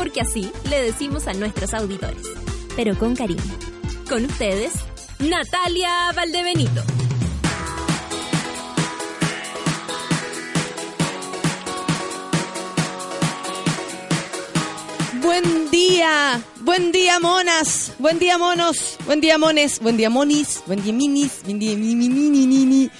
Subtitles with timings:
[0.00, 2.22] Porque así le decimos a nuestros auditores.
[2.74, 3.42] Pero con cariño.
[4.08, 4.72] Con ustedes,
[5.18, 6.82] Natalia Valdebenito.
[15.20, 20.82] Buen día, buen día monas, buen día monos, buen día mones, buen día monis, buen
[20.82, 22.90] día minis, buen día mini, mini, mini.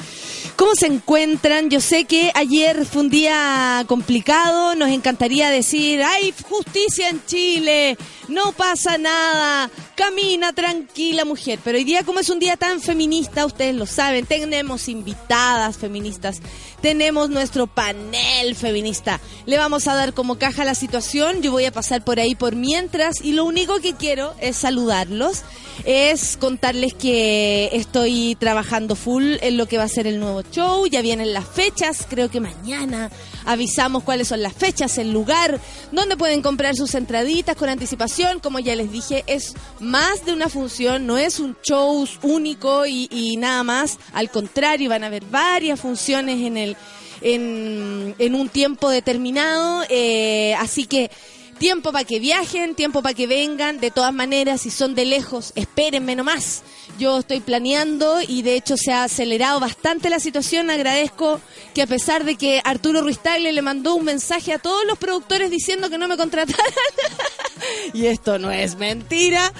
[0.60, 1.70] ¿Cómo se encuentran?
[1.70, 7.96] Yo sé que ayer fue un día complicado, nos encantaría decir, hay justicia en Chile,
[8.28, 13.46] no pasa nada, camina tranquila mujer, pero hoy día como es un día tan feminista,
[13.46, 16.42] ustedes lo saben, tenemos invitadas feministas,
[16.80, 21.72] tenemos nuestro panel feminista, le vamos a dar como caja la situación, yo voy a
[21.72, 23.20] pasar por ahí por mientras.
[23.22, 25.42] Y lo único que quiero es saludarlos,
[25.84, 30.86] es contarles que estoy trabajando full en lo que va a ser el nuevo show,
[30.86, 33.10] ya vienen las fechas, creo que mañana
[33.44, 35.60] avisamos cuáles son las fechas, el lugar,
[35.92, 40.48] donde pueden comprar sus entraditas con anticipación, como ya les dije, es más de una
[40.48, 45.24] función, no es un show único y, y nada más, al contrario, van a haber
[45.24, 46.76] varias funciones en el
[47.22, 51.10] en, en un tiempo determinado, eh, así que
[51.60, 55.52] tiempo para que viajen, tiempo para que vengan, de todas maneras, si son de lejos,
[55.54, 56.62] espérenme nomás.
[56.98, 60.70] Yo estoy planeando y de hecho se ha acelerado bastante la situación.
[60.70, 61.38] Agradezco
[61.74, 64.98] que a pesar de que Arturo Ruiz Tagle le mandó un mensaje a todos los
[64.98, 66.72] productores diciendo que no me contrataran,
[67.92, 69.52] y esto no es mentira,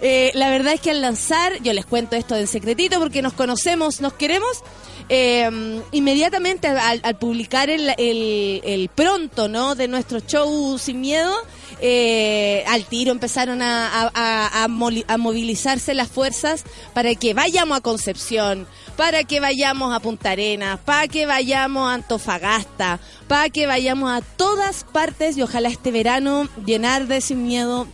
[0.00, 3.32] eh, la verdad es que al lanzar, yo les cuento esto en secretito porque nos
[3.32, 4.62] conocemos, nos queremos,
[5.08, 9.74] eh, inmediatamente al, publicar el, el, pronto ¿no?
[9.74, 11.34] de nuestro show Sin Miedo,
[11.80, 17.80] eh, al tiro empezaron a, a, a, a movilizarse las fuerzas para que vayamos a
[17.80, 24.10] Concepción, para que vayamos a Punta Arenas, para que vayamos a Antofagasta, para que vayamos
[24.10, 27.86] a todas partes y ojalá este verano llenar de Sin Miedo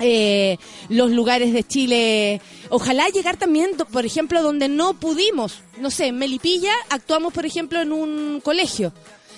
[0.00, 2.40] eh, los lugares de Chile.
[2.70, 5.60] Ojalá llegar también, por ejemplo, donde no pudimos.
[5.78, 8.92] No sé, en Melipilla actuamos, por ejemplo, en un colegio.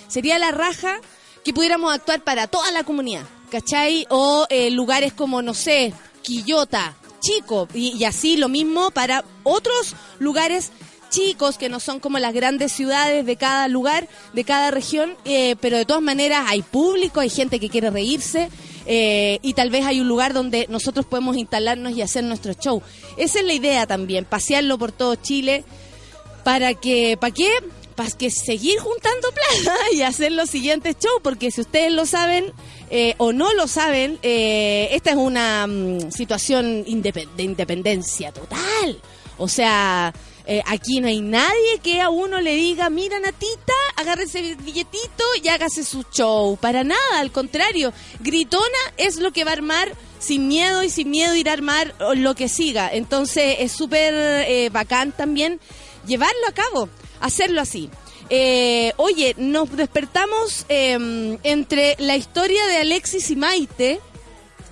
[0.07, 0.99] Sería la raja
[1.43, 4.05] que pudiéramos actuar para toda la comunidad, ¿cachai?
[4.09, 9.95] O eh, lugares como, no sé, Quillota, Chico, y, y así lo mismo para otros
[10.19, 10.71] lugares
[11.13, 15.55] chicos que no son como las grandes ciudades de cada lugar, de cada región, eh,
[15.61, 18.49] pero de todas maneras hay público, hay gente que quiere reírse
[18.85, 22.81] eh, y tal vez hay un lugar donde nosotros podemos instalarnos y hacer nuestro show.
[23.17, 25.63] Esa es la idea también, pasearlo por todo Chile
[26.43, 27.49] para que, ¿para qué?
[27.95, 32.51] Para que seguir juntando plata y hacer los siguientes shows, porque si ustedes lo saben
[32.89, 38.99] eh, o no lo saben, eh, esta es una mm, situación indepe- de independencia total.
[39.37, 40.13] O sea,
[40.45, 45.23] eh, aquí no hay nadie que a uno le diga, mira Natita, agarre ese billetito
[45.41, 46.57] y hágase su show.
[46.57, 48.63] Para nada, al contrario, Gritona
[48.97, 52.35] es lo que va a armar sin miedo y sin miedo ir a armar lo
[52.35, 52.89] que siga.
[52.91, 55.59] Entonces es súper eh, bacán también
[56.05, 56.89] llevarlo a cabo,
[57.19, 57.89] hacerlo así.
[58.29, 63.99] Eh, oye, nos despertamos eh, entre la historia de Alexis y Maite,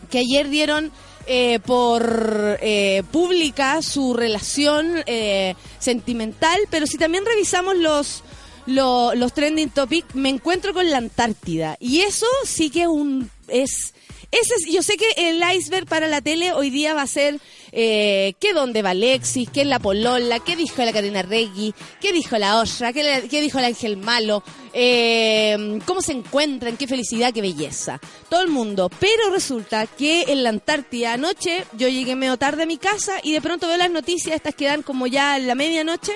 [0.10, 0.92] que ayer dieron
[1.28, 8.24] eh, por eh, pública su relación eh, sentimental, pero si también revisamos los,
[8.66, 11.78] lo- los trending topics, me encuentro con la Antártida.
[11.80, 13.94] Y eso sí que un, es...
[14.32, 17.40] Ese es- yo sé que el iceberg para la tele hoy día va a ser
[17.72, 22.12] eh, qué dónde va Alexis, qué es la Polola, qué dijo la Karina Regui, qué
[22.12, 27.42] dijo la Osra, qué, dijo el Ángel Malo, eh, cómo se encuentran, qué felicidad, qué
[27.42, 28.00] belleza.
[28.30, 28.90] Todo el mundo.
[29.00, 33.32] Pero resulta que en la Antártida anoche yo llegué medio tarde a mi casa y
[33.32, 36.14] de pronto veo las noticias, estas que dan como ya en la medianoche,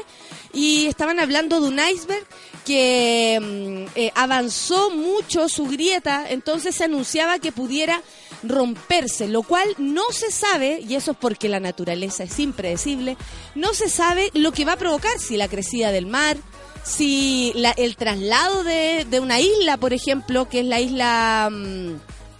[0.54, 2.26] y estaban hablando de un iceberg
[2.66, 8.02] que mm, eh, avanzó mucho su grieta, entonces se anunciaba que pudiera
[8.48, 13.18] romperse, lo cual no se sabe, y eso es porque la naturaleza es impredecible,
[13.56, 16.38] no se sabe lo que va a provocar, si la crecida del mar,
[16.84, 21.50] si la- el traslado de, de una isla, por ejemplo, que es la isla...
[21.52, 21.96] mm,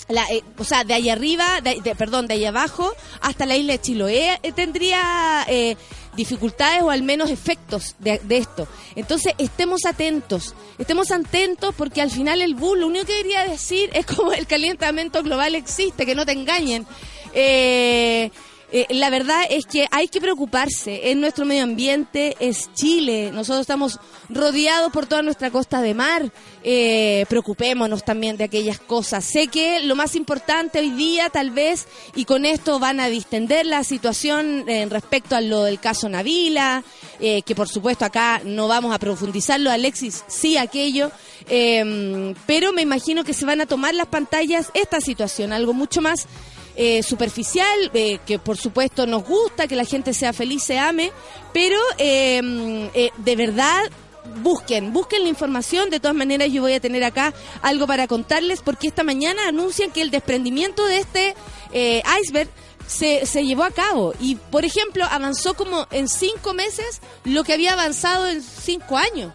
[0.08, 3.82] eh, o sea, de ahí arriba, de, perdón, de ahí abajo, hasta la isla de
[3.82, 5.78] Chiloé, eh, tendría eh,
[6.16, 8.68] dificultades o al menos efectos de, esto.
[8.96, 13.90] Entonces, estemos atentos, estemos atentos porque al final el bull lo único que quería decir
[13.94, 16.86] es como el calentamiento global existe, que no te engañen.
[17.34, 18.32] Eh,
[18.78, 21.10] eh, la verdad es que hay que preocuparse.
[21.10, 23.32] En nuestro medio ambiente es Chile.
[23.32, 26.30] Nosotros estamos rodeados por toda nuestra costa de mar.
[26.62, 29.24] Eh, preocupémonos también de aquellas cosas.
[29.24, 33.66] Sé que lo más importante hoy día, tal vez, y con esto van a distender
[33.66, 36.84] la situación en respecto a lo del caso Navila,
[37.22, 39.72] eh, que por supuesto acá no vamos a profundizarlo.
[39.72, 41.12] Alexis, sí, aquello.
[42.46, 46.28] pero me imagino que se van a tomar las pantallas esta situación, algo mucho más
[46.78, 51.12] eh, superficial, eh, que por supuesto nos gusta, que la gente sea feliz, se ame,
[51.54, 53.84] pero em, eh, de verdad
[54.44, 55.90] busquen, busquen la información.
[55.90, 59.90] De todas maneras, yo voy a tener acá algo para contarles, porque esta mañana anuncian
[59.90, 61.36] que el desprendimiento de este
[62.22, 62.50] iceberg
[62.88, 64.14] se, se llevó a cabo.
[64.20, 69.34] Y, por ejemplo, avanzó como en cinco meses lo que había avanzado en cinco años.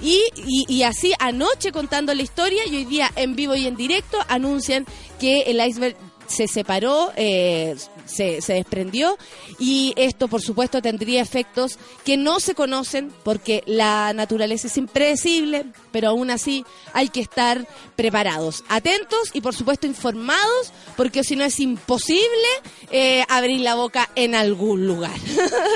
[0.00, 3.76] Y, y, y, así anoche contando la historia y hoy día en vivo y en
[3.76, 4.84] directo anuncian
[5.20, 5.96] que el iceberg
[6.32, 7.76] se separó, eh,
[8.06, 9.18] se, se, desprendió
[9.58, 15.66] y esto por supuesto tendría efectos que no se conocen porque la naturaleza es impredecible,
[15.90, 16.64] pero aún así
[16.94, 22.48] hay que estar preparados, atentos y por supuesto informados porque si no es imposible
[22.90, 25.18] eh, abrir la boca en algún lugar.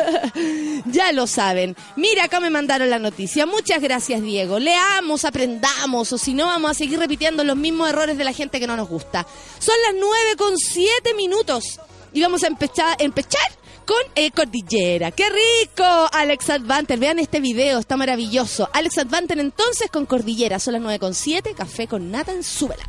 [0.86, 1.76] ya lo saben.
[1.96, 3.44] Mira, acá me mandaron la noticia.
[3.44, 4.58] Muchas gracias Diego.
[4.58, 8.58] Leamos, aprendamos o si no vamos a seguir repitiendo los mismos errores de la gente
[8.58, 9.26] que no nos gusta.
[9.58, 11.80] Son las nueve con siete minutos
[12.12, 13.50] y vamos a empezar, empezar
[13.86, 15.10] con eh, Cordillera.
[15.12, 15.84] ¡Qué rico!
[16.12, 18.68] Alex Advanter, vean este video, está maravilloso.
[18.72, 22.84] Alex Advanter entonces con Cordillera, son las 9 con 7, café con nata en súbela.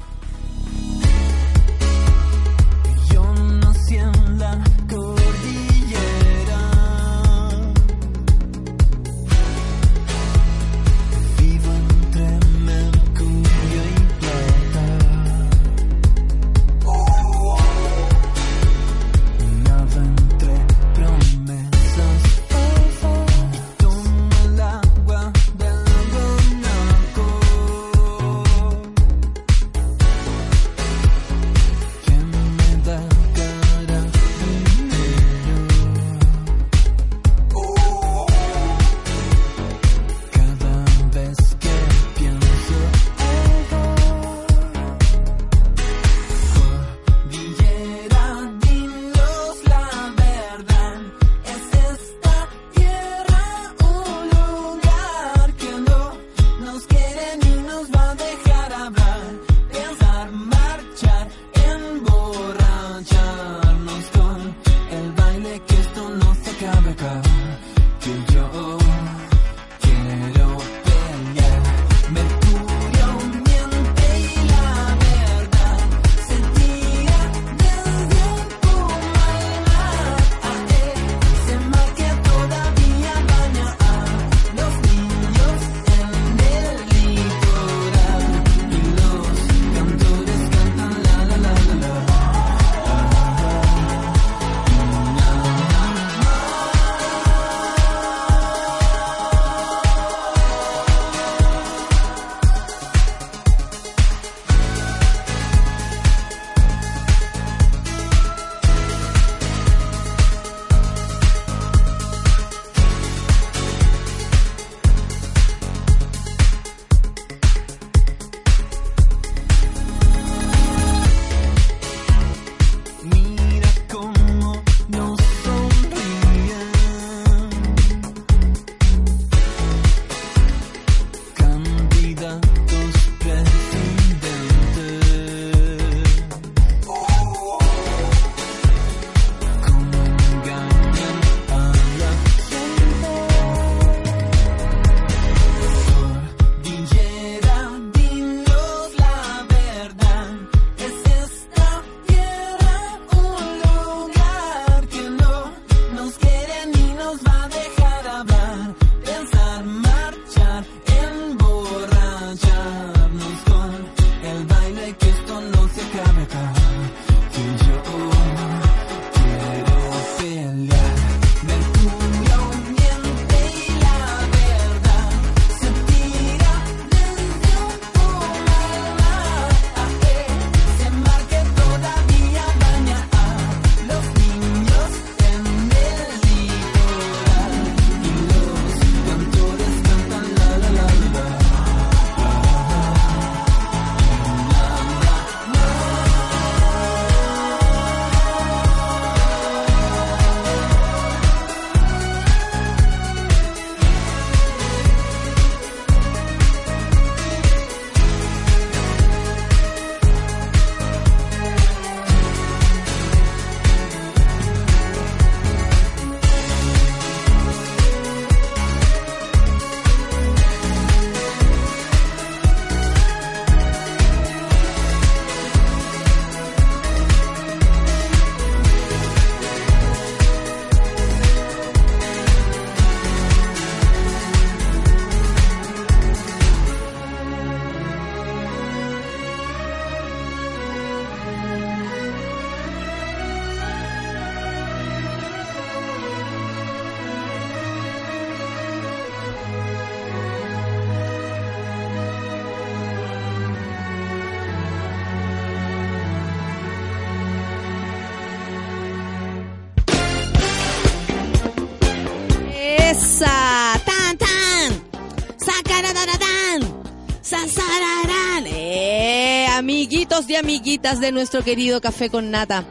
[270.18, 272.66] Amiguitos y amiguitas de nuestro querido Café con Nata.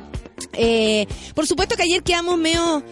[0.52, 2.82] Eh, por supuesto que ayer quedamos medio...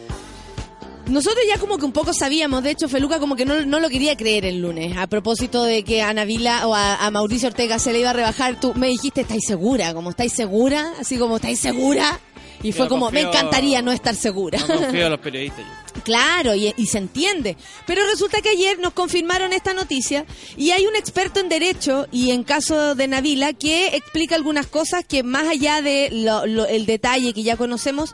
[1.06, 3.90] Nosotros ya como que un poco sabíamos, de hecho Feluca como que no, no lo
[3.90, 7.78] quería creer el lunes, a propósito de que a Navila o a, a Mauricio Ortega
[7.78, 9.92] se le iba a rebajar, tú me dijiste, ¿estáis segura?
[9.92, 10.94] Como, ¿estáis segura?
[10.98, 12.18] Así como, ¿estáis segura?
[12.62, 14.58] Y fue como, me encantaría no estar segura.
[14.60, 15.58] No confío en los periodistas.
[15.66, 15.83] yo.
[16.04, 17.56] Claro, y, se entiende.
[17.86, 22.30] Pero resulta que ayer nos confirmaron esta noticia y hay un experto en derecho y
[22.30, 26.84] en caso de Navila que explica algunas cosas que más allá de lo- lo- el
[26.86, 28.12] detalle que ya conocemos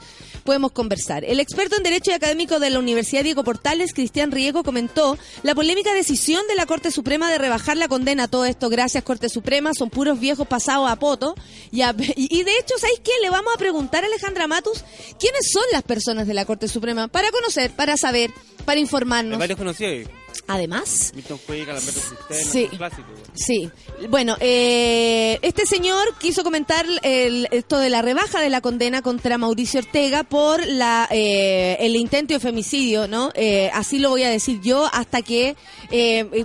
[0.50, 1.24] podemos conversar.
[1.24, 5.54] El experto en derecho y académico de la Universidad Diego Portales, Cristian Riego, comentó la
[5.54, 8.26] polémica decisión de la Corte Suprema de rebajar la condena.
[8.26, 11.36] Todo esto, gracias Corte Suprema, son puros viejos pasados a poto.
[11.70, 13.12] Y, a- y- de hecho, ¿sabéis qué?
[13.22, 14.82] Le vamos a preguntar a Alejandra Matus
[15.20, 18.32] quiénes son las personas de la Corte Suprema para conocer, para saber,
[18.64, 19.38] para Hay informarnos.
[19.38, 20.08] varios conocidos.
[20.52, 22.00] Además, Milton Lamberto
[22.50, 22.68] Sí.
[23.34, 23.70] Sí,
[24.08, 29.38] bueno, eh, este señor quiso comentar el- esto de la rebaja de la condena contra
[29.38, 33.30] Mauricio Ortega por la eh, el intento de femicidio, ¿no?
[33.34, 35.54] Eh, así lo voy a decir yo hasta que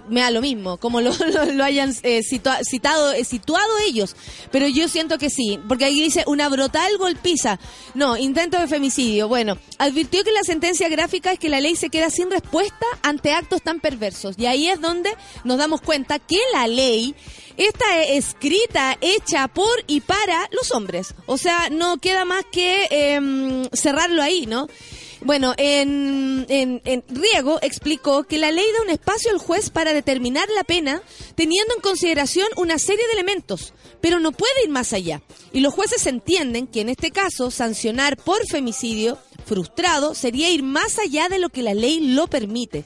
[0.10, 4.16] me da lo mismo, como lo, lo- lo hayan situa- citado, situado ellos.
[4.52, 7.60] Pero yo siento que sí, porque ahí dice una brutal golpiza.
[7.96, 9.28] No, intento de femicidio.
[9.28, 13.32] Bueno, advirtió que la sentencia gráfica es que la ley se queda sin respuesta ante
[13.34, 13.95] actos tan perversos.
[14.38, 15.10] Y ahí es donde
[15.44, 17.16] nos damos cuenta que la ley
[17.58, 21.16] está escrita, hecha por y para los hombres.
[21.26, 24.68] O sea, no queda más que em, cerrarlo ahí, ¿no?
[25.22, 29.94] Bueno, en, en, en Riego explicó que la ley da un espacio al juez para
[29.94, 31.02] determinar la pena
[31.36, 35.24] teniendo en consideración una serie de elementos, pero no puede ir más allá.
[35.52, 41.00] Y los jueces entienden que en este caso sancionar por femicidio frustrado sería ir más
[41.00, 42.86] allá de lo que la ley lo permite.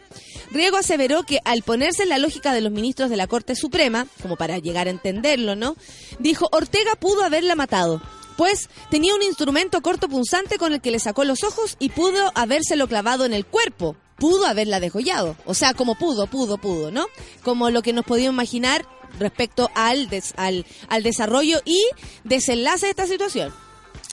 [0.51, 4.07] Riego aseveró que al ponerse en la lógica de los ministros de la Corte Suprema,
[4.21, 5.75] como para llegar a entenderlo, ¿no?
[6.19, 8.01] Dijo, Ortega pudo haberla matado,
[8.37, 12.31] pues tenía un instrumento corto punzante con el que le sacó los ojos y pudo
[12.35, 13.95] habérselo clavado en el cuerpo.
[14.17, 15.37] Pudo haberla degollado.
[15.45, 17.05] O sea, como pudo, pudo, pudo, ¿no?
[17.43, 18.85] Como lo que nos podíamos imaginar
[19.17, 21.85] respecto al, des- al, al desarrollo y
[22.25, 23.53] desenlace de esta situación.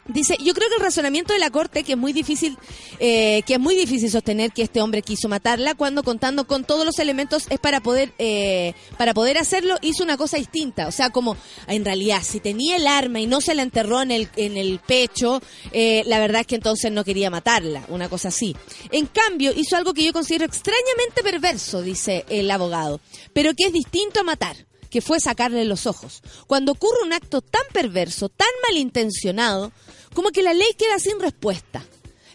[0.09, 2.57] Dice, yo creo que el razonamiento de la corte, que es muy difícil,
[3.01, 6.87] eh, que es muy difícil sostener que este hombre quiso matarla, cuando contando con todos
[6.87, 10.87] los elementos es para poder, eh, para poder hacerlo, hizo una cosa distinta.
[10.87, 11.37] O sea, como
[11.67, 14.79] en realidad, si tenía el arma y no se la enterró en el, en el
[14.79, 18.55] pecho, eh, la verdad es que entonces no quería matarla, una cosa así.
[18.93, 23.01] En cambio, hizo algo que yo considero extrañamente perverso, dice el abogado,
[23.33, 24.57] pero que es distinto a matar
[24.89, 26.23] que fue sacarle los ojos.
[26.47, 29.73] Cuando ocurre un acto tan perverso, tan malintencionado,
[30.17, 31.85] como que la ley queda sin respuesta.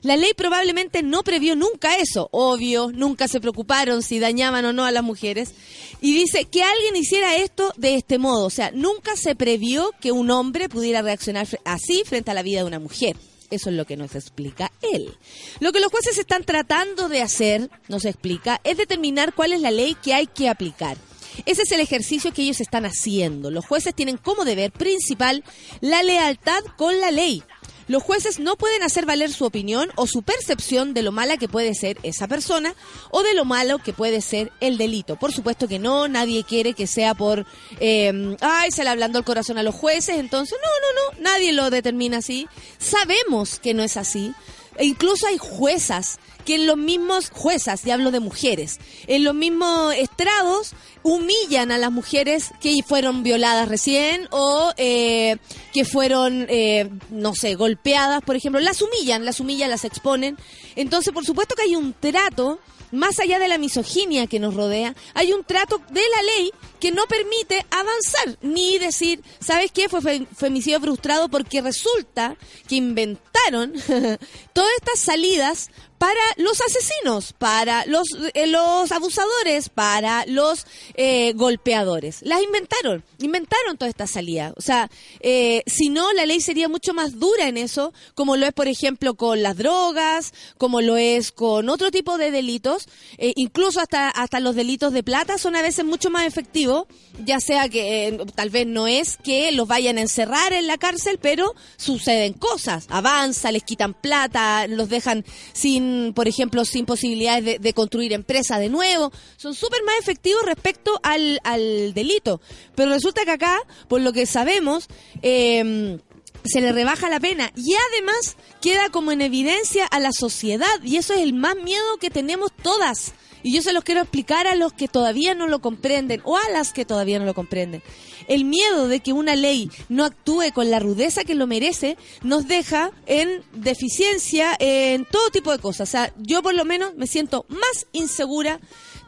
[0.03, 4.85] La ley probablemente no previó nunca eso, obvio, nunca se preocuparon si dañaban o no
[4.85, 5.53] a las mujeres.
[5.99, 10.11] Y dice que alguien hiciera esto de este modo, o sea, nunca se previó que
[10.11, 13.17] un hombre pudiera reaccionar así frente a la vida de una mujer.
[13.49, 15.11] Eso es lo que nos explica él.
[15.59, 19.71] Lo que los jueces están tratando de hacer, nos explica, es determinar cuál es la
[19.71, 20.97] ley que hay que aplicar.
[21.45, 23.51] Ese es el ejercicio que ellos están haciendo.
[23.51, 25.43] Los jueces tienen como deber principal
[25.79, 27.43] la lealtad con la ley.
[27.91, 31.49] Los jueces no pueden hacer valer su opinión o su percepción de lo mala que
[31.49, 32.73] puede ser esa persona
[33.09, 35.17] o de lo malo que puede ser el delito.
[35.17, 37.45] Por supuesto que no, nadie quiere que sea por,
[37.81, 41.51] eh, ay, se le ablandó el corazón a los jueces, entonces no, no, no, nadie
[41.51, 42.47] lo determina así.
[42.77, 44.33] Sabemos que no es así.
[44.81, 49.35] E incluso hay juezas que en los mismos, juezas, y hablo de mujeres, en los
[49.35, 50.73] mismos estrados
[51.03, 55.37] humillan a las mujeres que fueron violadas recién o eh,
[55.71, 58.59] que fueron, eh, no sé, golpeadas, por ejemplo.
[58.59, 60.35] Las humillan, las humillan, las exponen.
[60.75, 62.59] Entonces, por supuesto que hay un trato,
[62.91, 66.91] más allá de la misoginia que nos rodea, hay un trato de la ley que
[66.91, 69.87] no permite avanzar, ni decir, ¿sabes qué?
[69.89, 72.35] Fue fe- femicidio frustrado porque resulta
[72.67, 73.73] que inventaron
[74.53, 75.69] todas estas salidas
[76.01, 80.65] para los asesinos, para los, eh, los abusadores, para los
[80.95, 82.23] eh, golpeadores.
[82.23, 84.51] Las inventaron, inventaron toda esta salida.
[84.57, 84.89] O sea,
[85.19, 88.67] eh, si no, la ley sería mucho más dura en eso, como lo es, por
[88.67, 92.87] ejemplo, con las drogas, como lo es con otro tipo de delitos,
[93.19, 96.87] eh, incluso hasta, hasta los delitos de plata son a veces mucho más efectivos,
[97.23, 100.79] ya sea que eh, tal vez no es que los vayan a encerrar en la
[100.79, 107.45] cárcel, pero suceden cosas, avanza, les quitan plata, los dejan sin, por ejemplo, sin posibilidades
[107.45, 112.41] de, de construir empresa de nuevo, son súper más efectivos respecto al, al delito.
[112.75, 114.87] Pero resulta que acá, por lo que sabemos,
[115.21, 115.97] eh,
[116.43, 117.51] se le rebaja la pena.
[117.55, 120.81] Y además queda como en evidencia a la sociedad.
[120.83, 124.47] Y eso es el más miedo que tenemos todas Y yo se los quiero explicar
[124.47, 127.81] a los que todavía no lo comprenden o a las que todavía no lo comprenden.
[128.27, 132.47] El miedo de que una ley no actúe con la rudeza que lo merece nos
[132.47, 135.89] deja en deficiencia en todo tipo de cosas.
[135.89, 138.59] O sea, yo por lo menos me siento más insegura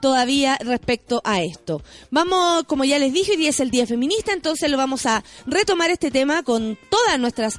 [0.04, 1.82] todavía respecto a esto.
[2.12, 5.24] Vamos, como ya les dije, hoy día es el Día Feminista, entonces lo vamos a
[5.46, 7.58] retomar este tema con todas nuestras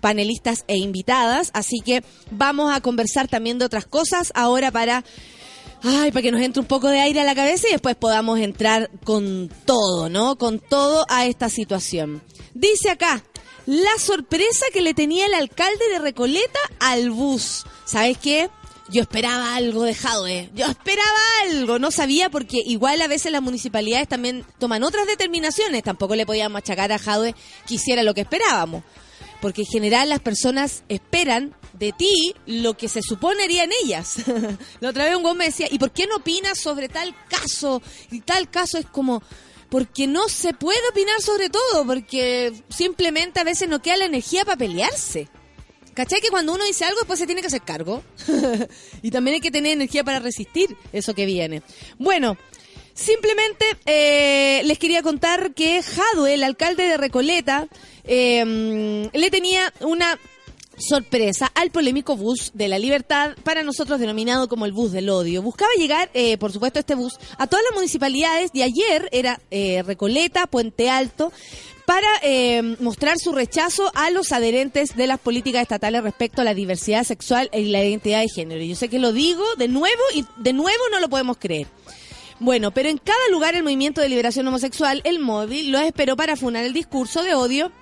[0.00, 5.02] panelistas e invitadas, así que vamos a conversar también de otras cosas ahora para
[5.82, 8.38] Ay, para que nos entre un poco de aire a la cabeza y después podamos
[8.40, 10.36] entrar con todo, ¿no?
[10.36, 12.22] Con todo a esta situación.
[12.54, 13.22] Dice acá,
[13.66, 17.64] la sorpresa que le tenía el alcalde de Recoleta al bus.
[17.84, 18.50] ¿Sabes qué?
[18.90, 20.50] Yo esperaba algo de Jadwe.
[20.54, 21.78] Yo esperaba algo.
[21.78, 25.82] No sabía porque igual a veces las municipalidades también toman otras determinaciones.
[25.82, 27.34] Tampoco le podíamos achacar a Jadwe
[27.66, 28.82] que hiciera lo que esperábamos.
[29.40, 34.16] Porque en general las personas esperan de ti lo que se supone harían ellas.
[34.80, 37.82] la otra vez un me decía, ¿y por qué no opinas sobre tal caso?
[38.10, 39.22] Y tal caso es como,
[39.68, 44.44] porque no se puede opinar sobre todo, porque simplemente a veces no queda la energía
[44.44, 45.28] para pelearse.
[45.94, 46.20] ¿Cachai?
[46.20, 48.04] Que cuando uno dice algo, después se tiene que hacer cargo.
[49.02, 51.62] y también hay que tener energía para resistir eso que viene.
[51.98, 52.36] Bueno,
[52.98, 57.68] simplemente eh, les quería contar que Jadwe, el alcalde de Recoleta,
[58.04, 60.18] eh, le tenía una
[60.78, 65.42] sorpresa al polémico bus de la libertad, para nosotros denominado como el bus del odio.
[65.42, 69.82] Buscaba llegar, eh, por supuesto, este bus a todas las municipalidades de ayer, era eh,
[69.84, 71.32] Recoleta, Puente Alto,
[71.86, 76.52] para eh, mostrar su rechazo a los adherentes de las políticas estatales respecto a la
[76.52, 78.62] diversidad sexual y la identidad de género.
[78.62, 81.66] Yo sé que lo digo de nuevo y de nuevo no lo podemos creer.
[82.40, 86.36] Bueno, pero en cada lugar el movimiento de liberación homosexual, el móvil, lo esperó para
[86.36, 87.72] funar el discurso de odio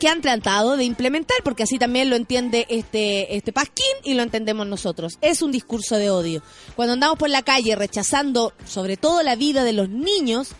[0.00, 4.22] que han tratado de implementar, porque así también lo entiende este, este Pasquín y lo
[4.22, 5.18] entendemos nosotros.
[5.20, 6.42] Es un discurso de odio.
[6.74, 10.50] Cuando andamos por la calle rechazando sobre todo la vida de los niños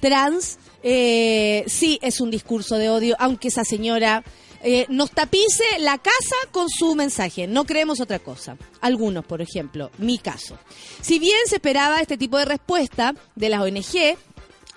[0.00, 4.24] trans, eh, sí es un discurso de odio, aunque esa señora
[4.62, 7.46] eh, nos tapice la casa con su mensaje.
[7.46, 8.56] No creemos otra cosa.
[8.80, 10.58] Algunos, por ejemplo, mi caso.
[11.00, 14.16] Si bien se esperaba este tipo de respuesta de las ONG,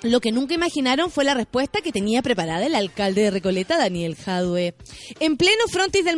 [0.03, 4.15] lo que nunca imaginaron fue la respuesta que tenía preparada el alcalde de Recoleta, Daniel
[4.15, 4.75] Jadue.
[5.19, 6.17] En pleno frontis del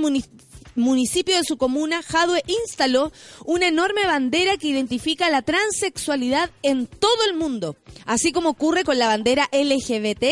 [0.75, 3.11] municipio de su comuna, Jadwe instaló
[3.45, 7.75] una enorme bandera que identifica la transexualidad en todo el mundo.
[8.05, 10.23] Así como ocurre con la bandera LGBT,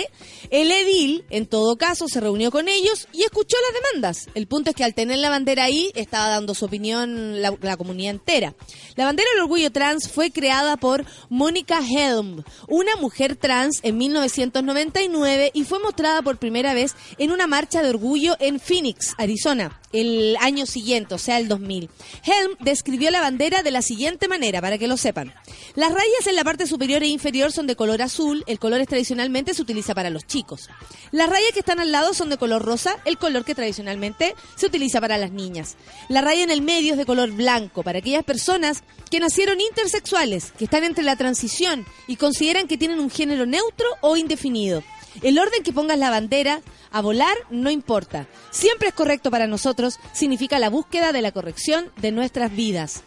[0.50, 4.30] el edil, en todo caso, se reunió con ellos y escuchó las demandas.
[4.36, 7.78] El punto es que al tener la bandera ahí, estaba dando su opinión la, la
[7.78, 8.54] comunidad entera.
[8.96, 15.52] La bandera del orgullo trans fue creada por Mónica Helm, una mujer trans en 1999
[15.54, 20.36] y fue mostrada por primera vez en una marcha de orgullo en Phoenix, Arizona el
[20.42, 21.90] año siguiente, o sea, el 2000.
[22.24, 25.34] Helm describió la bandera de la siguiente manera, para que lo sepan.
[25.76, 28.88] Las rayas en la parte superior e inferior son de color azul, el color que
[28.88, 30.70] tradicionalmente se utiliza para los chicos.
[31.12, 34.66] Las rayas que están al lado son de color rosa, el color que tradicionalmente se
[34.66, 35.78] utiliza para las niñas.
[36.10, 40.52] La raya en el medio es de color blanco, para aquellas personas que nacieron intersexuales,
[40.58, 44.84] que están entre la transición y consideran que tienen un género neutro o indefinido.
[45.22, 46.62] El orden que pongas la bandera
[46.94, 48.28] a volar no importa.
[48.52, 53.04] Siempre es correcto para nosotros, significa la búsqueda de la corrección de nuestras vidas.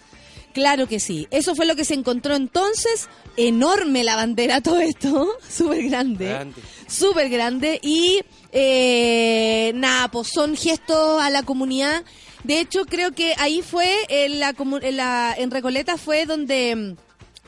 [0.53, 1.29] Claro que sí.
[1.31, 3.09] Eso fue lo que se encontró entonces.
[3.37, 5.29] Enorme la bandera, todo esto.
[5.49, 6.27] Súper grande.
[6.29, 6.63] Grande.
[6.89, 7.79] Súper grande.
[7.83, 8.21] Y
[8.53, 12.03] eh, nada, pues son gestos a la comunidad.
[12.45, 16.97] De hecho, creo que ahí fue, en, la, comu- en, la- en Recoleta fue donde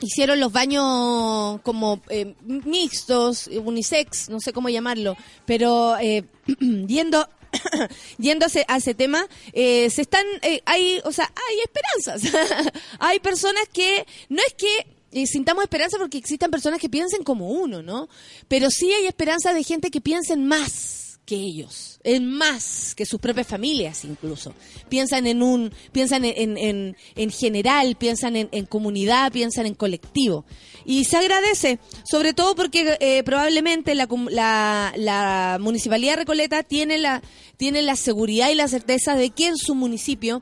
[0.01, 6.23] hicieron los baños como eh, mixtos, unisex, no sé cómo llamarlo, pero eh,
[6.87, 7.27] yendo
[8.45, 12.73] ese, a ese tema, eh, se están, eh, hay, o sea, hay esperanzas.
[12.99, 17.49] hay personas que, no es que eh, sintamos esperanza porque existan personas que piensen como
[17.49, 18.09] uno, ¿no?
[18.47, 23.19] Pero sí hay esperanza de gente que piensen más que ellos, en más que sus
[23.19, 24.55] propias familias incluso.
[24.89, 29.75] Piensan en un, piensan en, en, en- en general, piensan en, en comunidad, piensan en
[29.75, 30.43] colectivo.
[30.85, 31.77] Y se agradece,
[32.09, 37.21] sobre todo porque eh, probablemente la, la, la municipalidad Recoleta tiene la,
[37.57, 40.41] tiene la seguridad y la certeza de que en su municipio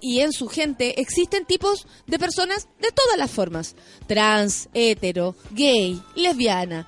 [0.00, 3.74] y en su gente existen tipos de personas de todas las formas.
[4.06, 6.86] Trans, hetero, gay, lesbiana,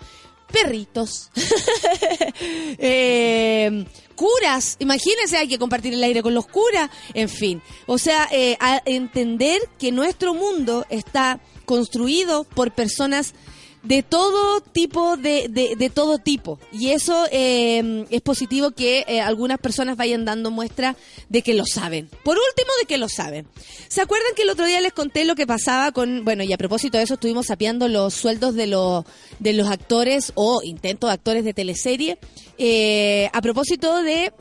[0.50, 1.30] perritos,
[2.78, 3.84] eh,
[4.14, 7.62] curas, imagínense, hay que compartir el aire con los curas, en fin.
[7.86, 13.34] O sea, eh, a entender que nuestro mundo está construido por personas
[13.82, 16.58] de todo tipo de, de, todo tipo.
[16.72, 20.96] Y eso eh, es positivo que eh, algunas personas vayan dando muestra
[21.28, 22.08] de que lo saben.
[22.24, 23.46] Por último de que lo saben.
[23.88, 26.58] Se acuerdan que el otro día les conté lo que pasaba con bueno y a
[26.58, 29.04] propósito de eso estuvimos sapeando los sueldos de los
[29.38, 32.18] de los actores o intentos de actores de teleserie
[32.58, 34.32] eh, a propósito de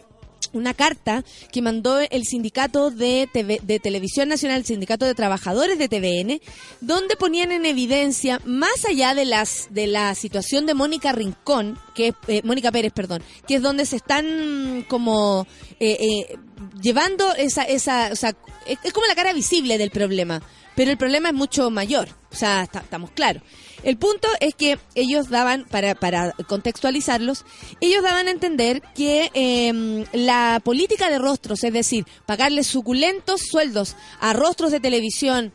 [0.53, 5.77] una carta que mandó el sindicato de, TV de Televisión Nacional, el sindicato de trabajadores
[5.77, 6.41] de TVN,
[6.81, 12.13] donde ponían en evidencia, más allá de las de la situación de Mónica Rincón, que
[12.27, 15.45] eh, Mónica Pérez, perdón, que es donde se están como
[15.79, 15.97] eh,
[16.29, 16.37] eh,
[16.81, 18.35] llevando esa, esa, o sea,
[18.67, 20.41] es, es como la cara visible del problema,
[20.75, 23.43] pero el problema es mucho mayor, o sea, está- estamos claros.
[23.83, 27.45] El punto es que ellos daban, para, para contextualizarlos,
[27.81, 33.95] ellos daban a entender que eh, la política de rostros, es decir, pagarles suculentos sueldos
[34.19, 35.53] a rostros de televisión,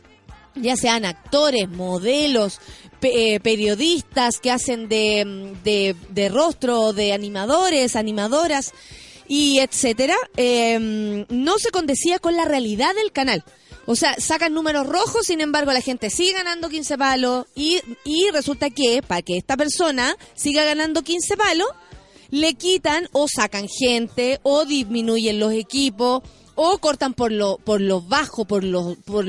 [0.55, 2.59] ya sean actores, modelos,
[2.99, 8.73] pe- eh, periodistas que hacen de, mm, de, de rostro, de animadores, animadoras
[9.27, 13.43] y etcétera, eh, no se condecía con la realidad del canal.
[13.87, 18.29] O sea, sacan números rojos, sin embargo, la gente sigue ganando 15 palos y, y
[18.31, 21.67] resulta que para que esta persona siga ganando 15 palos,
[22.31, 26.23] le quitan o sacan gente o disminuyen los equipos
[26.55, 29.25] o cortan por lo por lo bajo, por lo por,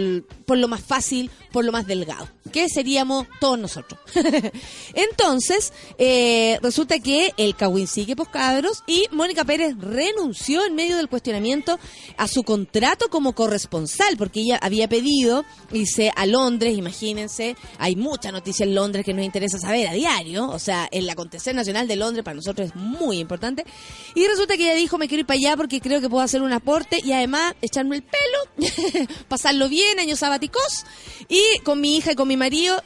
[0.46, 4.00] por lo más fácil, por lo más delgado, que seríamos todos nosotros.
[4.94, 10.96] Entonces, eh, resulta que el Cawin sigue pues cabros y Mónica Pérez renunció en medio
[10.96, 11.78] del cuestionamiento
[12.16, 18.30] a su contrato como corresponsal, porque ella había pedido irse a Londres, imagínense, hay mucha
[18.30, 21.96] noticia en Londres que nos interesa saber a diario, o sea, el acontecer nacional de
[21.96, 23.64] Londres para nosotros es muy importante,
[24.14, 26.42] y resulta que ella dijo, me quiero ir para allá porque creo que puedo hacer
[26.42, 28.68] un aporte y además echarme el pelo,
[29.28, 30.22] pasarlo bien, años
[31.28, 32.82] y con mi hija y con mi marido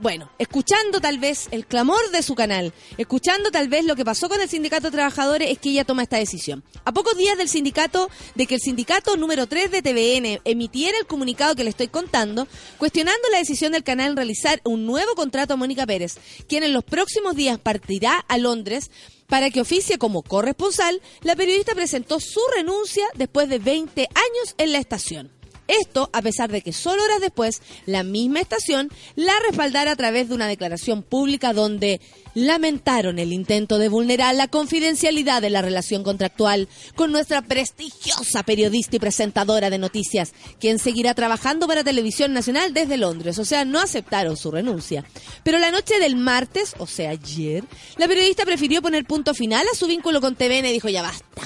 [0.00, 4.30] bueno, escuchando tal vez el clamor de su canal, escuchando tal vez lo que pasó
[4.30, 6.64] con el sindicato de trabajadores, es que ella toma esta decisión.
[6.86, 11.06] A pocos días del sindicato, de que el sindicato número 3 de TVN emitiera el
[11.06, 12.48] comunicado que le estoy contando,
[12.78, 16.16] cuestionando la decisión del canal en realizar un nuevo contrato a Mónica Pérez,
[16.48, 18.90] quien en los próximos días partirá a Londres
[19.26, 24.72] para que oficie como corresponsal, la periodista presentó su renuncia después de 20 años en
[24.72, 25.39] la estación.
[25.70, 30.28] Esto a pesar de que solo horas después la misma estación la respaldara a través
[30.28, 32.00] de una declaración pública donde
[32.34, 38.96] lamentaron el intento de vulnerar la confidencialidad de la relación contractual con nuestra prestigiosa periodista
[38.96, 43.38] y presentadora de noticias, quien seguirá trabajando para Televisión Nacional desde Londres.
[43.38, 45.04] O sea, no aceptaron su renuncia.
[45.44, 47.64] Pero la noche del martes, o sea, ayer,
[47.96, 51.42] la periodista prefirió poner punto final a su vínculo con TVN y dijo ya basta.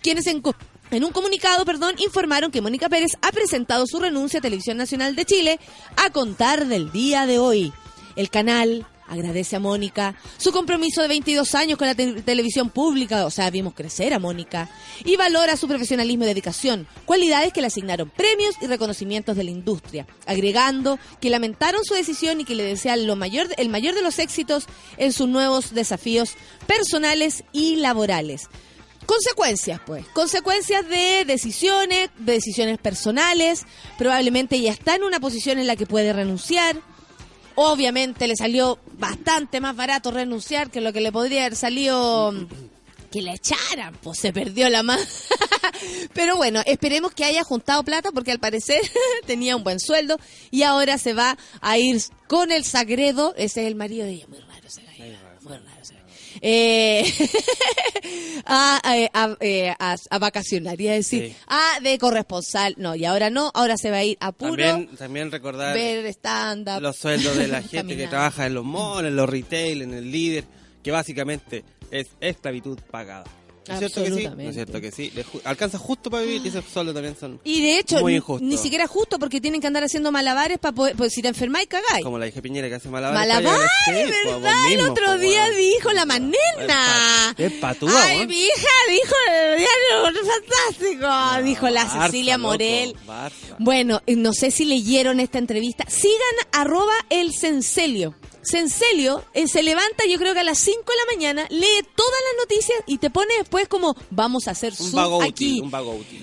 [0.00, 0.26] Quienes
[0.90, 5.14] en un comunicado, perdón, informaron que Mónica Pérez ha presentado su renuncia a Televisión Nacional
[5.16, 5.60] de Chile
[5.96, 7.72] a contar del día de hoy.
[8.16, 13.24] El canal agradece a Mónica su compromiso de 22 años con la te- televisión pública,
[13.24, 14.68] o sea, vimos crecer a Mónica,
[15.02, 19.50] y valora su profesionalismo y dedicación, cualidades que le asignaron premios y reconocimientos de la
[19.50, 24.02] industria, agregando que lamentaron su decisión y que le desean lo mayor, el mayor de
[24.02, 24.66] los éxitos
[24.98, 26.34] en sus nuevos desafíos
[26.66, 28.48] personales y laborales.
[29.08, 30.04] Consecuencias, pues.
[30.08, 33.64] Consecuencias de decisiones, de decisiones personales.
[33.96, 36.76] Probablemente ella está en una posición en la que puede renunciar.
[37.54, 42.48] Obviamente le salió bastante más barato renunciar que lo que le podría haber salido mm,
[43.10, 43.94] que la echaran.
[44.02, 45.02] Pues se perdió la mano.
[46.12, 48.82] Pero bueno, esperemos que haya juntado plata porque al parecer
[49.26, 50.18] tenía un buen sueldo
[50.50, 53.32] y ahora se va a ir con el Sagredo.
[53.38, 54.26] Ese es el marido de ella.
[54.28, 55.16] Muy raro ese gallo.
[55.40, 55.77] Muy raro.
[56.40, 57.04] Eh,
[58.46, 61.36] a, eh, a, eh, a- a vacacionar, iba a decir, Sí.
[61.48, 64.96] ah, de corresponsal, no, y ahora no, ahora se va a ir a puro También,
[64.96, 66.80] también recordar ver stand-up.
[66.80, 70.10] los sueldos de la gente que trabaja en los malls, en los retail, en el
[70.10, 70.44] líder,
[70.82, 73.24] que básicamente es esclavitud pagada.
[73.68, 74.28] ¿No es cierto que sí?
[74.36, 75.12] ¿No es cierto que sí?
[75.14, 78.56] Ju- alcanza justo para vivir y esos sueldos también son Y de hecho, Muy ni-
[78.56, 82.04] siquiera justo porque tienen que andar haciendo malabares para poder, pues si te enfermáis, cagáis.
[82.04, 83.28] como la hija Piñera que hace malabares.
[83.28, 84.52] Malabares, pues, ¿verdad?
[84.64, 87.34] vos el otro pues, día dijo la manena.
[87.36, 91.44] Es patúa, Ay, mi hija dijo el diario fantástico.
[91.44, 92.94] dijo la Barça, Cecilia Morel.
[93.58, 95.84] Bueno, no sé si leyeron esta entrevista.
[95.88, 96.18] Sigan
[96.52, 98.14] arroba el Cencelio.
[98.42, 102.12] Cencelio eh, se levanta yo creo que a las 5 de la mañana, lee todas
[102.32, 105.60] las noticias y te pone después como vamos a hacer Un zoom aquí.
[105.60, 105.70] un.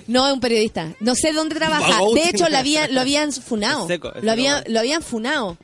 [0.06, 0.94] No, es un periodista.
[1.00, 2.00] No sé dónde trabaja.
[2.14, 3.82] De hecho, lo habían, lo habían funado.
[3.82, 4.62] Es seco, es lo, bueno.
[4.66, 5.56] lo habían funado.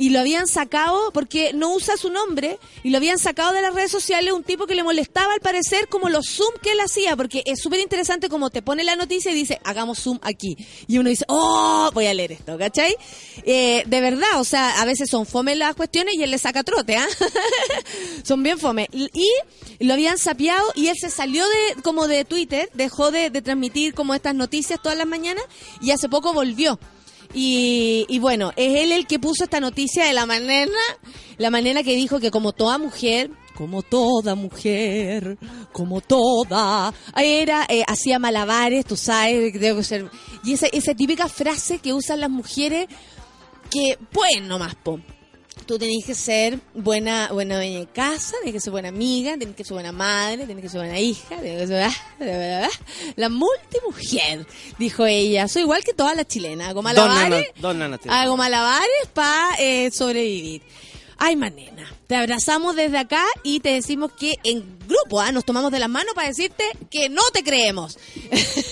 [0.00, 3.74] Y lo habían sacado porque no usa su nombre y lo habían sacado de las
[3.74, 7.16] redes sociales un tipo que le molestaba al parecer como los zoom que él hacía
[7.16, 10.56] porque es súper interesante como te pone la noticia y dice hagamos zoom aquí
[10.88, 12.96] y uno dice oh voy a leer esto ¿cachai?
[13.44, 16.62] Eh, de verdad o sea a veces son fome las cuestiones y él le saca
[16.62, 17.06] trote ¿ah?
[18.24, 19.30] son bien fome y
[19.80, 23.92] lo habían sapeado y él se salió de como de Twitter dejó de, de transmitir
[23.92, 25.44] como estas noticias todas las mañanas
[25.82, 26.78] y hace poco volvió
[27.32, 30.70] y, y bueno, es él el que puso esta noticia de la manera,
[31.38, 35.36] la manera que dijo que como toda mujer, como toda mujer,
[35.72, 40.10] como toda, era, eh, hacía malabares, tú sabes, debo ser,
[40.44, 42.88] y esa, esa típica frase que usan las mujeres
[43.70, 44.98] que, pues nomás, po.
[45.66, 49.54] Tú tenés que ser buena, buena dueña de casa, tenés que ser buena amiga, tenés
[49.54, 52.68] que ser buena madre, tenés que ser buena hija, tenés que ser ah,
[53.16, 54.46] la multimujer,
[54.78, 55.46] dijo ella.
[55.46, 59.06] Soy igual que todas las chilenas, hago Don Nana, malabares, Don Nana te- hago malabares
[59.14, 59.56] para
[59.92, 60.62] sobrevivir.
[61.22, 65.70] Ay, manena, te abrazamos desde acá y te decimos que en grupo ah, nos tomamos
[65.70, 67.98] de las manos para decirte que no te creemos.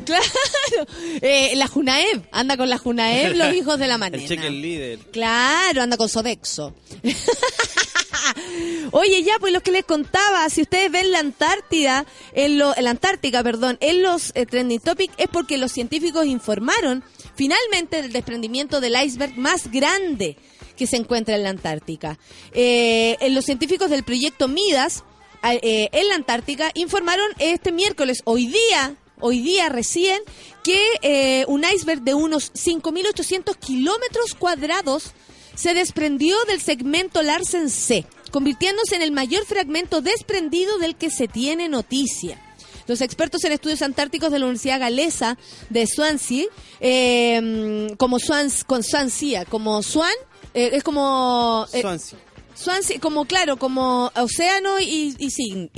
[0.08, 0.86] Claro,
[1.20, 4.22] eh, la Junaev, anda con la Junaev, los hijos de la manena.
[4.22, 4.98] El cheque el líder.
[5.12, 6.74] Claro, anda con Sodexo.
[8.92, 12.84] Oye, ya, pues lo que les contaba, si ustedes ven la Antártida, en, lo, en
[12.84, 18.12] la Antártica, perdón, en los eh, trending topic es porque los científicos informaron finalmente del
[18.12, 20.36] desprendimiento del iceberg más grande
[20.76, 22.18] que se encuentra en la Antártica.
[22.52, 25.04] Eh, en los científicos del proyecto Midas
[25.42, 30.20] eh, en la Antártica informaron este miércoles, hoy día, hoy día recién,
[30.62, 35.12] que eh, un iceberg de unos 5.800 kilómetros cuadrados
[35.54, 41.26] se desprendió del segmento Larsen C, convirtiéndose en el mayor fragmento desprendido del que se
[41.28, 42.40] tiene noticia.
[42.86, 45.36] Los expertos en estudios antárticos de la Universidad Galesa
[45.68, 46.46] de Swansea,
[46.80, 50.14] eh, como Swans, con Swansea, como Swan,
[50.54, 52.18] eh, es como eh, Swansea.
[52.58, 55.30] Swansea, como claro, como océano y, y,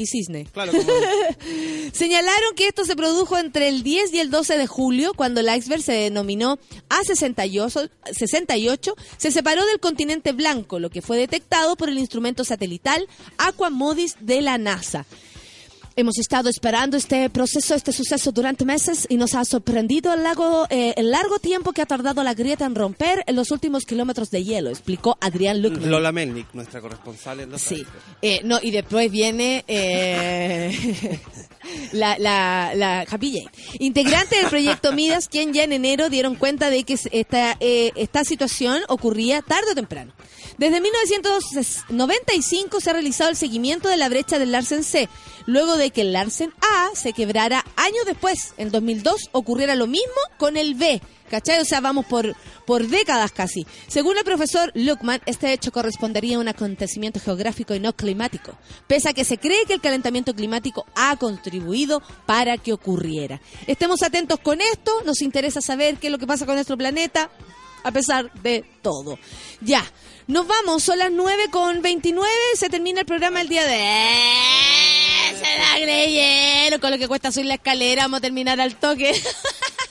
[0.07, 0.47] cisne.
[0.53, 0.91] Claro, como
[1.93, 5.55] Señalaron que esto se produjo entre el 10 y el 12 de julio, cuando el
[5.55, 11.91] iceberg se denominó A68, 68, se separó del continente blanco, lo que fue detectado por
[11.91, 15.05] el instrumento satelital Aquamodis de la NASA.
[15.97, 20.67] Hemos estado esperando este proceso, este suceso durante meses y nos ha sorprendido el, lago,
[20.71, 24.31] eh, el largo tiempo que ha tardado la grieta en romper en los últimos kilómetros
[24.31, 25.91] de hielo, explicó Adrián Luckman.
[25.91, 27.85] Lola Melnik, nuestra corresponsal en los Sí.
[28.23, 31.21] Eh, no, y después viene eh,
[31.93, 33.51] la, la, la Happy Jane.
[33.79, 38.25] Integrante del proyecto Midas, quien ya en enero dieron cuenta de que esta, eh, esta
[38.25, 40.13] situación ocurría tarde o temprano.
[40.61, 45.09] Desde 1995 se ha realizado el seguimiento de la brecha del Larsen C,
[45.47, 48.53] luego de que el Larsen A se quebrara años después.
[48.59, 51.01] En 2002 ocurriera lo mismo con el B.
[51.31, 51.61] ¿Cachai?
[51.61, 53.67] O sea, vamos por, por décadas casi.
[53.89, 58.53] Según el profesor Luckman, este hecho correspondería a un acontecimiento geográfico y no climático,
[58.87, 63.41] pese a que se cree que el calentamiento climático ha contribuido para que ocurriera.
[63.67, 67.31] Estemos atentos con esto, nos interesa saber qué es lo que pasa con nuestro planeta,
[67.83, 69.19] a pesar de todo.
[69.63, 69.85] Ya,
[70.31, 73.77] nos vamos, son las 9 con 29, se termina el programa el día de...
[73.77, 75.35] ¡Eh!
[75.35, 79.13] Se la creyeron, con lo que cuesta subir la escalera, vamos a terminar al toque.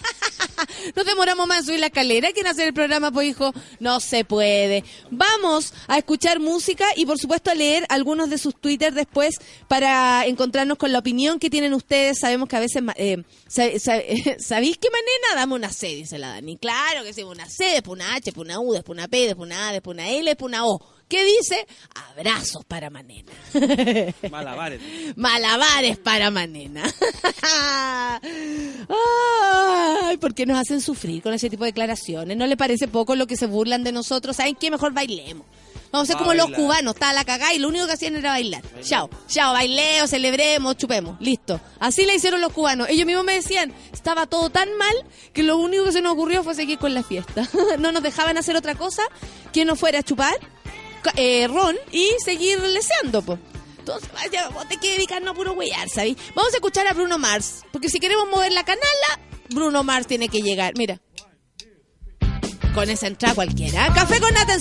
[0.95, 3.99] Nos demoramos más en subir la escalera que en hacer el programa, pues hijo, no
[3.99, 4.83] se puede.
[5.11, 9.35] Vamos a escuchar música y por supuesto a leer algunos de sus Twitter después
[9.67, 12.19] para encontrarnos con la opinión que tienen ustedes.
[12.19, 14.01] Sabemos que a veces, eh, sa- sa-
[14.39, 15.35] ¿sabéis qué manera?
[15.41, 16.57] Dame una C, dice la Dani.
[16.57, 19.47] Claro que sí, una C, después una H, después una U, después una P, después
[19.47, 20.81] una A, después una L, después una O.
[21.09, 21.65] ¿Qué dice?
[22.11, 23.31] Abrazos para Manena.
[24.29, 24.79] Malabares.
[25.15, 26.83] Malabares para Manena.
[30.07, 32.37] Ay, ¿por qué nos hacen sufrir con ese tipo de declaraciones?
[32.37, 34.35] ¿No le parece poco lo que se burlan de nosotros?
[34.35, 34.69] ¿Saben qué?
[34.69, 35.47] Mejor bailemos.
[35.91, 38.15] Vamos a ser Va como los cubanos, estaba la cagada y lo único que hacían
[38.15, 38.61] era bailar.
[38.83, 41.59] Chao, chao, baileo, celebremos, chupemos, listo.
[41.79, 42.87] Así le hicieron los cubanos.
[42.87, 44.93] Ellos mismos me decían, estaba todo tan mal
[45.33, 47.49] que lo único que se nos ocurrió fue seguir con la fiesta.
[47.79, 49.01] no nos dejaban hacer otra cosa
[49.51, 50.37] que no fuera a chupar
[51.15, 53.39] eh, ron y seguir leseando, pues.
[53.79, 56.15] Entonces, vaya, vos te que dedicarnos a puro huear, ¿sabes?
[56.35, 60.29] Vamos a escuchar a Bruno Mars, porque si queremos mover la canala, Bruno Mars tiene
[60.29, 60.73] que llegar.
[60.77, 60.99] Mira.
[62.73, 63.91] Con esa entrada cualquiera.
[63.93, 64.59] Café con nata.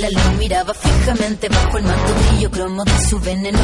[0.00, 3.58] La lo miraba fijamente bajo el manto brillo cromo de su veneno.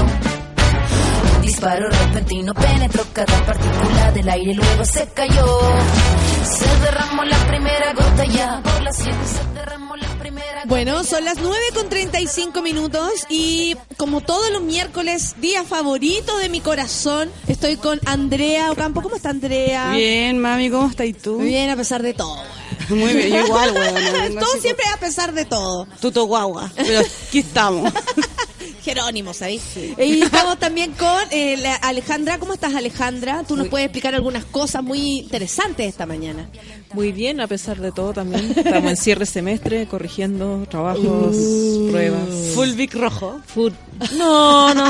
[1.36, 5.60] Un disparo repentino penetró cada partícula del aire, luego se cayó.
[6.44, 10.66] Se derramó la primera gota ya por la sien, se derramó la primera gota.
[10.66, 16.50] Bueno, son las 9 con 35 minutos y como todos los miércoles, día favorito de
[16.50, 19.00] mi corazón, estoy con Andrea Ocampo.
[19.00, 19.92] ¿Cómo está Andrea?
[19.92, 21.38] Bien, mami, ¿cómo estás y tú?
[21.38, 22.42] Muy bien, a pesar de todo.
[22.88, 24.34] Muy bien, igual, weón.
[24.38, 24.75] todo siempre
[25.06, 25.86] pesar de todo.
[26.00, 26.68] Tuto guagua.
[26.74, 27.92] Pero aquí estamos.
[28.82, 29.62] Jerónimo, ¿sabes?
[29.76, 32.38] Y estamos también con eh, la Alejandra.
[32.38, 33.44] ¿Cómo estás, Alejandra?
[33.46, 36.48] Tú nos puedes explicar algunas cosas muy interesantes esta mañana.
[36.92, 38.52] Muy bien, a pesar de todo también.
[38.56, 41.36] Estamos en cierre semestre, corrigiendo trabajos,
[41.90, 42.28] pruebas.
[42.54, 43.40] Full Big Rojo.
[43.46, 43.72] Food.
[44.16, 44.85] No, no,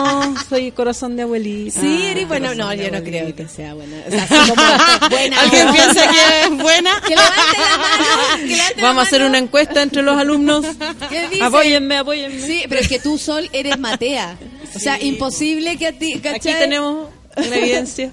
[0.49, 1.80] soy corazón de abuelita.
[1.80, 2.55] Sí, eres bueno.
[2.55, 3.97] No, yo no creo que sea buena.
[4.07, 4.55] O sea, como
[5.11, 5.41] buena.
[5.41, 7.01] ¿Alguien piensa que es buena?
[7.07, 8.37] Que levante la mano.
[8.39, 9.30] Que levante la Vamos a hacer mano.
[9.30, 10.64] una encuesta entre los alumnos.
[11.09, 11.43] ¿Qué dice?
[11.43, 12.41] Apóyenme, apóyenme.
[12.41, 14.37] Sí, pero es que tú, Sol, eres Matea.
[14.74, 16.53] O sea, imposible que a ti, ¿cachai?
[16.53, 18.12] Aquí tenemos una evidencia.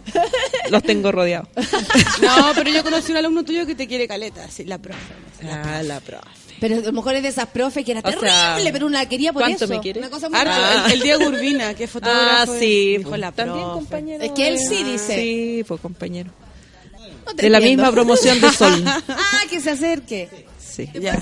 [0.70, 1.48] Los tengo rodeados.
[2.22, 5.00] No, pero yo conocí un alumno tuyo que te quiere caleta, sí, la profe.
[5.50, 6.28] Ah, la profe.
[6.64, 9.06] Pero a lo mejor es de esas profes que era O terrible, sea, pero una
[9.10, 9.74] quería por ¿cuánto eso.
[9.74, 10.00] me quiere?
[10.00, 12.54] Una cosa muy el, el Diego Urbina, que es fotógrafo.
[12.54, 13.00] Ah, sí.
[13.00, 13.80] Dijo la También profe.
[13.80, 14.24] compañero.
[14.24, 15.14] Es que él sí dice.
[15.14, 16.32] Sí, fue compañero.
[17.26, 18.82] No te De la misma promoción de Sol.
[18.88, 20.46] ah, que se acerque.
[20.58, 20.90] Sí.
[20.94, 21.22] Ya.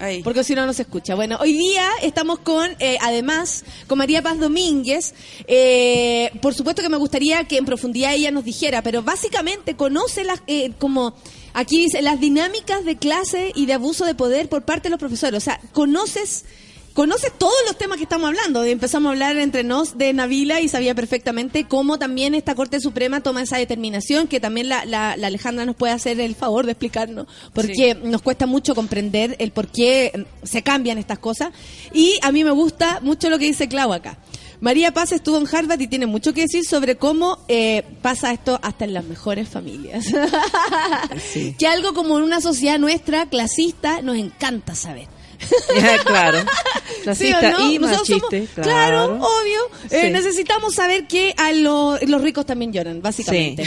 [0.00, 0.22] Ahí.
[0.22, 1.14] Porque si no, no se escucha.
[1.14, 5.14] Bueno, hoy día estamos con, eh, además, con María Paz Domínguez.
[5.46, 10.24] Eh, por supuesto que me gustaría que en profundidad ella nos dijera, pero básicamente conoce
[10.24, 11.14] las, eh, como,
[11.54, 15.00] aquí dice, las dinámicas de clase y de abuso de poder por parte de los
[15.00, 15.38] profesores.
[15.42, 16.44] O sea, conoces...
[16.92, 18.62] Conoces todos los temas que estamos hablando.
[18.62, 23.20] Empezamos a hablar entre nos de Navila y sabía perfectamente cómo también esta Corte Suprema
[23.20, 26.70] toma esa determinación, que también la, la- la Alejandra nos puede hacer el favor de
[26.70, 31.50] explicarnos, porque nos cuesta mucho comprender el por qué se cambian estas cosas.
[31.92, 34.16] Y a mí me gusta mucho lo que dice Clau acá.
[34.64, 38.58] María Paz estuvo en Harvard y tiene mucho que decir sobre cómo eh, pasa esto
[38.62, 40.06] hasta en las mejores familias.
[41.58, 45.06] que algo como en una sociedad nuestra, clasista, nos encanta saber.
[46.06, 46.38] claro.
[46.40, 47.70] ¿Sí Clasista o no?
[47.72, 48.46] y machiste.
[48.46, 49.60] somos- claro, obvio.
[49.90, 50.10] Eh, Sí.
[50.12, 53.64] necesitamos saber que a lo- los ricos también lloran, básicamente.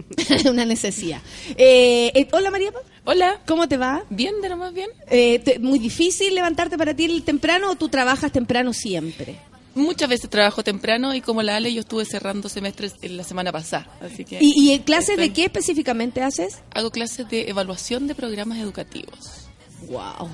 [0.50, 1.20] Una necesidad.
[1.56, 2.82] Eh, eh, hola María Paz.
[3.04, 3.40] Hola.
[3.46, 4.02] ¿Cómo te va?
[4.10, 4.90] ¿Bien, de lo más bien?
[5.08, 9.38] Eh, te- ¿Muy difícil levantarte para ti el temprano o tú trabajas temprano siempre?
[9.74, 13.52] Muchas veces trabajo temprano y como la Ale yo estuve cerrando semestres en la semana
[13.52, 16.58] pasada, así que ¿Y, y en clases de qué específicamente haces?
[16.74, 19.48] hago clases de evaluación de programas educativos.
[19.88, 20.28] Wow.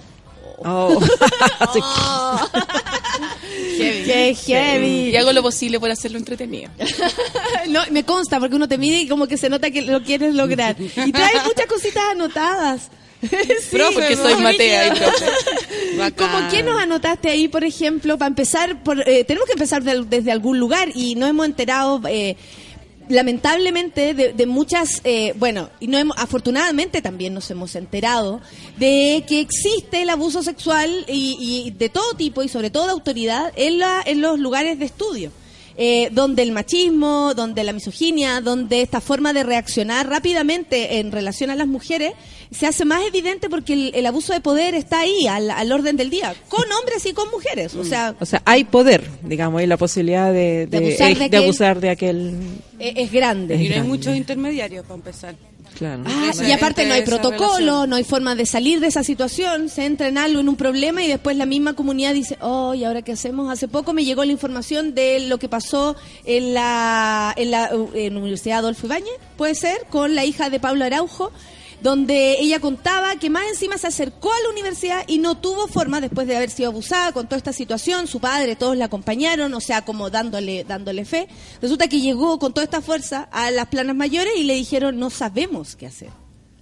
[0.64, 1.01] Oh.
[3.76, 5.11] ¡Qué heavy!
[5.11, 6.70] Y hago lo posible por hacerlo entretenido.
[7.68, 10.34] No, me consta porque uno te mide y como que se nota que lo quieres
[10.34, 10.76] lograr.
[10.80, 12.91] Y traes muchas cositas anotadas.
[13.31, 14.35] Sí, Porque me soy.
[14.43, 15.25] Matea y profe.
[16.17, 18.83] ¿Cómo qué nos anotaste ahí, por ejemplo, para empezar?
[18.83, 22.37] Por, eh, tenemos que empezar de- desde algún lugar y no hemos enterado, eh,
[23.09, 28.41] lamentablemente, de, de muchas, eh, bueno, y no hemos, afortunadamente también nos hemos enterado
[28.79, 31.37] de que existe el abuso sexual y,
[31.67, 34.85] y de todo tipo y sobre todo de autoridad en, la, en los lugares de
[34.87, 35.31] estudio.
[35.79, 41.51] eh, donde el machismo, donde la misoginia, donde esta forma de reaccionar rápidamente en relación
[41.51, 42.12] a las mujeres
[42.51, 45.97] se hace más evidente porque el, el abuso de poder está ahí, al, al orden
[45.97, 47.75] del día, con hombres y con mujeres.
[47.75, 51.13] O sea, O sea, hay poder, digamos, y la posibilidad de, De de, abusar de
[51.13, 52.37] eh, de aquel- abusar de aquel.
[52.79, 53.57] es grande.
[53.57, 55.35] Y no hay muchos intermediarios para empezar.
[55.77, 56.05] Claro.
[56.07, 57.91] Ah, y aparte no hay protocolo, relación.
[57.91, 61.03] no hay forma de salir de esa situación, se entra en algo, en un problema
[61.03, 63.51] y después la misma comunidad dice, oh, ¿y ahora qué hacemos?
[63.53, 65.95] Hace poco me llegó la información de lo que pasó
[66.25, 70.61] en la, en la, en la Universidad Adolfo Ibáñez, puede ser, con la hija de
[70.61, 71.31] Pablo Araujo,
[71.81, 76.01] donde ella contaba que más encima se acercó a la universidad y no tuvo forma
[76.01, 79.61] después de haber sido abusada con toda esta situación, su padre, todos la acompañaron, o
[79.61, 81.29] sea, como dándole, dándole fe.
[81.61, 85.11] Resulta que llegó con toda esta fuerza a las planas mayores y le dijeron, no
[85.11, 86.11] sabemos qué hacer.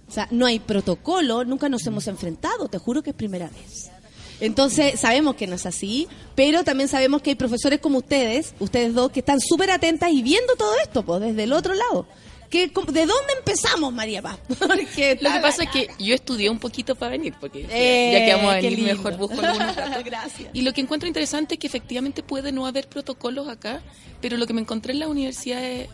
[0.07, 3.91] O sea, no hay protocolo, nunca nos hemos enfrentado, te juro que es primera vez.
[4.39, 8.93] Entonces, sabemos que no es así, pero también sabemos que hay profesores como ustedes, ustedes
[8.93, 12.05] dos, que están súper atentas y viendo todo esto, pues, desde el otro lado.
[12.49, 14.37] ¿Qué- ¿De dónde empezamos, María Paz?
[14.59, 18.25] Porque Lo que pasa es que yo estudié un poquito para venir, porque Eh, ya
[18.25, 20.03] que vamos a venir mejor busco algunos datos.
[20.05, 20.49] Gracias.
[20.53, 23.81] Y lo que encuentro interesante es que efectivamente puede no haber protocolos acá,
[24.21, 25.89] pero lo que me encontré en las universidades,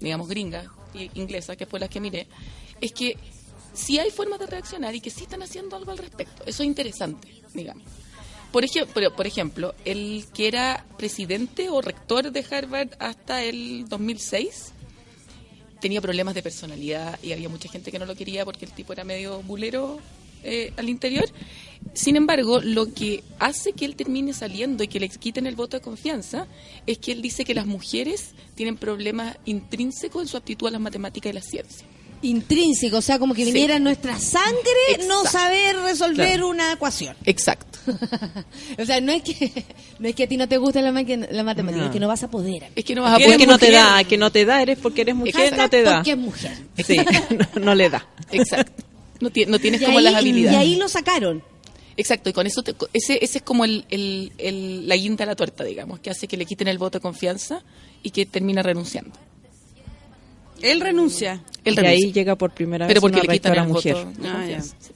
[0.00, 2.26] digamos, gringas y inglesas, que fue las que miré,
[2.80, 3.16] es que
[3.74, 6.42] sí hay formas de reaccionar y que sí están haciendo algo al respecto.
[6.46, 7.84] Eso es interesante, digamos.
[8.52, 14.72] Por ejemplo, por ejemplo, el que era presidente o rector de Harvard hasta el 2006
[15.80, 18.92] tenía problemas de personalidad y había mucha gente que no lo quería porque el tipo
[18.92, 19.98] era medio bulero
[20.42, 21.26] eh, al interior.
[21.92, 25.76] Sin embargo, lo que hace que él termine saliendo y que le quiten el voto
[25.76, 26.46] de confianza
[26.86, 30.80] es que él dice que las mujeres tienen problemas intrínsecos en su aptitud a las
[30.80, 31.84] matemáticas y las ciencias.
[32.22, 33.52] Intrínseco, o sea, como que Sí.
[33.52, 36.48] viniera en nuestra sangre no saber resolver Claro.
[36.48, 37.16] una ecuación.
[37.24, 37.78] Exacto.
[38.78, 39.64] o sea, no es que
[39.98, 41.86] no es que a ti no te guste la, maqui- la matemática, No.
[41.86, 42.64] es que no vas a poder.
[42.76, 44.60] Es que no vas a Es poder que no te da, que no te da,
[44.60, 45.96] eres porque eres mujer, no te da.
[45.96, 46.52] Porque es mujer.
[46.86, 46.96] Sí,
[47.30, 48.06] no, no le da.
[48.30, 48.82] Exacto.
[49.20, 50.58] No, ti- no tienes Y como ahí- las Y habilidades.
[50.60, 51.42] ahí lo sacaron.
[51.96, 55.26] Exacto, y con eso te- ese, ese es como el, el- el- la guinda a
[55.26, 57.62] la tuerta, digamos, que hace que le quiten el voto de confianza
[58.02, 59.12] y que termina renunciando.
[60.62, 61.42] Él renuncia.
[61.64, 61.90] Él y renuncia.
[62.06, 64.60] ahí llega por primera pero vez porque una le quitan rectora el mujer, voto Ah,
[64.62, 64.90] sí.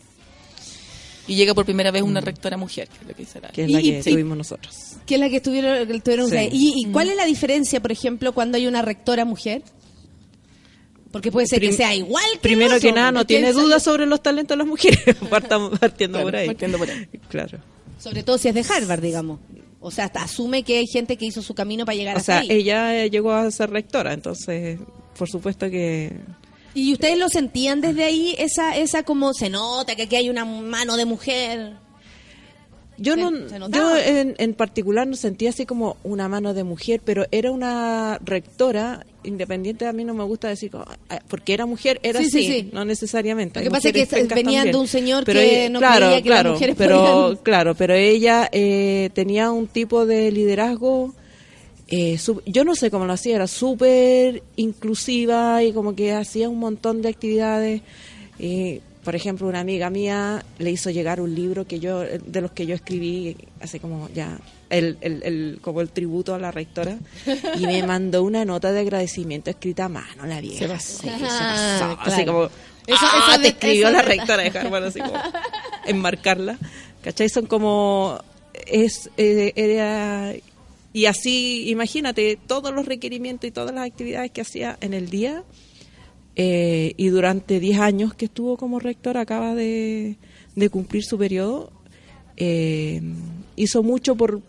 [1.26, 3.70] Y llega por primera vez una rectora mujer, que es lo que la- que es
[3.70, 4.76] la Y- que y- tuvimos nosotros.
[5.06, 6.34] Que es la que estuvieron, que estuvieron Sí.
[6.34, 6.52] ustedes.
[6.54, 9.62] ¿Y, y cuál es la diferencia, por ejemplo, cuando hay una rectora mujer?
[11.10, 14.04] Porque puede ser que Prim- sea igual que Primero que nada, no tiene dudas sobre
[14.04, 14.98] los talentos de las mujeres.
[15.30, 16.46] Partamos partiendo Claro, por ahí.
[16.48, 17.06] partiendo por ahí.
[17.28, 17.58] Claro.
[17.98, 19.38] Sobre todo si es de Harvard, digamos.
[19.87, 22.32] O sea, hasta asume que hay gente que hizo su camino para llegar O hasta
[22.32, 22.49] sea, ahí.
[22.51, 24.78] ella eh, llegó a ser rectora, entonces,
[25.18, 26.11] por supuesto que
[26.72, 28.35] ¿Y ustedes lo sentían desde ahí?
[28.39, 31.74] Esa, esa como se nota que aquí hay una mano de mujer.
[32.97, 33.30] Yo no,
[33.68, 38.18] yo en, en particular no sentía así como una mano de mujer, pero era una
[38.24, 39.87] rectora independiente.
[39.87, 40.70] A mí no me gusta decir
[41.29, 42.70] porque era mujer, era Sí, sí, así, sí.
[42.72, 43.61] no necesariamente.
[43.61, 46.07] Lo que pasa es que pencas venían de un señor Pero que ella- no claro,
[46.07, 50.31] creía que las claro, mujeres pero podían- claro, pero ella eh, tenía un tipo de
[50.31, 51.14] liderazgo.
[51.89, 56.49] eh, su- yo no sé cómo lo hacía, era súper inclusiva y como que hacía
[56.49, 57.83] un montón de actividades.
[58.39, 62.53] Eh, por ejemplo, una amiga mía le hizo llegar un libro que yo de los
[62.53, 64.39] que yo escribí hace como ya
[64.70, 66.98] el, el, el- como el tributo a la rectora
[67.58, 70.78] y me mandó una nota de agradecimiento escrita a mano la vieja.
[70.80, 72.32] Sí, se Ah, pasó, Así claro.
[72.32, 72.44] como
[72.86, 75.14] Eso- ah, eso te de- escribió la rectora de Harvard así como
[75.86, 76.58] enmarcarla.
[77.02, 77.28] ¿Cachai?
[77.28, 78.18] Son como
[78.66, 80.32] es eh, era
[80.92, 85.42] y así imagínate todos los requerimientos y todas las actividades que hacía en el día
[86.36, 90.16] eh, y durante 10 años que estuvo como rector, acaba de,
[90.56, 91.72] de cumplir su periodo,
[92.36, 93.00] eh,
[93.56, 94.42] hizo mucho por-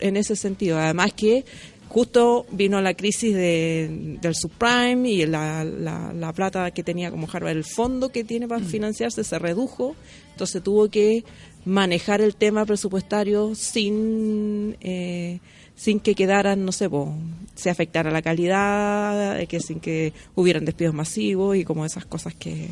[0.00, 0.78] en ese sentido.
[0.78, 1.44] Además que
[1.88, 7.28] justo vino la crisis de, del subprime y la, la, la plata que tenía como
[7.32, 9.96] Harvard, el fondo que tiene para financiarse se redujo,
[10.32, 11.24] entonces tuvo que
[11.64, 14.76] manejar el tema presupuestario sin...
[14.80, 15.40] eh,
[15.78, 17.14] sin que quedaran, no sé, po,
[17.54, 22.34] se afectara la calidad, eh, que sin que hubieran despidos masivos y como esas cosas
[22.34, 22.70] que,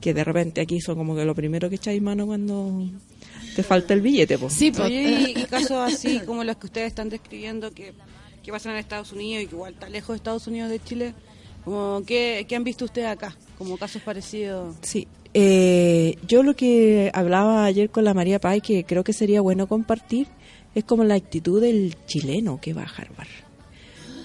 [0.00, 2.88] que de repente aquí son como que lo primero que echáis mano cuando
[3.58, 4.38] te falta el billete.
[4.38, 4.48] Po.
[4.48, 4.88] Sí, pues.
[4.88, 7.92] Y, y casos así como los que ustedes están describiendo que,
[8.40, 11.12] que pasan en Estados Unidos y que igual está lejos de Estados Unidos de Chile,
[11.64, 13.36] como ¿qué, qué han visto ustedes acá?
[13.58, 14.76] Como casos parecidos.
[14.82, 19.40] Sí, eh, yo lo que hablaba ayer con la María Pay, que creo que sería
[19.40, 20.28] bueno compartir,
[20.76, 23.26] es como la actitud del chileno que va a Harvard.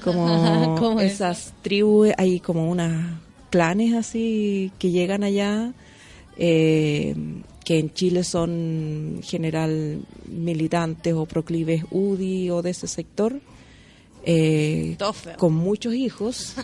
[0.03, 1.13] Como ¿Cómo es?
[1.13, 3.19] esas tribus, hay como unas
[3.49, 5.73] clanes así que llegan allá,
[6.38, 7.15] eh,
[7.64, 8.49] que en Chile son
[9.18, 13.39] en general militantes o proclives UDI o de ese sector,
[14.26, 14.97] eh,
[15.38, 16.55] con muchos hijos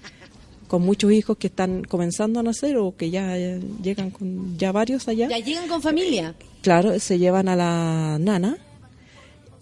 [0.68, 3.36] con muchos hijos que están comenzando a nacer o que ya
[3.82, 5.28] llegan con ya varios allá.
[5.28, 6.34] Ya llegan con familia.
[6.62, 8.56] Claro, se llevan a la nana.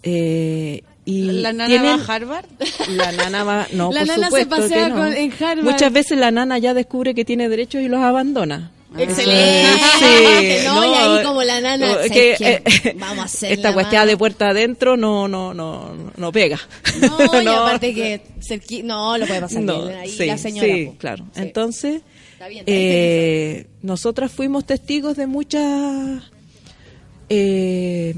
[0.02, 2.46] eh, y ¿La nana tienen- va a Harvard?
[2.88, 4.96] La nana va, no, La por nana se supuesto pasea que no.
[4.96, 5.64] con- en Harvard.
[5.64, 8.70] Muchas veces la nana ya descubre que tiene derechos y los abandona.
[8.98, 9.68] Excelente.
[9.98, 12.62] Sí, no, y ahí como la nana, no, ¿sabes que, qué?
[12.64, 16.58] eh, vamos a hacer esta cuestión de puerta adentro no no no no pega.
[17.00, 17.52] No, y No.
[17.66, 20.68] aparte que cerqui- no lo puede pasar No, bien ahí sí, la señora.
[20.74, 20.94] sí, po.
[20.98, 21.24] claro.
[21.34, 21.40] Sí.
[21.42, 22.82] Entonces, Está bien, está bien.
[22.84, 26.22] eh, nosotras fuimos testigos de muchas
[27.28, 28.14] eh,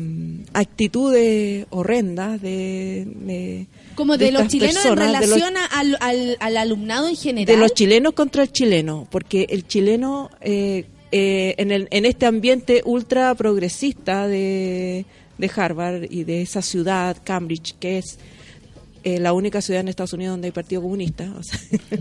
[0.55, 7.09] actitudes horrendas de, de- como de, los chilenos en los- relación al, al, al alumnado
[7.09, 7.47] en general.
[7.55, 12.27] de los chilenos contra el chileno, porque el chileno eh, eh, en, el, en este
[12.27, 15.05] ambiente ultra progresista de,
[15.39, 18.19] de Harvard y de esa ciudad, Cambridge, que es
[19.05, 21.59] eh, la única ciudad en Estados Unidos donde hay partido comunista, o sea,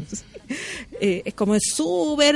[1.01, 2.35] eh, es como es súper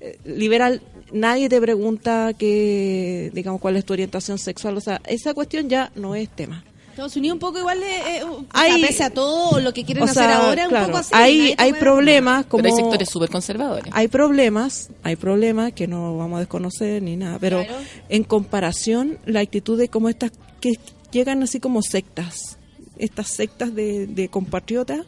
[0.00, 0.82] eh, liberal.
[1.12, 5.90] Nadie te pregunta que, digamos, cuál es tu orientación sexual, o sea, esa cuestión ya
[5.96, 6.62] no es tema.
[7.00, 9.84] Estados Unidos un poco igual, de, eh, o Hay- sea, pese a todo lo que
[9.84, 11.10] quieren O hacer sea, ahora, un claro, poco así.
[11.14, 13.92] hay, hay problemas como Pero hay sectores súper conservadores.
[13.92, 17.82] hay problemas, hay problemas que no vamos a desconocer ni nada, pero Claro.
[18.08, 20.78] en comparación la actitud de como estas que
[21.10, 22.58] llegan así como sectas,
[22.98, 25.06] estas sectas de, de compatriotas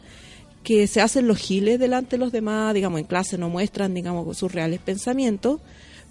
[0.64, 4.36] que se hacen los giles delante de los demás, digamos en clase no muestran digamos
[4.38, 5.60] sus reales pensamientos,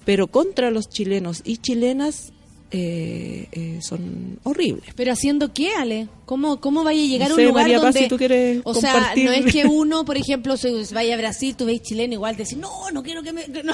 [0.05, 2.33] pero contra los chilenos y chilenas
[2.71, 4.93] eh, eh, son horribles.
[4.95, 6.07] ¿Pero haciendo qué, Ale?
[6.25, 7.99] ¿Cómo, cómo vaya a llegar No a un lugar María Paz, donde...
[7.99, 9.25] si tú quieres o sea, compartir.
[9.25, 12.43] no es que uno, por ejemplo, se vaya a Brasil, tú veis chileno, igual te
[12.43, 13.45] decís, no, no quiero que me...
[13.47, 13.61] No,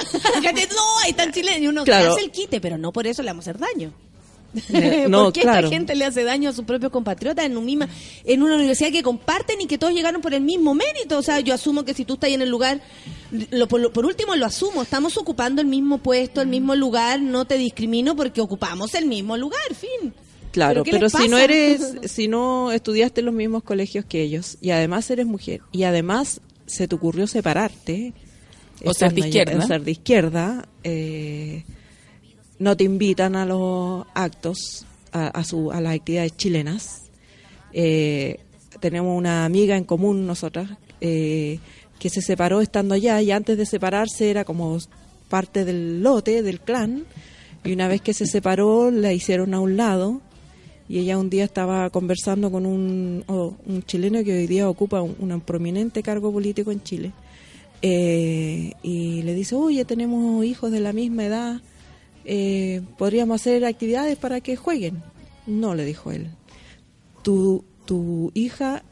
[1.04, 1.60] ahí están chilenos.
[1.60, 2.12] Y uno Claro.
[2.12, 3.92] hace el quite, pero no por eso le vamos a hacer daño.
[5.08, 5.66] No, ¿Por qué claro.
[5.66, 7.88] esta gente le hace daño a sus propios compatriotas en, un misma,
[8.24, 11.18] en una universidad que comparten y que todos llegaron por el mismo mérito?
[11.18, 12.80] O sea, yo asumo que si tú estás ahí en el lugar,
[13.50, 17.20] lo, por, lo- por último lo asumo, estamos ocupando el mismo puesto, el mismo lugar,
[17.20, 20.14] no te discrimino porque ocupamos el mismo lugar, fin.
[20.50, 24.56] Claro, ¿Pero pero, si no eres, si no estudiaste en los mismos colegios que ellos
[24.62, 28.14] y además eres mujer y además se te ocurrió separarte
[28.82, 29.58] O ser de izquierda.
[29.58, 31.64] o ser de izquierda, eh,
[32.58, 37.02] no te invitan a los actos, a, a, su, a las actividades chilenas.
[37.72, 38.40] Eh,
[38.80, 41.58] tenemos una amiga en común nosotras eh,
[41.98, 44.78] que se separó estando allá y antes de separarse era como
[45.28, 47.04] parte del lote, del clan,
[47.64, 50.20] y una vez que se separó la hicieron a un lado.
[50.90, 55.02] Y ella un día estaba conversando con un, oh, un chileno que hoy día ocupa
[55.02, 57.12] un, un prominente cargo político en Chile.
[57.82, 61.60] Eh, y le dice, oye, tenemos hijos de la misma edad,
[62.30, 65.02] eh, podríamos hacer actividades para que jueguen.
[65.46, 66.28] No, le dijo él.
[67.22, 68.82] Tu, tu hija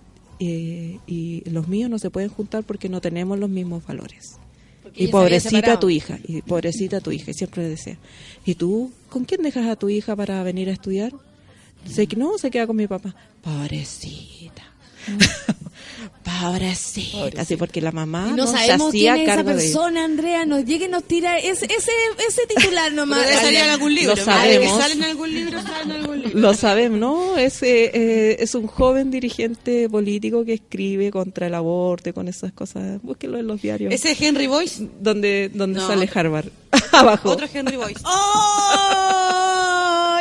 [0.41, 4.39] eh, y los míos no se pueden juntar porque no tenemos los mismos valores.
[4.83, 7.99] Porque Y se pobrecita tu hija, y pobrecita tu hija, y siempre le decía,
[8.47, 11.13] ¿y tú con quién dejas a tu hija para venir a estudiar?
[11.95, 13.15] Que no, se queda con mi papá.
[13.43, 14.63] Pobrecita.
[16.25, 17.43] Pobrecita.
[17.43, 19.73] Así porque la mamá no, no se sabemos hacía quién es esa cargo de ella.
[19.73, 20.45] persona, Andrea.
[20.47, 21.93] Nos llega y nos tira ese, ese,
[22.29, 23.23] ese titular nomás.
[23.27, 24.17] Debe salir en algún libro.
[24.17, 24.77] Lo sabemos.
[24.77, 26.39] Que sale en algún libro, sale en algún libro.
[26.39, 27.37] Lo sabemos, ¿no?
[27.37, 32.29] Es, eh, eh, es un joven dirigente político que escribe contra el aborto y con
[32.29, 33.01] esas cosas.
[33.03, 33.93] Búsquelo en los diarios.
[33.93, 34.89] Ese es Henry Boyce.
[35.01, 35.87] donde donde No.
[35.87, 36.49] sale Harvard.
[36.93, 37.31] Abajo.
[37.31, 38.01] Otro Henry Boyce.
[38.05, 39.46] ¡Oh!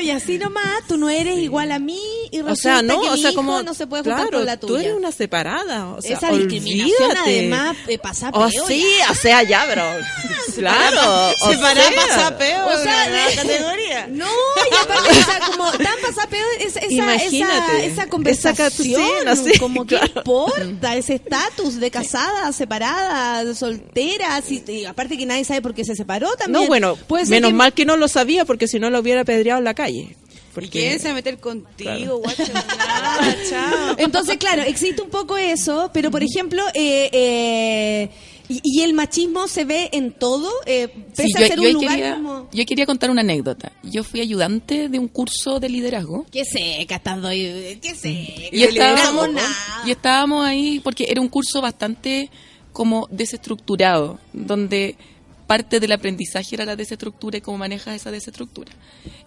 [0.02, 2.00] Y así nomás, tú no eres igual a mí
[2.32, 4.22] y O resulta sea, no, que o mi sea, hijo como no se puede juntar
[4.22, 4.74] claro, con la tuya.
[4.74, 7.40] tú eres una separada, o sea, Esa discriminación olvídate.
[7.40, 9.12] además eh, pasa O peo sí, ya.
[9.12, 9.84] o sea, ya, pero
[10.56, 12.66] claro, o Separada sea, pasa peo.
[12.68, 14.08] O sea, categoría.
[14.16, 18.72] No, y aparte, o sea, como tan pasapeo esa, esa, esa, Imagínate, esa esa conversación,
[18.72, 20.12] sí, como que claro.
[20.18, 25.84] importa ese estatus de casada, separada, soltera, si- y aparte que nadie sabe por qué
[25.86, 26.64] se separó también.
[26.64, 29.60] No, bueno, menos que- mal que no lo sabía porque si no lo hubiera apedreado
[29.60, 30.10] en la calle.
[30.10, 32.44] ¿Y Porque quién se va a meter contigo, guacho?
[32.54, 33.96] Nada, chao.
[33.98, 38.10] Entonces, claro, existe un poco eso, pero por ejemplo, eh, eh,
[38.48, 41.68] y, y el machismo se ve en todo, eh, pese Sí, a yo, ser yo
[41.68, 42.50] un lugar quería, como...
[42.54, 43.74] yo quería contar una anécdota.
[43.84, 46.26] Yo fui ayudante de un curso de liderazgo.
[46.32, 48.56] Qué seca estás doy, qué seca.
[48.56, 49.84] Y estábamos, estábamos nada.
[49.86, 52.30] y estábamos ahí porque era un curso bastante
[52.72, 54.96] como desestructurado, donde
[55.48, 58.72] parte del aprendizaje era la desestructura y cómo manejas esa desestructura.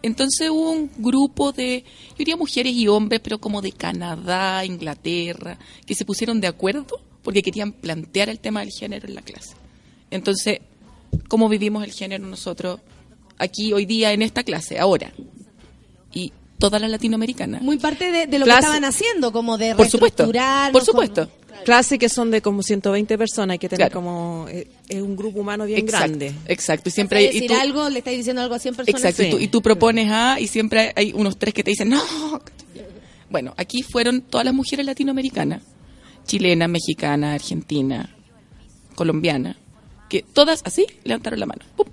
[0.03, 5.59] Entonces hubo un grupo de, yo diría mujeres y hombres, pero como de Canadá, Inglaterra,
[5.87, 9.55] que se pusieron de acuerdo porque querían plantear el tema del género en la clase.
[10.11, 10.61] Entonces,
[11.29, 12.81] ¿cómo vivimos el género nosotros
[13.39, 15.13] aquí hoy día en esta clase, ahora?
[16.59, 17.63] Y todas las latinoamericanas.
[17.63, 20.25] Muy parte de, de lo Clase- que estaban haciendo, como de Por supuesto,
[20.73, 21.29] por supuesto.
[21.29, 23.95] como- clase que son de como 120 personas, hay que tener Claro.
[23.95, 26.35] como eh, es un grupo humano bien Exacto, grande.
[26.47, 29.03] Exacto, y Siempre hay- y decir tú- algo, le estáis diciendo algo a 100 personas.
[29.05, 31.89] Exacto, y, tú, y tú propones A y siempre hay unos tres que te dicen
[31.91, 32.01] no.
[33.31, 35.63] Bueno, aquí fueron todas las mujeres latinoamericanas,
[36.27, 38.17] chilena, mexicana, argentina,
[38.97, 39.57] colombiana,
[40.09, 41.61] que todas así levantaron la mano.
[41.77, 41.87] ¡pum!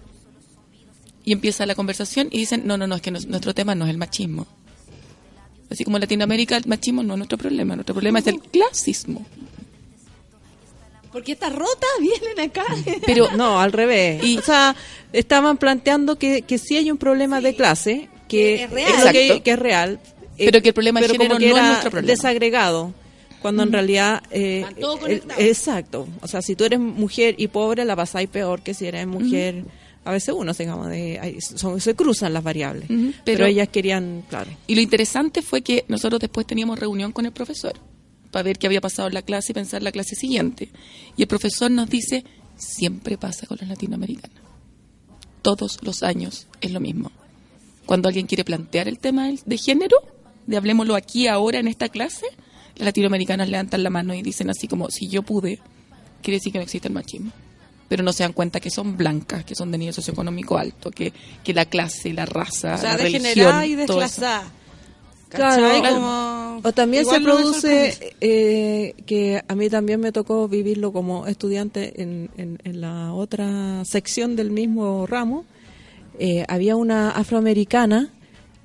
[1.26, 3.91] Y empieza la conversación y dicen, no, no, no, es que nuestro tema no es
[3.91, 4.45] el machismo.
[5.71, 9.26] Así como en Latinoamérica el machismo no es nuestro problema, nuestro problema es el clasismo.
[11.11, 12.65] Porque estas rotas vienen acá.
[13.05, 14.23] Pero No, al revés.
[14.23, 14.76] Y- o sea,
[15.13, 19.11] estaban planteando que, que sí hay un problema de clase, que Es real.
[19.11, 19.43] que, Exacto.
[19.43, 19.99] que es real.
[20.38, 22.11] eh, Pero que el problema de pero género como que no es era nuestro problema.
[22.13, 22.93] desagregado.
[23.41, 24.23] Cuando en realidad...
[24.32, 26.07] eh, Están todos eh, exacto.
[26.21, 29.63] O sea, si tú eres mujer y pobre, la pasáis peor que si eres mujer...
[30.05, 32.85] A veces uno, digamos, de, hay- son- se cruzan las variables.
[32.87, 34.49] Pero, pero- ellas querían, claro.
[34.67, 37.73] Y lo interesante fue que nosotros después teníamos reunión con el profesor
[38.31, 40.69] para ver qué había pasado en la clase y pensar la clase siguiente.
[41.17, 42.23] Y el profesor nos dice,
[42.55, 44.37] siempre pasa con las latinoamericanas.
[45.41, 47.11] Todos los años es lo mismo.
[47.85, 49.97] Cuando alguien quiere plantear el tema de género,
[50.47, 52.25] de hablemoslo aquí, ahora, en esta clase,
[52.77, 55.59] las latinoamericanas levantan la mano y dicen así como, si yo pude,
[56.21, 57.31] quiere decir que no existe el machismo.
[57.88, 61.13] Pero no se dan cuenta que son blancas, que son de nivel socioeconómico alto, que,
[61.43, 64.43] que la clase, la raza, O sea, la degenerada religión, y desclasada.
[65.29, 65.89] Claro.
[65.93, 71.27] Como- O también Igual se produce, eh, que a mí también me tocó vivirlo como
[71.27, 75.45] estudiante en, en- en la otra sección del mismo ramo,
[76.17, 78.09] eh, había una afroamericana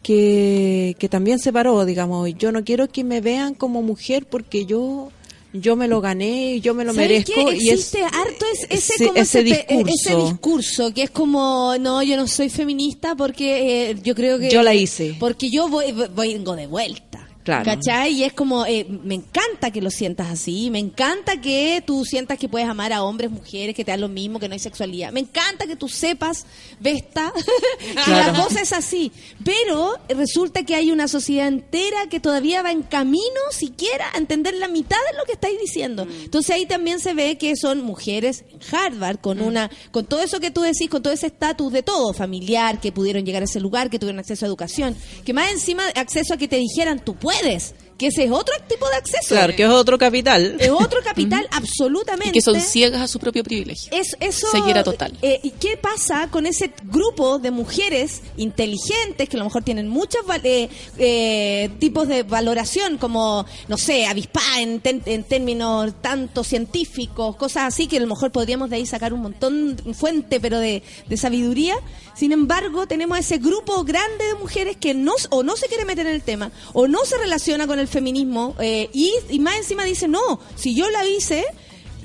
[0.03, 4.65] que, que también se paró, digamos, yo no quiero que me vean como mujer porque
[4.65, 5.11] yo
[5.53, 7.57] yo me lo gané, yo me lo ¿Sabes merezco qué?
[7.57, 9.95] y es Existe harto es- ese, ese- como ese ese, discurso.
[9.95, 14.51] ese discurso que es como no yo no soy feminista porque eh, yo creo que
[14.51, 15.17] Yo la hice.
[15.19, 17.65] porque yo voy, voy- vengo de vuelta Claro.
[17.65, 18.13] ¿Cachai?
[18.13, 22.39] Y es como, eh, me encanta que lo sientas así, me encanta que tú sientas
[22.39, 25.11] que puedes amar a hombres, mujeres, que te dan lo mismo, que no hay sexualidad.
[25.11, 26.45] Me encanta que tú sepas,
[26.81, 27.33] Vesta,
[27.79, 28.33] que Claro.
[28.33, 29.11] la cosa es así.
[29.45, 34.55] Pero resulta que hay una sociedad entera que todavía va en camino siquiera a entender
[34.55, 36.07] la mitad de lo que estáis diciendo.
[36.23, 40.41] Entonces ahí también se ve que son mujeres en Harvard con una con todo eso
[40.41, 43.61] que tú decís, con todo ese estatus de todo, familiar, que pudieron llegar a ese
[43.61, 47.15] lugar, que tuvieron acceso a educación, que más encima acceso a que te dijeran tú
[47.41, 49.29] puedes, que ese es otro tipo de acceso.
[49.35, 50.57] Claro, que es otro capital.
[50.59, 52.31] es otro capital absolutamente.
[52.31, 53.93] Y que son ciegas a su propio privilegio.
[53.93, 55.19] Es, eso, Ceguera total.
[55.21, 59.87] eh, ¿Y qué pasa con ese grupo de mujeres inteligentes que a lo mejor tienen
[59.89, 66.43] muchos eh, eh, tipos de valoración, como, no sé, avispa en, ten- en términos tanto
[66.43, 70.59] científicos, cosas así, que a lo mejor podríamos de ahí sacar un montón, fuente, pero
[70.59, 71.77] de, de sabiduría?
[72.21, 76.07] Sin embargo, tenemos ese grupo grande de mujeres que no, o no se quiere meter
[76.07, 79.85] en el tema, o no se relaciona con el feminismo, eh, y, y más encima
[79.85, 81.47] dice, no, si yo la hice,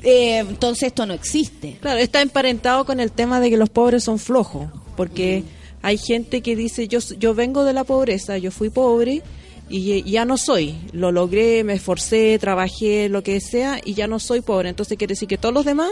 [0.03, 1.79] eh, entonces esto no existe.
[1.81, 5.43] Claro, está emparentado con el tema de que los pobres son flojos, porque
[5.81, 9.21] hay gente que dice, yo, yo vengo de la pobreza, yo fui pobre
[9.67, 14.19] y ya no soy, lo logré, me esforcé, trabajé, lo que sea, y ya no
[14.19, 14.69] soy pobre.
[14.69, 15.91] Entonces quiere decir que todos los demás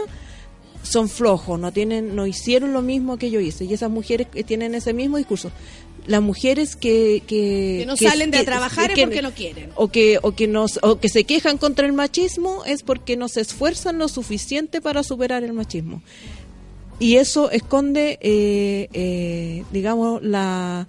[0.84, 4.76] son flojos, no tienen, no hicieron lo mismo que yo hice, y esas mujeres tienen
[4.76, 5.50] ese mismo discurso.
[6.06, 9.70] Las mujeres que que, Que no salen de trabajar es porque no quieren.
[9.74, 13.26] o que o que nos o que se quejan contra el machismo es porque no
[13.28, 16.02] se esfuerzan lo suficiente para superar el machismo
[16.98, 20.86] y eso esconde eh, eh, digamos la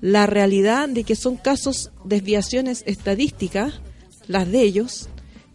[0.00, 3.80] la realidad de que son casos desviaciones estadísticas
[4.28, 5.08] las de ellos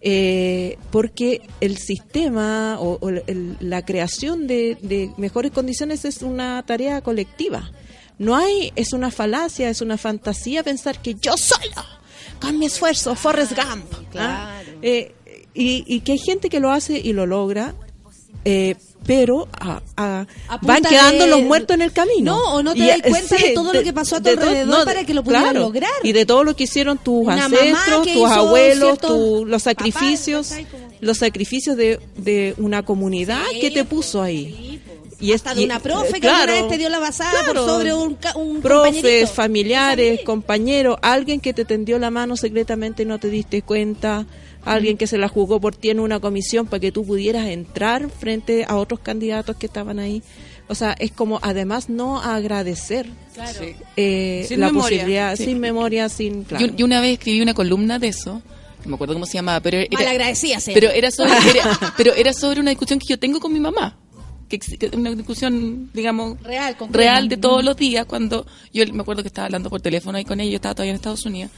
[0.05, 6.61] eh, porque el sistema o, o el- la creación de, de mejores condiciones es una
[6.65, 7.71] tarea colectiva
[8.19, 11.83] no hay, es una falacia, es una fantasía pensar que yo solo,
[12.39, 13.85] con mi esfuerzo, Forrest Gump.
[14.17, 14.61] ¿ah?
[14.83, 15.15] Eh,
[15.55, 17.73] y, y que hay gente que lo hace y lo logra,
[18.45, 18.75] eh,
[19.05, 22.35] pero a- a- A van quedando de- los muertos en el camino.
[22.37, 24.41] No, o no te Y, das cuenta de todo lo que pasó a tu todo-
[24.47, 25.91] alrededor para que lo pudieran claro, lograr.
[26.03, 30.51] Y de todo lo que hicieron tus Una ancestros, tus abuelos, tu- los sacrificios,
[31.01, 34.45] los sacrificios de, de una comunidad Sí, que te po, puso ahí.
[34.57, 34.93] sí, po.
[35.19, 37.55] Y Hasta de una profe eh, que claro, alguna vez te dio la basada por
[37.57, 43.19] sobre un, un profes, familiares, compañeros, alguien que te tendió la mano secretamente y no
[43.19, 44.25] te diste cuenta,
[44.65, 48.09] alguien que se la jugó por ti en una comisión para que tú pudieras entrar
[48.09, 50.23] frente a otros candidatos que estaban ahí.
[50.69, 53.75] O sea, es como además no agradecer Sí.
[53.97, 54.97] eh, Sin la memoria.
[54.97, 55.45] posibilidad, Sí.
[55.45, 56.43] sin memoria, sin...
[56.43, 56.65] claro.
[56.67, 58.41] Yo, yo una vez escribí una columna de eso,
[58.83, 60.73] no me acuerdo cómo se llamaba, pero era, Malagradecida sea.
[60.73, 63.97] pero era sobre, era- pero era sobre una discusión que yo tengo con mi mamá.
[64.49, 68.05] Que que una discusión, digamos, Real, real de todos los días.
[68.05, 70.91] Cuando yo me acuerdo que estaba hablando por teléfono ahí con ella, yo estaba todavía
[70.91, 71.51] en Estados Unidos.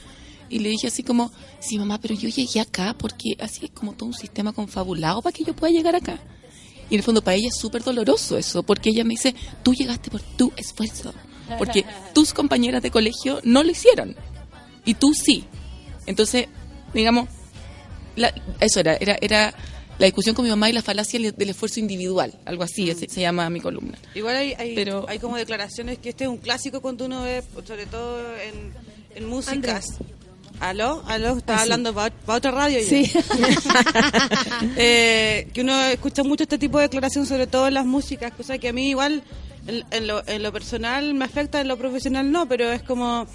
[0.50, 3.94] Y le dije así como, sí, mamá, pero yo llegué acá porque así es como
[3.94, 6.20] todo un sistema confabulado para que yo pueda llegar acá.
[6.90, 9.34] Y en el fondo para ella es súper doloroso eso, porque ella me dice,
[9.64, 11.14] tú llegaste por tu esfuerzo,
[11.58, 11.84] porque
[12.14, 14.16] tus compañeras de colegio no lo hicieron,
[14.86, 15.46] y tú sí.
[16.06, 16.48] Entonces,
[16.94, 17.28] digamos,
[18.16, 19.54] la- eso era, era, era
[19.98, 23.22] la discusión con mi mamá y la falacia del esfuerzo individual, algo así se, se
[23.22, 23.98] llama mi columna.
[24.14, 27.42] Igual hay, hay, Pero- hay como declaraciones que este es un clásico cuando uno ve,
[27.66, 28.74] sobre todo en,
[29.16, 29.86] en músicas.
[30.60, 31.04] ¿Aló?
[31.08, 31.38] ¿Aló?
[31.38, 32.80] Estaba hablando para otra radio.
[32.80, 32.88] yo.
[32.88, 33.12] Sí.
[34.78, 38.58] Eh, que uno escucha mucho este tipo de declaraciones, sobre todo en las músicas, cosa
[38.58, 39.24] que a mí igual,
[39.68, 43.28] en, en lo, en lo personal me afecta, en lo profesional no, pero es como,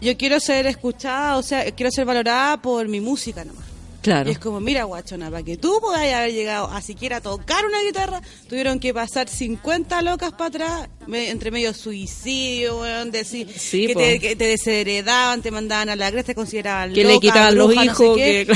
[0.00, 3.69] yo quiero ser escuchada, o sea, quiero ser valorada por mi música nomás.
[4.02, 4.28] Claro.
[4.30, 7.64] Y es como, mira, guachona, para que tú puedas haber llegado a siquiera a tocar
[7.66, 13.46] una guitarra, tuvieron que pasar 50 locas para atrás, me- entre medio suicidio, weón, decir,
[13.54, 17.14] Sí, que, te, que te desheredaban, te mandaban a la cresta, te consideraban Que le
[17.14, 18.46] loca, quitaban los bruja, no sé hijos, que-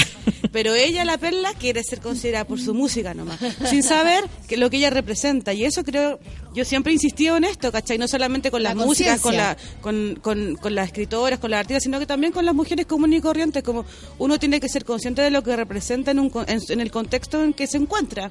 [0.55, 3.39] Pero ella, la perla, quiere ser considerada por su música nomás,
[3.69, 5.53] sin saber que lo que ella representa.
[5.53, 6.21] Y eso creo,
[6.55, 7.99] yo siempre he insistido en esto, ¿cachai?
[7.99, 11.59] No solamente con La las músicas, con, la, con, con, con las escritoras, con las
[11.61, 13.85] artistas, sino que también con las mujeres comunes y corrientes, como
[14.19, 17.43] uno tiene que ser consciente de lo que representa en, un, en, en el contexto
[17.43, 18.31] en que se encuentra.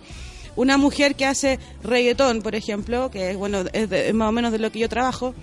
[0.56, 4.52] Una mujer que hace reggaetón, por ejemplo, que bueno, es, de- es más o menos
[4.52, 5.34] de lo que yo trabajo,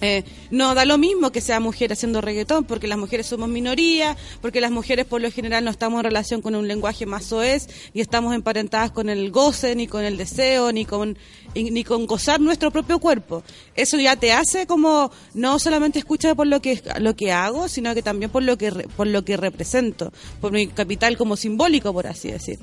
[0.00, 4.16] Eh, no da lo mismo que sea mujer haciendo reggaetón, porque las mujeres somos minoría,
[4.40, 7.66] porque las mujeres por lo general no estamos en relación con un lenguaje más soez,
[7.94, 11.18] ni estamos emparentadas con el goce, ni con el deseo, ni con,
[11.54, 13.42] ni con gozar nuestro propio cuerpo.
[13.74, 17.92] Eso ya te hace como no solamente escuchar por lo que lo que hago, sino
[17.94, 22.06] que también por lo que por lo que represento, por mi capital como simbólico, por
[22.06, 22.58] así decir.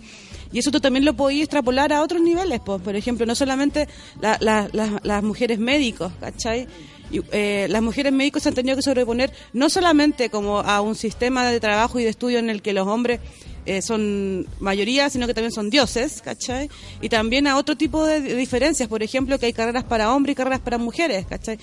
[0.54, 3.90] Y eso tú también lo podías extrapolar a otros niveles, pues, por ejemplo, no solamente
[4.22, 6.66] la- la- la- las mujeres médicos, ¿cachai?
[7.12, 10.96] Y, eh, las mujeres médicos se han tenido que sobreponer no solamente como a un
[10.96, 13.20] sistema de trabajo y de estudio en el que los hombres
[13.66, 16.70] eh, son mayoría, sino que también son dioses, ¿cachai?
[17.02, 20.36] Y también a otro tipo de diferencias, por ejemplo, que hay carreras para hombres y
[20.36, 21.58] carreras para mujeres, ¿cachai?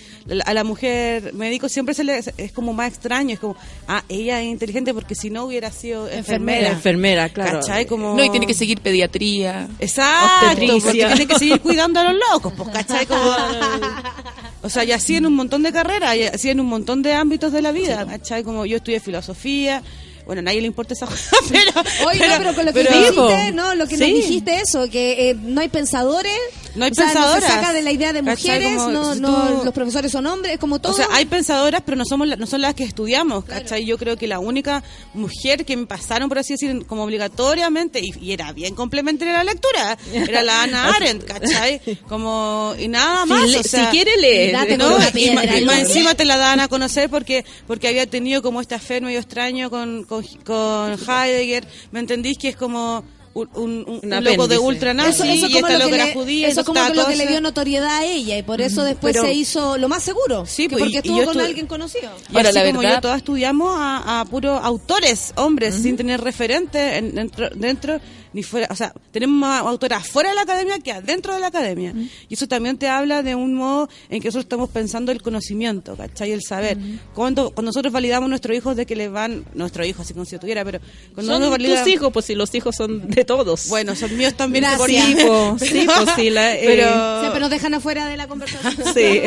[0.44, 4.40] A la mujer médico siempre se le es como más extraño, es como, ah, ella
[4.40, 6.70] es inteligente porque si no hubiera sido enfermera.
[6.70, 7.60] Enfermera, claro.
[7.60, 7.86] ¿Cachai?
[7.86, 8.16] Como...
[8.16, 9.68] No, y tiene que seguir pediatría.
[9.78, 11.06] Exacto, Obstetricia.
[11.06, 13.06] porque tiene que seguir cuidando a los locos, pues, ¿cachai?
[13.06, 13.22] Como,
[14.62, 17.14] o sea, y así en un montón de carreras, y así en un montón de
[17.14, 18.44] ámbitos de la vida, ¿cachai?
[18.44, 19.82] Como yo estudié filosofía,
[20.26, 21.72] bueno, a nadie le importa esa cosa, pero...
[22.08, 24.12] Oye, no, pero con lo que pero- dijiste, no, lo que nos Sí.
[24.14, 26.32] dijiste eso, que eh, no hay pensadores,
[26.74, 27.42] No hay o sea, pensadoras.
[27.42, 30.10] no se saca de la idea de mujeres, Como no, si no, tú- los profesores
[30.12, 30.92] son hombres, es como todo.
[30.92, 33.84] O sea, hay pensadoras, pero no somos la- no son las que estudiamos, ¿cachai?
[33.84, 34.82] Yo creo que la única
[35.14, 39.44] mujer que me pasaron, por así decir, como obligatoriamente, y, y era bien complementaria a
[39.44, 41.80] la lectura, era la Ana Arendt, ¿cachai?
[42.08, 44.52] Como, y nada Si más, le- o sea, si quiere leer.
[44.52, 48.60] Date no, y, más encima te la dan a conocer porque porque había tenido como
[48.60, 52.36] este fe medio extraño con, con, con Heidegger, ¿me entendís?
[52.38, 53.02] Que es como
[53.34, 54.58] un, un- loco de apéndice.
[54.58, 56.48] ultra nazi eso, eso y como esta lo que era le, judía.
[56.48, 59.32] eso como lo que le dio notoriedad a ella y por eso después Pero- se
[59.32, 62.10] hizo lo más seguro, Sí, que pues, porque y- estuvo con estuve- alguien conocido.
[62.30, 65.96] Y Ahora, así la como verdad- yo, todas estudiamos a, a puros autores, hombres, sin
[65.96, 68.00] tener referente en- dentro, dentro
[68.32, 71.48] ni fuera, o sea, tenemos más autoras fuera de la academia que adentro de la
[71.48, 71.92] academia.
[72.28, 75.96] Y eso también te habla de un modo en que nosotros estamos pensando el conocimiento,
[75.96, 76.32] ¿cachai?
[76.32, 76.78] El saber.
[77.14, 80.24] Cuando, cuando nosotros validamos a nuestros hijos de que les van, nuestro hijo, así como
[80.24, 80.80] si yo tuviera, pero
[81.14, 83.68] cuando Son uno valida, tus hijos, pues si los hijos son de todos.
[83.68, 84.62] bueno, son míos también.
[84.64, 84.78] Gracias.
[84.78, 85.54] por sí, hijos.
[85.58, 88.72] pues, sí, pues, sí, la- eh, pero, Siempre nos dejan afuera de la conversación.
[88.94, 89.22] Sí.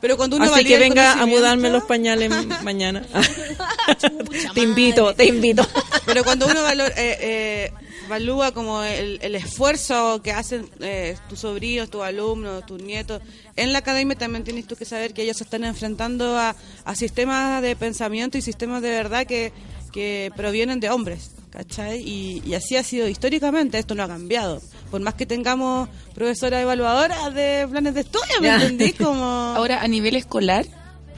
[0.00, 2.30] pero cuando uno Así valida que venga a mudarme los pañales
[2.62, 3.02] mañana.
[4.54, 5.66] te invito, te invito.
[6.04, 7.72] Pero cuando uno valor- eh, eh,
[8.06, 13.20] evalúa como el, el esfuerzo que hacen eh, tus sobrinos, tus alumnos, tus nietos,
[13.56, 16.94] en la academia también tienes tú que saber que ellos se están enfrentando a, a
[16.94, 19.52] sistemas de pensamiento y sistemas de verdad que,
[19.92, 21.30] que provienen de hombres.
[21.50, 22.02] ¿Cachai?
[22.06, 24.60] Y, y así ha sido históricamente, esto no ha cambiado.
[24.90, 28.92] Por más que tengamos profesoras evaluadoras de planes de estudio, ¿me entendí?
[29.02, 29.24] Como...
[29.24, 30.66] Ahora, a nivel escolar,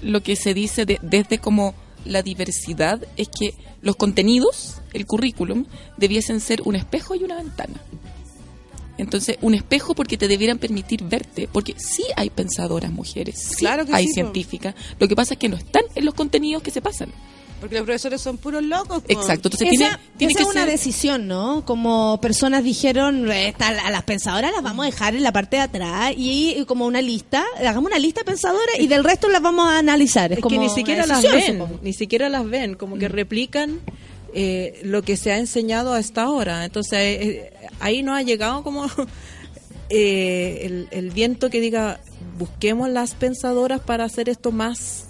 [0.01, 1.75] lo que se dice de- desde como
[2.05, 5.67] la diversidad es que los contenidos, el currículum,
[5.97, 7.81] debiesen ser un espejo y una ventana.
[8.99, 13.87] Entonces, un espejo porque te debieran permitir verte, porque sí hay pensadoras mujeres, sí Claro
[13.87, 14.75] que hay sí, científicas.
[14.99, 17.11] Lo que pasa es que no están en los contenidos que se pasan.
[17.61, 19.03] Porque los profesores son puros locos.
[19.09, 19.49] Exacto.
[19.49, 21.65] Entonces, Esa, tiene, tiene esa que es una ser- decisión, ¿no?
[21.65, 25.63] Como personas dijeron, "Esta- a las pensadoras las vamos a dejar en la parte de
[25.63, 29.43] atrás y, y como una lista, hagamos una lista de pensadoras y del resto las
[29.43, 30.31] vamos a analizar.
[30.33, 31.81] Es, Es como que ni una siquiera las ven, supongo.
[31.83, 33.81] ni siquiera las ven, como que replican
[34.35, 36.65] eh, lo que se ha enseñado hasta ahora.
[36.65, 38.87] Entonces eh, ahí no ha llegado como
[39.91, 42.01] eh, el, el viento que diga
[42.39, 45.07] busquemos las pensadoras para hacer esto más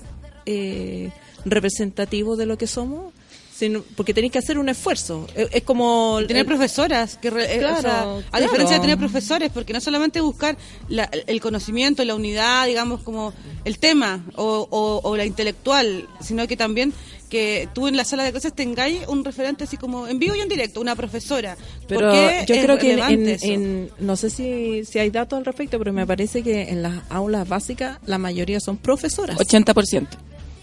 [0.46, 1.10] eh,
[1.50, 3.12] representativo de lo que somos,
[3.54, 5.26] sino, porque tenéis que hacer un esfuerzo.
[5.34, 8.80] Es, es como tener el- profesoras que re- eh, Claro, o sea, a diferencia de
[8.82, 10.56] tener profesores porque no solamente buscar
[10.88, 13.32] la- el conocimiento la unidad digamos como
[13.64, 16.92] el tema o, o- o la intelectual sino que también
[17.28, 20.40] que tú en la sala de clases tengáis un referente así como en vivo y
[20.40, 21.56] en directo una profesora
[21.88, 23.46] Pero Porque yo es creo que en, relevante en- eso.
[23.46, 26.94] en- no sé si, si hay datos al respecto, pero me parece que en las
[27.10, 29.36] aulas básicas la mayoría son profesoras.
[29.36, 30.06] 80%.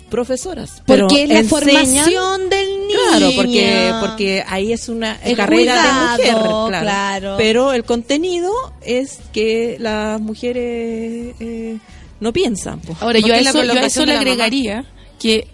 [0.09, 0.81] Profesoras.
[0.85, 2.99] pero Porque es la enseñan- formación del niño.
[3.09, 6.67] Claro, porque, porque ahí es una El carrera cuidado, de mujer, claro.
[6.83, 7.35] claro.
[7.37, 8.51] Pero el contenido
[8.81, 11.77] es que las mujeres eh,
[12.19, 12.79] no piensan.
[12.81, 12.95] po.
[12.99, 14.21] Ahora, yo a, eso, yo a eso le mamá.
[14.21, 14.85] agregaría
[15.19, 15.47] que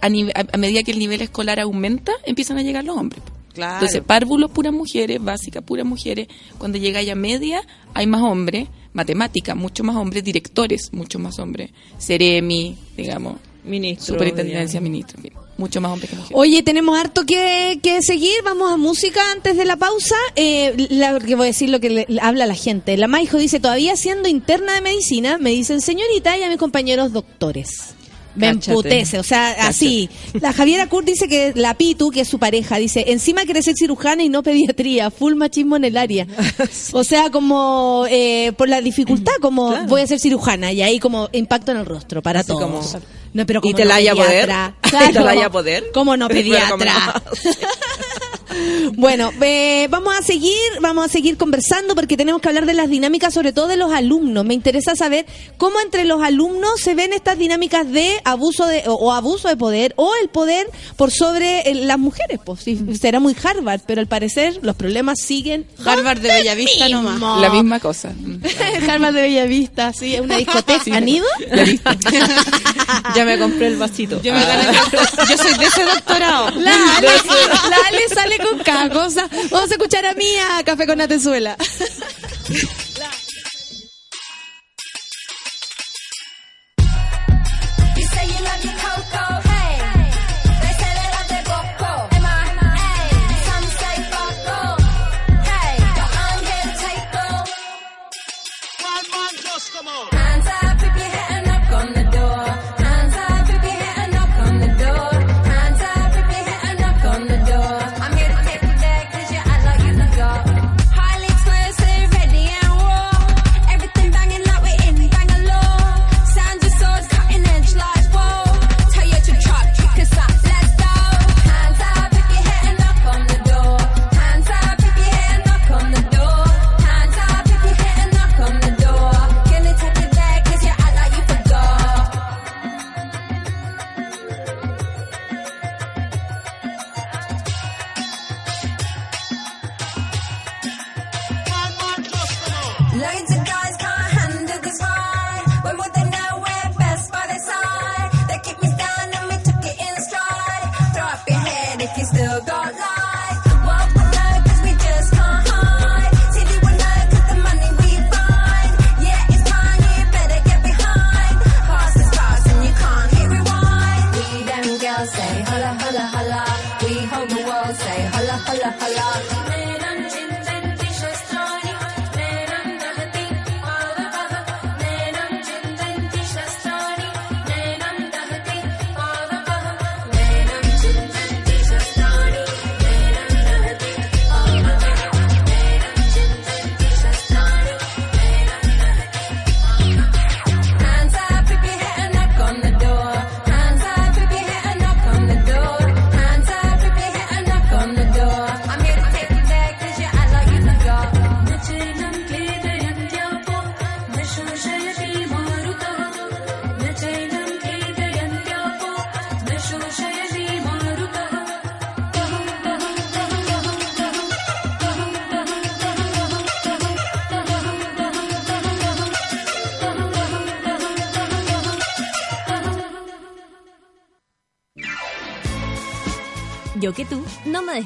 [0.00, 3.22] a, a- a medida que el nivel escolar aumenta, empiezan a llegar los hombres.
[3.54, 3.74] Claro.
[3.74, 6.26] Entonces, párvulos, puras mujeres, básica, puras mujeres.
[6.56, 7.62] Cuando llega ya media,
[7.94, 8.66] hay más hombres.
[8.94, 10.24] Matemática, mucho más hombres.
[10.24, 11.70] Directores, mucho más hombres.
[12.00, 13.36] Ceremi, digamos.
[13.64, 14.90] Ministro, Superintendencia, digamos.
[14.90, 15.18] ministro.
[15.18, 16.36] en fin, Mucho más hombres que mujeres.
[16.36, 18.34] Oye, tenemos harto que, que seguir.
[18.44, 20.16] Vamos a música antes de la pausa.
[20.34, 22.96] Eh, la, que voy a decir lo que le- habla la gente.
[22.96, 27.12] La Maijo dice, todavía siendo interna de medicina, me dicen señorita y a mis compañeros
[27.12, 27.94] doctores.
[28.34, 28.70] Me Cáchate.
[28.70, 30.08] emputece, o sea, así.
[30.40, 33.74] La Javiera Kurt dice que la Pitu, que es su pareja, dice, encima quiere ser
[33.76, 36.26] cirujana y no pediatría, full machismo en el área.
[36.92, 39.86] O sea, como eh, por la dificultad, como Claro.
[39.86, 42.62] voy a ser cirujana y ahí como impacto en el rostro para Así todos.
[42.62, 43.02] como-
[43.32, 44.46] no, pero ¿Y como te no la haya poder?
[44.46, 44.74] pediatra.
[45.08, 45.84] ¿Y te la haya poder?
[45.92, 47.22] Como no pediatra.
[48.94, 52.88] Bueno, eh, vamos a seguir, vamos a seguir conversando porque tenemos que hablar de las
[52.88, 54.44] dinámicas, sobre todo de los alumnos.
[54.44, 55.26] Me interesa saber
[55.56, 59.56] cómo entre los alumnos se ven estas dinámicas de abuso de o, o abuso de
[59.56, 62.38] poder o el poder por sobre eh, las mujeres.
[62.44, 65.66] Pues sí, será muy Harvard, pero al parecer los problemas siguen.
[65.84, 67.02] Harvard de Bellavista mismo.
[67.02, 67.40] nomás.
[67.40, 68.10] La misma cosa.
[68.10, 68.42] Mm.
[68.90, 70.96] Harvard de Bellavista, sí, es una discoteca.
[70.96, 71.26] ¿Han ido?
[73.14, 74.20] ya me compré el vasito.
[74.22, 74.72] Yo, me gané-
[75.28, 76.50] yo soy de ese doctorado.
[76.60, 77.08] La Ale,
[77.70, 78.88] la Ale sale con cada.
[78.88, 81.56] Vamos a escuchar a Mía, Café con Atenzuela.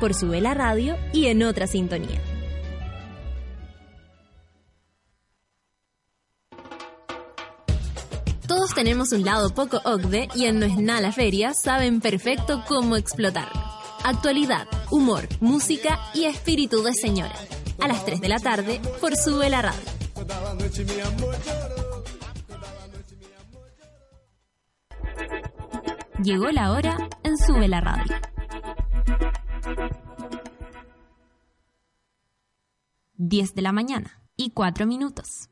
[0.00, 2.20] Por Sube la Radio y en otra sintonía.
[8.46, 12.62] Todos tenemos un lado poco OCDE y en No es nada la feria saben perfecto
[12.68, 13.62] cómo explotarlo.
[14.04, 17.34] Actualidad, humor, música y espíritu de señora.
[17.80, 19.80] A las 3 de la tarde por Sube la Radio.
[26.22, 28.14] Llegó la hora en Sube la Radio.
[33.16, 35.48] 10 de la mañana y 4 minutos.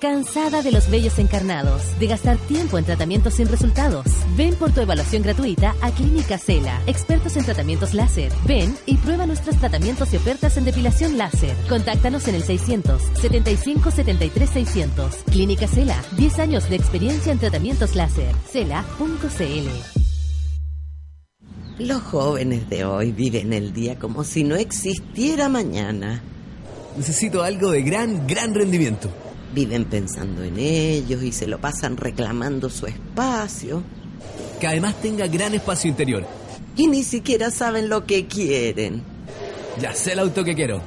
[0.00, 1.98] ¿Cansada de los vellos encarnados?
[1.98, 4.06] ¿De gastar tiempo en tratamientos sin resultados?
[4.36, 8.32] Ven por tu evaluación gratuita a Clínica Cela, expertos en tratamientos láser.
[8.46, 11.56] Ven y prueba nuestros tratamientos y ofertas en depilación láser.
[11.68, 15.14] Contáctanos en el 600 75 73 600.
[15.24, 18.32] Clínica Cela, 10 años de experiencia en tratamientos láser.
[18.52, 19.97] Cela.cl.
[21.78, 26.20] Los jóvenes de hoy viven el día como si no existiera mañana.
[26.96, 29.08] Necesito algo de gran, gran rendimiento.
[29.54, 33.82] Viven pensando en ellos y se lo pasan reclamando su espacio.
[34.60, 36.26] que además tenga gran espacio interior.
[36.76, 39.02] Y ni siquiera saben lo que quieren.
[39.80, 40.80] Ya sé el auto que quiero.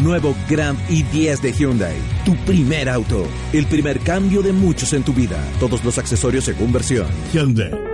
[0.00, 1.96] Nuevo Grand i10 de Hyundai.
[2.24, 3.26] Tu primer auto.
[3.52, 5.38] El primer cambio de muchos en tu vida.
[5.58, 7.08] Todos los accesorios según versión.
[7.32, 7.93] Hyundai.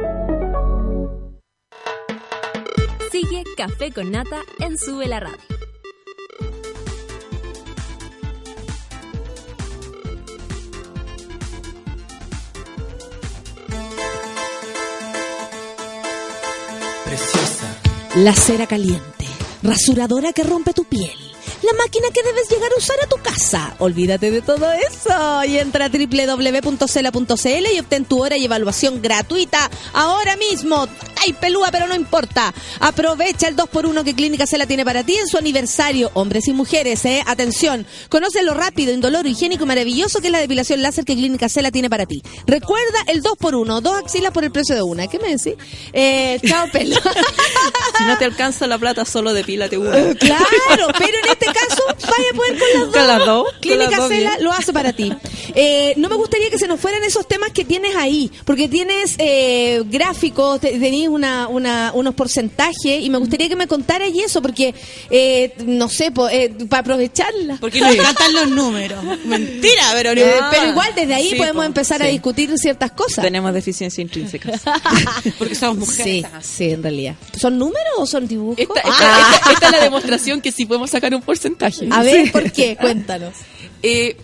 [3.61, 5.37] Café con Nata en Sube la Radio.
[17.05, 17.77] Preciosa.
[18.17, 19.27] La cera caliente,
[19.63, 21.19] rasuradora que rompe tu piel,
[21.63, 23.75] la máquina que debes llegar a usar a tu casa.
[23.79, 29.71] Olvídate de todo eso y entra a www.cela.cl y obtén tu hora y evaluación gratuita
[29.93, 30.89] ahora mismo.
[31.23, 32.55] Ay, pelúa, pero no importa.
[32.81, 36.11] Aprovecha el 2x1 que Clínica Cela tiene para ti en su aniversario.
[36.15, 37.23] Hombres y mujeres, ¿eh?
[37.27, 37.87] Atención.
[38.09, 41.71] Conoce lo rápido, indoloro, higiénico y maravilloso que es la depilación láser que Clínica Cela
[41.71, 42.23] tiene para ti.
[42.47, 45.07] Recuerda el 2x1, dos axilas por el precio de una.
[45.09, 45.55] ¿Qué me decís?
[45.93, 46.97] Eh, chao, pelo.
[47.99, 50.15] Si no te alcanza la plata, solo depílate una.
[50.15, 52.95] Claro, pero en este caso vaya a poder con las dos.
[52.97, 54.45] Con las dos, con Clínica las dos, Cela bien.
[54.45, 55.13] lo hace para ti.
[55.55, 59.15] Eh, no me gustaría que se nos fueran esos temas que tienes ahí, porque tienes
[59.19, 64.21] eh, gráficos, te- tenés una, una- unos porcentajes y me gustaría que me contaras y
[64.21, 64.75] eso, porque
[65.11, 67.57] eh, no sé, po- eh, para aprovecharla.
[67.61, 69.03] Porque nos encantan los números.
[69.25, 70.29] Mentira, Verónica.
[70.29, 73.25] Eh, pero igual desde ahí Sí, podemos po, empezar a discutir ciertas cosas.
[73.25, 74.53] Tenemos deficiencia intrínseca.
[75.39, 76.27] Porque somos mujeres.
[76.43, 77.15] Sí, sí, en realidad.
[77.37, 78.59] ¿Son números o son dibujos?
[78.59, 79.33] Esta, esta- Ah.
[79.35, 81.40] esta- esta es la demostración que sí podemos sacar un porcentaje.
[81.93, 82.77] A ver, ¿por qué?
[82.77, 83.35] Cuéntanos.
[83.83, 84.17] Eh,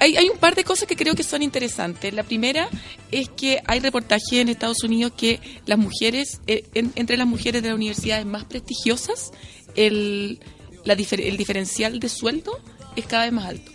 [0.00, 2.12] hay, hay un par de cosas que creo que son interesantes.
[2.12, 2.68] La primera
[3.12, 7.62] es que hay reportajes en Estados Unidos que las mujeres, eh, en- entre las mujeres
[7.62, 9.30] de las universidades más prestigiosas,
[9.76, 10.40] el,
[10.84, 12.58] la difer- el diferencial de sueldo
[12.96, 13.70] es cada vez más alto.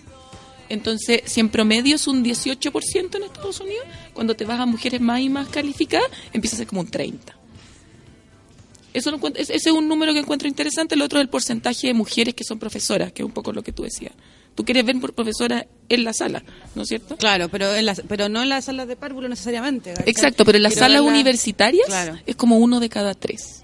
[0.70, 5.00] Entonces, si en promedio es un 18% en Estados Unidos, cuando te vas a mujeres
[5.02, 7.20] más y más calificadas, empieza a ser como un 30%.
[8.94, 10.96] Eso lo encuentro- ese es un número que encuentro interesante.
[10.96, 13.64] El otro es el porcentaje de mujeres que son profesoras, que es un poco lo
[13.64, 14.14] que tú decías.
[14.56, 16.44] Tú quieres ver por profesora en la sala,
[16.76, 17.18] ¿no es cierto?
[17.18, 19.94] Claro, pero, en las, pero no en las salas de párvulo necesariamente.
[20.06, 22.20] Exacto, pero en las salas universitarias Claro.
[22.26, 23.62] es como uno de cada tres.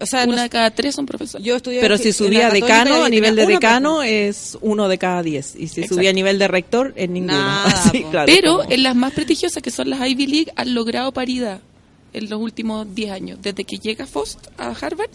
[0.00, 1.44] O sea, una no- de cada tres son profesores.
[1.44, 4.98] yo estudié Pero si la subía Católica decano, a nivel de decano es uno de
[4.98, 5.56] cada diez.
[5.56, 5.96] Y si Exacto.
[5.96, 7.32] subía a nivel de rector, es ninguno.
[7.42, 11.10] Nada, claro, Pero como- en las más prestigiosas, que son las Ivy League, han logrado
[11.10, 11.60] paridad
[12.12, 13.38] en los últimos 10 años.
[13.42, 15.10] Desde que llega Fost a Harvard,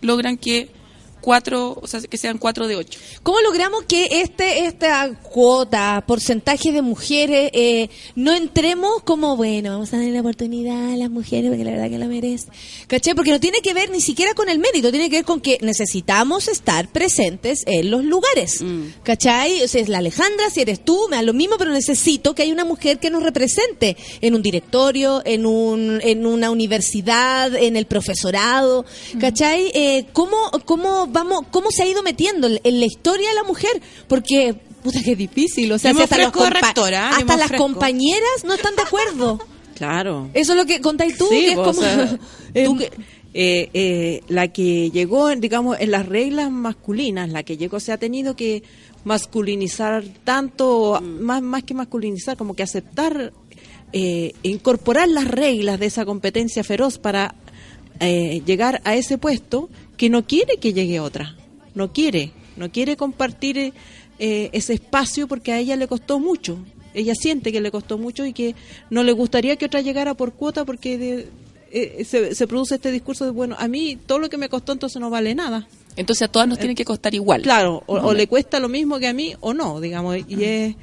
[0.00, 0.68] logran que
[1.20, 2.98] cuatro, o sea, que sean cuatro de ocho.
[3.22, 9.92] ¿Cómo logramos que este esta cuota, porcentaje de mujeres, eh, no entremos como, bueno, vamos
[9.92, 12.50] a darle la oportunidad a las mujeres porque la verdad que la merecen?
[12.86, 13.14] ¿Caché?
[13.14, 15.58] Porque no tiene que ver ni siquiera con el mérito, tiene que ver con que
[15.60, 18.64] necesitamos estar presentes en los lugares.
[19.02, 19.62] ¿Cachai?
[19.62, 22.42] O sea, es la Alejandra, si eres tú, me da lo mismo, pero necesito que
[22.42, 27.76] haya una mujer que nos represente en un directorio, en, un, en una universidad, en
[27.76, 28.84] el profesorado.
[29.18, 29.70] ¿Cachai?
[29.74, 33.80] Eh, ¿cómo, cómo, vamos, ¿Cómo se ha ido metiendo en la historia de la mujer?
[34.08, 35.70] Porque, puta, que difícil.
[35.72, 39.38] O sea, si hasta, rectora, me hasta las compañeras no están de acuerdo.
[39.80, 40.28] Claro.
[40.34, 41.80] Eso es lo que contáis tú, Sí, que es o como...
[41.80, 42.18] sea,
[42.52, 42.90] eh, tú que-
[43.32, 47.96] eh, eh, la que llegó, digamos, en las reglas masculinas, la que llegó, se ha
[47.96, 48.62] tenido que
[49.04, 53.32] masculinizar tanto, más, más que masculinizar, como que aceptar,
[53.92, 57.34] eh, incorporar las reglas de esa competencia feroz para
[58.00, 59.68] eh, llegar a ese puesto
[60.00, 61.36] que no quiere que llegue otra,
[61.74, 63.72] no quiere, no quiere compartir eh,
[64.18, 66.56] eh, ese espacio porque a ella le costó mucho.
[66.94, 68.54] Ella siente que le costó mucho y que
[68.88, 71.28] no le gustaría que otra llegara por cuota porque de-
[71.70, 74.72] eh, se, se produce este discurso de, bueno, a mí todo lo que me costó
[74.72, 75.68] entonces no vale nada.
[75.96, 77.42] Entonces a todas nos tienen que costar igual.
[77.42, 78.14] Claro, o, No, o no.
[78.14, 80.74] le cuesta lo mismo que a mí o no, digamos, y es,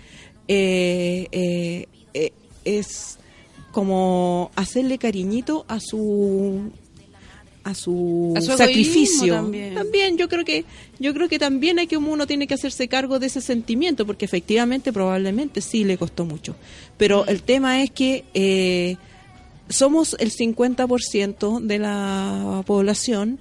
[0.47, 2.31] eh, eh, eh,
[2.65, 3.17] es
[3.71, 6.71] como hacerle cariñito a su
[7.69, 10.17] a su, A su egoísmo sacrificio también.
[10.17, 10.65] yo creo que
[10.99, 14.25] yo creo que también hay que uno tiene que hacerse cargo de ese sentimiento porque
[14.25, 16.55] efectivamente probablemente sí le costó mucho
[16.97, 18.97] pero el tema es que eh,
[19.69, 23.37] somos el 50% de la población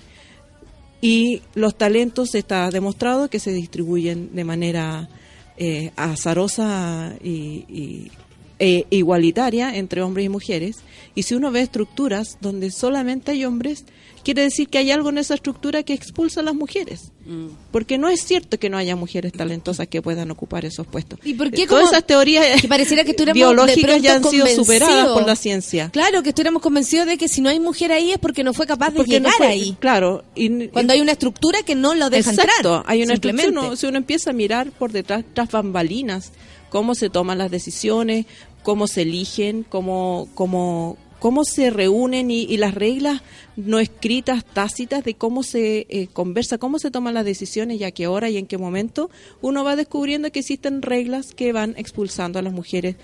[1.00, 5.08] y los talentos está demostrado que se distribuyen de manera
[5.56, 8.10] eh, azarosa y, y-
[8.58, 10.76] e igualitaria entre hombres y mujeres.
[11.14, 13.84] Y si uno ve estructuras donde solamente hay hombres,
[14.26, 17.12] quiere decir que hay algo en esa estructura que expulsa a las mujeres.
[17.26, 17.46] Mm.
[17.70, 21.20] Porque no es cierto que no haya mujeres talentosas que puedan ocupar esos puestos.
[21.22, 24.48] ¿Y por qué Eh, Todas como- esas teorías que pareciera que biológicas ya han sido
[24.48, 25.90] superadas por la ciencia.
[25.92, 28.66] Claro, que estuviéramos convencidos de que si no hay mujer ahí es porque no fue
[28.66, 29.76] capaz de Porque no llegar fue- ahí.
[29.78, 30.24] Claro.
[30.34, 32.82] y- Cuando hay una estructura que no lo deja Exacto, entrar.
[32.86, 33.48] hay una estructura.
[33.48, 36.32] uno- si uno empieza a mirar por detrás, tras bambalinas,
[36.68, 38.26] cómo se toman las decisiones,
[38.64, 43.22] cómo se eligen, cómo, cómo, cómo se reúnen y, y las reglas
[43.56, 47.90] no escritas, tácitas de cómo se eh, conversa, cómo se toman las decisiones y a
[47.90, 49.10] qué hora y en qué momento,
[49.40, 52.96] uno va descubriendo que existen reglas que van expulsando a las mujeres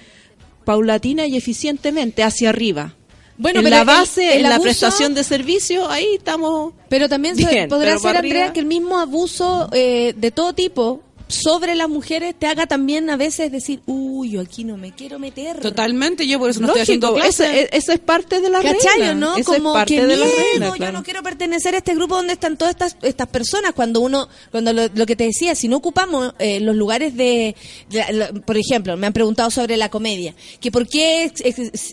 [0.64, 2.94] paulatina y eficientemente hacia arriba.
[3.38, 6.74] Bueno, en pero la base, el en la prestación de servicio, ahí estamos.
[6.88, 10.52] Pero también Bien, podrá pero ser, Andrea, arriba- que el mismo abuso eh, de todo
[10.52, 14.92] tipo sobre las mujeres te haga también a veces decir, uy, yo aquí no me
[14.92, 15.60] quiero meter.
[15.60, 17.40] Totalmente, yo por eso no estoy haciendo clases.
[17.40, 19.14] esa, eso es parte de la ¿Cachai, regla.
[19.14, 19.34] no?
[19.44, 22.16] Como es parte que de la miedo, regla, yo no quiero pertenecer a este grupo
[22.16, 23.72] donde están todas estas estas personas.
[23.74, 27.54] Cuando uno, cuando lo, lo que te decía, si no ocupamos eh, los lugares de,
[27.90, 31.32] de- lo- por ejemplo, me han preguntado sobre la comedia, que por qué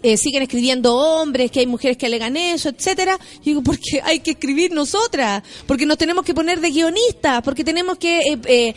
[0.04, 3.18] eh, siguen escribiendo hombres, que hay mujeres que alegan eso, etcétera.
[3.36, 7.64] Yo digo, porque hay que escribir nosotras, porque nos tenemos que poner de guionistas, porque
[7.64, 8.74] tenemos que eh,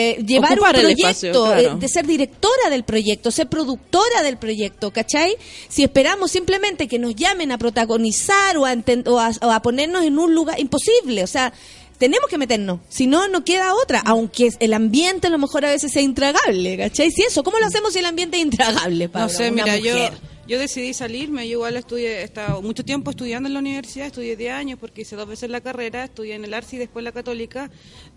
[0.00, 1.60] eh, llevar Ocupar un proyecto, espacio, claro.
[1.60, 5.36] eh, de ser directora del proyecto, ser productora del proyecto, ¿cachai?
[5.68, 9.60] Si esperamos simplemente que nos llamen a protagonizar o a, enten- o a, o a
[9.60, 11.52] ponernos en un lugar imposible, o sea,
[12.00, 15.68] tenemos que meternos, si no, no queda otra, aunque el ambiente a lo mejor a
[15.70, 17.10] veces sea intragable, ¿cachai?
[17.12, 19.28] Si eso, ¿cómo lo hacemos si el ambiente es intragable, No Paula?
[19.28, 20.14] sé, Una mira, yo, mujer.
[20.48, 24.34] yo decidí salirme, yo igual estudié, he estado mucho tiempo estudiando en la universidad, estudié
[24.34, 27.04] 10 años porque hice dos veces la carrera, estudié en el ARCI y después en
[27.04, 27.70] la Católica.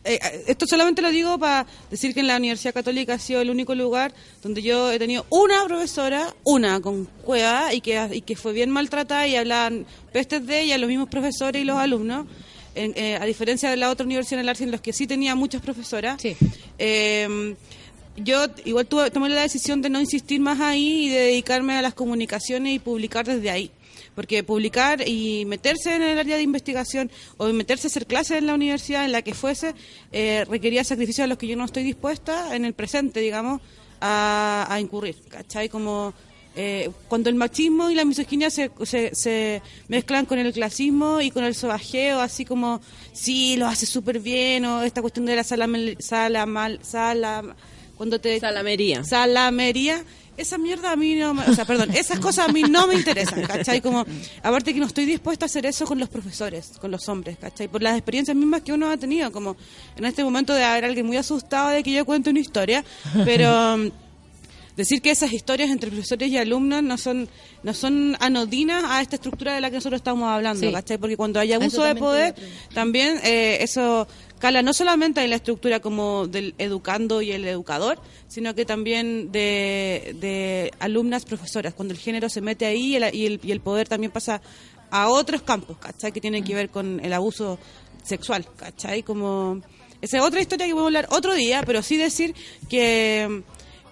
[0.06, 3.42] Eh, eh, esto solamente lo digo para decir que en la Universidad Católica ha sido
[3.42, 8.22] el único lugar donde yo he tenido una profesora, una con cueva y que, y
[8.22, 12.28] que fue bien maltratada y hablaban pestes de ella, los mismos profesores y los alumnos.
[12.76, 15.06] En- eh, a diferencia de la otra universidad en el ARCI en los que sí
[15.08, 16.20] tenía muchas profesoras.
[16.80, 17.56] Eh,
[18.18, 21.82] yo igual tuve, tomé la decisión de no insistir más ahí y de dedicarme a
[21.82, 23.72] las comunicaciones y publicar desde ahí.
[24.16, 28.46] Porque publicar y meterse en el área de investigación o meterse a hacer clases en
[28.46, 29.74] la universidad, en la que fuese,
[30.12, 33.62] eh, requería sacrificios a los que yo no estoy dispuesta en el presente, digamos,
[34.02, 35.16] a, a incurrir.
[35.30, 35.68] ¿Cachai?
[35.70, 36.14] Como
[36.56, 41.32] eh, cuando el machismo y la misoginia se, se, se mezclan con el clasismo y
[41.32, 42.82] con el sobajeo, así como,
[43.12, 47.54] sí, lo hace súper bien, o esta cuestión de la salamel- salamal, salam,
[47.98, 48.40] cuando te...
[48.40, 49.04] Salamería.
[49.04, 50.04] Salamería.
[50.36, 51.44] Esa mierda a mí no me...
[51.44, 53.82] O sea, perdón, esas cosas a mí no me interesan, ¿cachai?
[53.82, 54.04] Como,
[54.42, 57.68] aparte que no estoy dispuesta a hacer eso con los profesores, con los hombres, ¿cachai?
[57.68, 59.56] Por las experiencias mismas que uno ha tenido, como
[59.96, 62.84] en este momento de haber alguien muy asustado de que yo cuente una historia,
[63.26, 63.78] pero...
[64.76, 67.30] decir que esas historias entre profesores y alumnos no son
[67.64, 70.74] no son anodinas a esta estructura de la que nosotros estamos hablando, Sí.
[70.74, 70.98] ¿cachai?
[70.98, 72.36] Porque cuando hay abuso de poder,
[72.74, 74.08] también eh, eso
[74.40, 79.32] cala no solamente en la estructura como del educando y el educador, sino que también
[79.32, 83.52] de, de alumnas profesoras, cuando el género se mete ahí y el, y el, y
[83.52, 84.42] el poder también pasa
[84.92, 86.12] a otros campos, ¿cachai?
[86.12, 87.58] Que tienen que ver con el abuso
[88.04, 89.04] sexual, ¿cachai?
[89.04, 89.62] Como...
[90.02, 92.36] Esa es otra historia que voy a hablar otro día, pero sí decir
[92.70, 93.44] que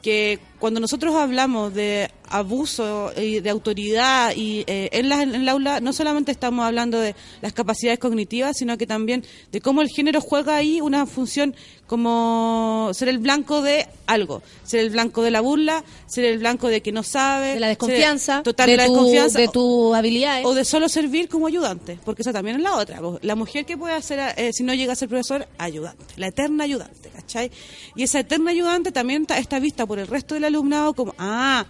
[0.02, 5.50] que cuando nosotros hablamos de abuso y de autoridad y eh, en, la, en el
[5.50, 9.90] aula no solamente estamos hablando de las capacidades cognitivas sino que también de cómo el
[9.90, 11.54] género juega ahí una función
[11.88, 16.70] como ser el blanco de algo ser el blanco de la burla ser el blanco
[16.70, 19.50] de que no sabe De la desconfianza, total de la tu- desconfianza de
[19.96, 20.46] habilidades.
[20.46, 23.00] o de solo servir como ayudante, porque esa también es la otra.
[23.22, 26.64] La mujer que puede hacer, eh, si no llega a ser profesor, ayudante, la eterna
[26.66, 27.50] ayudante, ¿cachai?
[27.96, 31.66] Y esa eterna ayudante también ta- está vista por el resto del alumnado como, ah,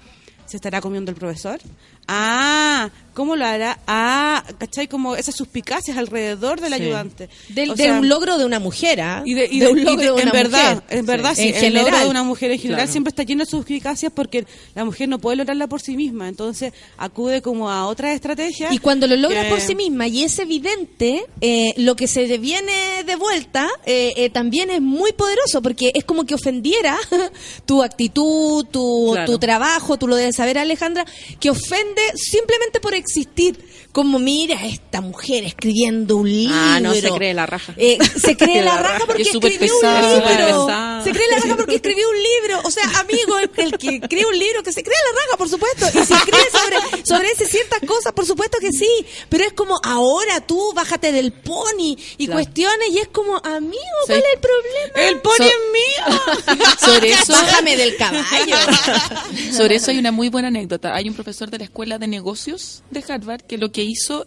[0.46, 1.60] ¿se estará comiendo el profesor?
[2.08, 3.80] Ah, ¿cómo lo hará?
[3.88, 4.88] Ah, ¿cachai?
[4.88, 6.82] Como esas suspicacias alrededor del Sí.
[6.84, 7.30] ayudante.
[7.50, 9.24] Del- O de sea, un logro de una mujer, ¿ah?
[9.26, 10.98] y de, y De de- un y logro de- de en una verdad, mujer.
[11.00, 12.04] en verdad sí, En el logro general.
[12.06, 12.92] de una mujer en general Claro.
[12.92, 16.74] siempre está lleno de suspicacias porque la mujer no puede lograrla por sí misma, entonces
[16.98, 18.74] acude como a otras estrategias.
[18.74, 22.28] Y cuando lo logra que- por sí misma y es evidente, eh, lo que se
[22.28, 26.98] le viene de vuelta eh, eh, también es muy poderoso porque es como que ofendiera
[27.66, 29.32] tu actitud, tu, Claro.
[29.32, 31.06] tu trabajo, tú lo debes saber Alejandra,
[31.40, 33.70] que ofende simplemente por existir.
[33.92, 36.56] Como mira esta mujer escribiendo un libro.
[36.58, 37.74] Ah, no, se cree la raja.
[37.76, 39.06] Eh, se cree La la raja.
[39.06, 40.00] porque Es escribió pesada.
[40.00, 41.04] un libro.
[41.04, 42.62] Se cree la raja porque escribió un libro.
[42.64, 45.50] O sea, amigo, el, el que escribe un libro, que se cree la raja, por
[45.50, 45.88] supuesto.
[45.88, 48.88] Y si escribe sobre, sobre ese ciertas cosas, por supuesto que sí.
[49.28, 52.42] Pero es como, ahora tú bájate del pony y Claro.
[52.44, 53.76] cuestiones y es como, amigo,
[54.08, 54.26] ¿cuál Sí.
[54.26, 55.10] es el problema?
[55.10, 56.66] El pony So- es mío.
[56.80, 58.56] Sobre eso, Bájame del caballo.
[59.52, 60.96] sobre eso hay una muy buena anécdota.
[60.96, 64.26] Hay un profesor de la Escuela de Negocios de Harvard que lo que hizo,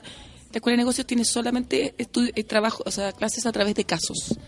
[0.53, 4.39] la Escuela de Negocios tiene solamente eh, trabajo, o sea, clases a través de casos.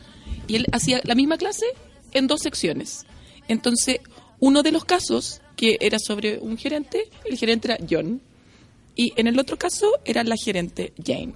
[0.47, 1.67] Y él hacía la misma clase
[2.13, 3.05] en dos secciones.
[3.49, 4.01] Entonces,
[4.39, 8.21] uno de los casos, que era sobre un gerente, el gerente era John,
[8.95, 11.35] y en el otro caso era la gerente Jane.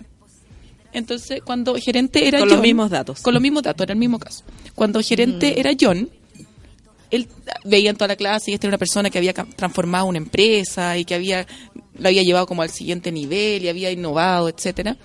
[0.93, 2.57] Entonces, cuando gerente era Con John...
[2.57, 3.20] los mismos datos.
[3.20, 4.44] Con los mismos datos, era el mismo caso.
[4.74, 6.11] Cuando gerente era John,
[7.11, 7.28] él
[7.65, 10.97] veía en toda la clase y esta era una persona que había transformado una empresa
[10.97, 11.47] y que había
[12.01, 14.97] lo había llevado como al siguiente nivel y había innovado, etcétera.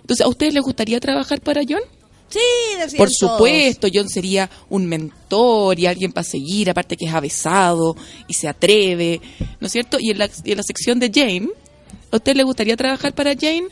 [0.00, 1.82] Entonces, ¿a ustedes les gustaría trabajar para John?
[2.30, 2.38] Sí,
[2.78, 3.32] decían Por todos.
[3.32, 7.96] supuesto, John sería un mentor y alguien para seguir, aparte que es avesado
[8.26, 9.20] y se atreve,
[9.60, 9.98] ¿no es cierto?
[10.00, 11.48] Y en la, y en la sección de Jane,
[12.10, 13.68] ¿a usted le gustaría trabajar para Jane?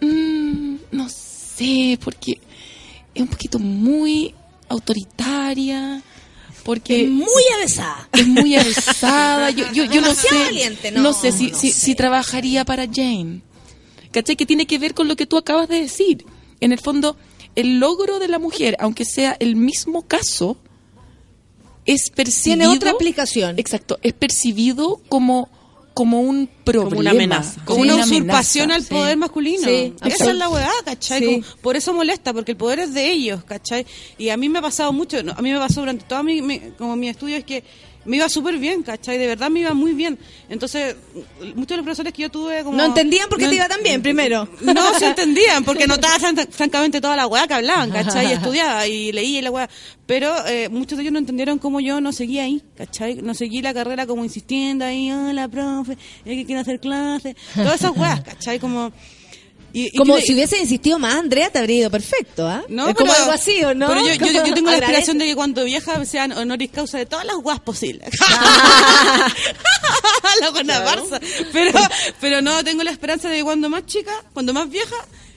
[0.00, 2.40] Mm, no sé, porque
[3.14, 4.34] es un poquito muy
[4.68, 6.02] autoritaria,
[6.64, 8.08] porque Es muy avesada.
[8.12, 9.50] es muy avesada.
[9.50, 10.28] Yo, yo, yo no sé,
[10.92, 11.80] no, sé si, no si, sé.
[11.80, 13.42] si trabajaría para Jane.
[14.10, 14.36] ¿Cachai?
[14.36, 16.24] Que tiene que ver con lo que tú acabas de decir.
[16.60, 17.16] En el fondo,
[17.56, 20.56] el logro de la mujer, aunque sea el mismo caso,
[21.86, 22.58] es percibido...
[22.58, 23.58] Tiene otra aplicación.
[23.58, 25.48] Exacto, es percibido como,
[25.94, 27.00] como un problema.
[27.00, 27.60] una amenaza.
[27.64, 28.94] Como Sí, una usurpación amenaza, al sí.
[28.94, 29.64] poder masculino.
[29.64, 31.24] Sí, Esa es la weá, ¿cachai?
[31.24, 33.86] Como- por eso molesta, porque el poder es de ellos, ¿cachai?
[34.18, 36.60] Y a mí me ha pasado mucho, a mí me pasó durante todo mi, mi-
[36.78, 37.62] como mi estudio, es que
[38.04, 39.16] me iba súper bien, ¿cachai?
[39.18, 40.18] De verdad me iba muy bien.
[40.48, 40.96] Entonces,
[41.54, 42.76] muchos de los profesores que yo tuve como...
[42.76, 44.48] No entendían por qué no te iba tan bien, primero.
[44.60, 48.28] No se entendían, porque notaba fran- francamente toda la weá que hablaban, ¿cachai?
[48.28, 49.70] Y estudiaba y leía y la weá.
[50.06, 53.16] Pero eh, muchos de ellos no entendieron cómo yo no seguía ahí, ¿cachai?
[53.22, 55.98] No seguí la carrera como insistiendo ahí, hola, profe, es
[56.36, 57.36] que quiero hacer clases.
[57.54, 58.58] Todas esas weas, ¿cachai?
[58.58, 58.92] Como...
[59.72, 62.62] y- y Como si hubiese insistido más, Andrea te habría ido perfecto, ¿ah?
[62.68, 63.88] no, es como algo así, ¿o no?
[63.88, 67.06] Pero yo, yo, yo tengo la aspiración de que cuando vieja sean honoris causa de
[67.06, 68.08] todas las guas posibles.
[70.40, 70.82] la buena.
[71.52, 71.72] Pero,
[72.20, 74.96] pero no, tengo la esperanza de que cuando más chica, cuando más vieja,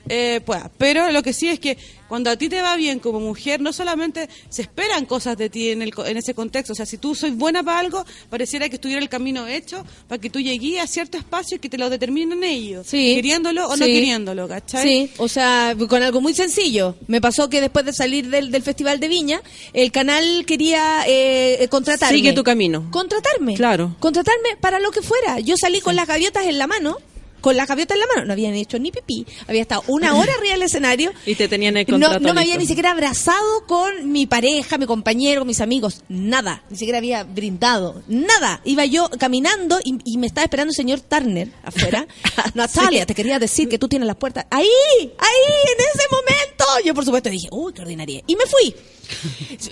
[0.10, 0.70] eh, pueda.
[0.78, 1.78] Pero lo que sí es que
[2.08, 5.70] cuando a ti te va bien como mujer, no solamente se esperan cosas de ti
[5.72, 6.74] en, el, co- en ese contexto.
[6.74, 10.20] O sea, si tú soy buena para algo, pareciera que estuviera el camino hecho para
[10.22, 12.88] que tú llegues a cierto espacio y que te lo determinen ellos.
[12.88, 13.16] Sí.
[13.16, 14.84] Queriéndolo o no queriéndolo, ¿cachai?
[14.88, 16.96] Sí, o sea, con algo muy sencillo.
[17.08, 19.42] Me pasó que después de salir del, del Festival de Viña,
[19.74, 22.18] el canal quería eh, contratarme.
[22.18, 22.88] Sigue tu camino.
[22.92, 23.56] Contratarme.
[23.56, 23.96] Claro.
[24.00, 25.40] Contratarme para lo que fuera.
[25.40, 26.98] Yo salí con las gaviotas en la mano.
[27.46, 28.26] Con las gaviotas en la mano.
[28.26, 29.24] No habían hecho ni pipí.
[29.48, 31.12] Había estado una hora arriba del escenario.
[31.28, 34.80] Y te tenían el No, contrato no me había ni siquiera abrazado con mi pareja,
[34.80, 36.02] mi compañero, mis amigos.
[36.10, 36.64] Nada.
[36.72, 38.02] Ni siquiera había brindado.
[38.08, 38.62] Nada.
[38.66, 42.08] Iba yo caminando y, y me estaba esperando el señor Turner afuera.
[42.56, 44.48] Natalia, te quería decir que tú tienes las puertas.
[44.50, 44.66] Ahí,
[45.00, 46.66] ahí, en ese momento.
[46.84, 48.24] Yo, por supuesto, dije, uy, qué ordinaria.
[48.26, 48.74] Y me fui.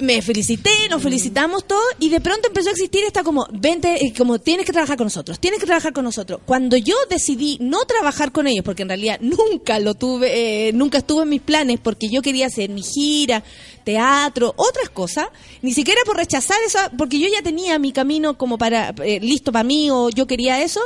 [0.01, 4.13] Me felicité, nos felicitamos todos y de pronto empezó a existir esta como, vente, eh,
[4.15, 6.41] como tienes que trabajar con nosotros, tienes que trabajar con nosotros.
[6.45, 10.99] Cuando yo decidí no trabajar con ellos, porque en realidad nunca lo tuve, eh, nunca
[10.99, 13.43] estuvo en mis planes, porque yo quería hacer mi gira,
[13.83, 15.27] teatro, otras cosas,
[15.61, 19.51] ni siquiera por rechazar eso, porque yo ya tenía mi camino como para, eh, listo
[19.51, 20.81] para mí o yo quería eso,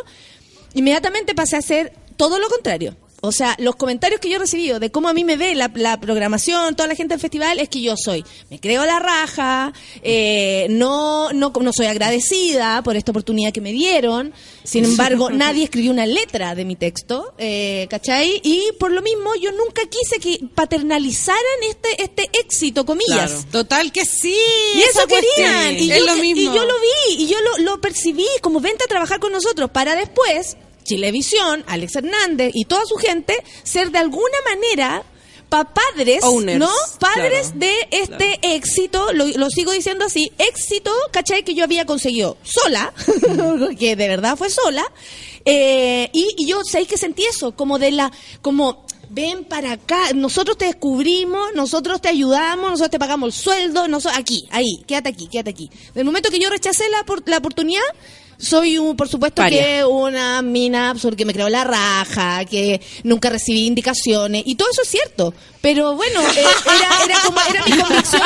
[0.74, 2.96] inmediatamente pasé a hacer todo lo contrario.
[3.22, 5.72] O sea, los comentarios que yo he recibido de cómo a mí me ve la,
[5.74, 9.74] la programación, toda la gente del festival, es que yo soy, me creo la raja,
[10.04, 14.34] eh, no, no, no soy agradecida por esta oportunidad que me dieron.
[14.64, 18.40] Sin embargo, nadie escribió una letra de mi texto, eh, ¿cachai?
[18.44, 23.32] Y por lo mismo, yo nunca quise que paternalizaran este, este éxito, comillas.
[23.32, 23.48] Claro.
[23.52, 24.38] Total que sí.
[24.76, 25.76] Y eso querían.
[25.76, 26.42] Y es yo, lo mismo.
[26.42, 29.72] y yo lo vi, y yo lo, lo percibí como vente a trabajar con nosotros
[29.72, 30.56] para después,
[30.88, 35.04] Chilevisión, Alex Hernández y toda su gente, ser de alguna manera
[35.50, 36.70] pa padres, Owners, ¿no?
[37.00, 41.44] Padres claro, de este éxito, lo, lo sigo diciendo así, éxito, ¿cachai?
[41.44, 42.94] Que yo había conseguido sola,
[43.80, 44.86] que de verdad fue sola,
[45.46, 48.12] eh, y, y yo sé que sentí eso, como de la,
[48.42, 53.88] como ven para acá, nosotros te descubrimos, nosotros te ayudamos, nosotros te pagamos el sueldo,
[53.88, 55.70] nosotros, aquí, ahí, quédate aquí, quédate aquí.
[55.94, 57.84] Del momento que yo rechacé la, la oportunidad,
[58.38, 59.62] soy un, por supuesto Paria.
[59.62, 64.70] que una mina absurda, que me creo la raja, que nunca recibí indicaciones, y todo
[64.72, 65.34] eso es cierto.
[65.68, 66.26] Pero bueno, eh,
[66.66, 68.22] era, era como, era mi convicción,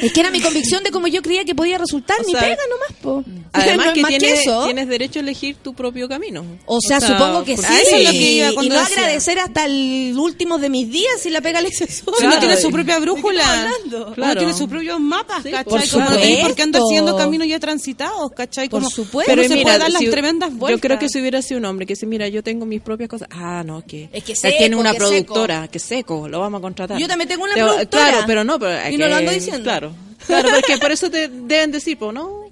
[0.00, 2.40] es que era mi convicción de cómo yo creía que podía resultar O mi sea,
[2.40, 3.24] pega nomás, po.
[3.52, 4.64] Además No es que, más tienes, eso.
[4.64, 6.44] tienes derecho a elegir tu propio camino.
[6.66, 7.72] O sea, supongo que por- sí.
[7.82, 8.96] Eso es lo que iba y no decía.
[8.96, 12.04] agradecer hasta el último de mis días si la pega el exceso.
[12.18, 12.38] Si no Claro.
[12.40, 13.70] tiene su propia brújula.
[14.16, 15.64] Uno tiene sus propios mapas, Sí, ¿cachai?
[15.64, 16.88] por Como no tenéis por qué andar supuesto.
[16.88, 18.68] siguiendo caminos ya transitados, ¿cachai?
[18.68, 19.30] Por Como supuesto.
[19.30, 20.78] Pero se mira, puede dar las si- tremendas vueltas.
[20.78, 23.08] Yo creo que si hubiera sido un hombre que dice, mira, yo tengo mis propias
[23.08, 23.28] cosas.
[23.30, 26.53] Ah, no, que, Es que él seco, tiene una que productora, que seco, lo vamos
[26.58, 26.98] a contratar.
[26.98, 28.08] Yo también tengo una Te- productora.
[28.10, 29.62] Claro, pero no, pero Y no lo ando diciendo.
[29.62, 29.94] Claro,
[30.26, 32.44] claro, porque por eso te deben decir, pues, ¿no?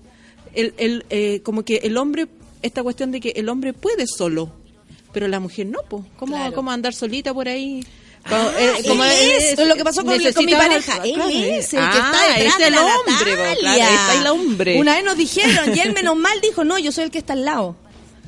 [0.55, 2.27] El, el, eh, como que el hombre,
[2.63, 4.53] esta cuestión de que el hombre puede solo,
[5.13, 6.03] pero la mujer no, pues.
[6.19, 6.55] ¿Cómo, Claro.
[6.55, 7.85] ¿Cómo andar solita por ahí?
[8.25, 10.99] Ah, Eh, como él es, él lo que pasó con, con mi pareja.
[11.03, 14.21] Él claro, es el que ah, está detrás es de el la hombre, claro, está
[14.21, 14.79] el hombre.
[14.81, 17.33] Una vez nos dijeron, y él menos mal dijo, no, yo soy el que está
[17.33, 17.77] al lado.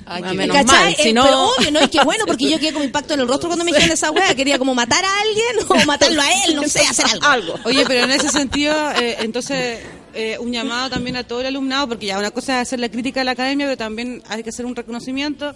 [0.06, 0.85] Ah, qué menos ¿Cachai?
[0.85, 1.22] mal, si Eh, no...
[1.24, 1.82] Pero obvio, ¿no?
[1.82, 4.10] Y qué bueno, porque yo quedé con impacto en el rostro cuando me dijeron esa
[4.10, 4.35] wea.
[4.35, 7.55] Quería como matar a alguien o matarlo a él, no sé, hacer algo.
[7.64, 9.81] Oye, pero en ese sentido, eh, entonces,
[10.14, 12.89] eh, un llamado también a todo el alumnado, porque ya una cosa es hacer la
[12.89, 15.55] crítica a la academia, pero también hay que hacer un reconocimiento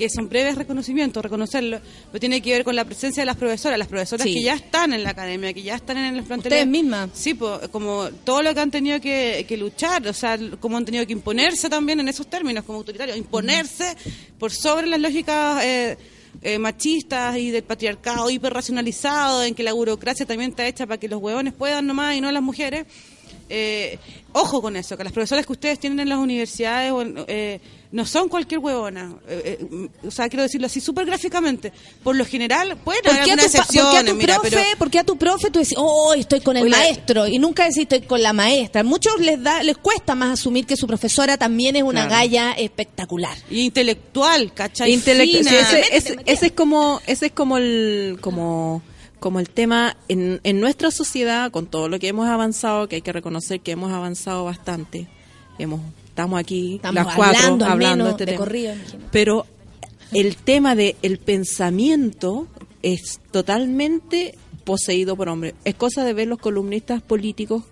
[0.00, 1.78] que son breves reconocimientos, reconocerlo,
[2.10, 4.32] pero tiene que ver con la presencia de las profesoras, las profesoras Sí.
[4.34, 6.50] que ya están en la academia, que ya están en el plantel.
[6.52, 7.10] Ustedes mismas.
[7.12, 10.84] Sí, po, como todo lo que han tenido que, que luchar, o sea, cómo han
[10.86, 13.94] tenido que imponerse también en esos términos como autoritarios, imponerse
[14.38, 15.98] por sobre las lógicas eh,
[16.42, 21.08] eh, machistas y del patriarcado hiperracionalizado, en que la burocracia también está hecha para que
[21.08, 22.86] los huevones puedan nomás y no las mujeres.
[23.52, 23.98] Eh,
[24.32, 26.92] ojo con eso, que las profesoras que ustedes tienen en las universidades
[27.26, 27.60] eh,
[27.90, 29.16] no son cualquier huevona.
[29.28, 31.72] Eh, eh, o sea, quiero decirlo así súper gráficamente.
[32.04, 34.14] Por lo general, pueden ¿Por haber qué, a algunas tu, pa- por qué a tu
[34.14, 34.78] mira, profe, pero...
[34.78, 37.26] por qué a tu profe tú decís, oh, estoy con el Oye, maestro?
[37.26, 38.84] Y nunca decís, estoy con la maestra.
[38.84, 42.10] Muchos les da les cuesta más asumir que su profesora también es una Claro.
[42.10, 43.36] galla espectacular.
[43.50, 44.92] Y intelectual, ¿cachai?
[44.96, 48.82] Sí, ese, ese- ese es como ese es como el como
[49.20, 53.02] como el tema en, en nuestra sociedad con todo lo que hemos avanzado que hay
[53.02, 55.06] que reconocer que hemos avanzado bastante
[55.58, 58.38] hemos estamos aquí Estamos las cuatro hablando, hablando menos, este de tema.
[58.44, 58.74] corrido,
[59.12, 59.46] pero
[60.12, 62.46] el tema de el pensamiento
[62.82, 64.34] es totalmente
[64.64, 67.62] poseído por hombres es cosa de ver los columnistas políticos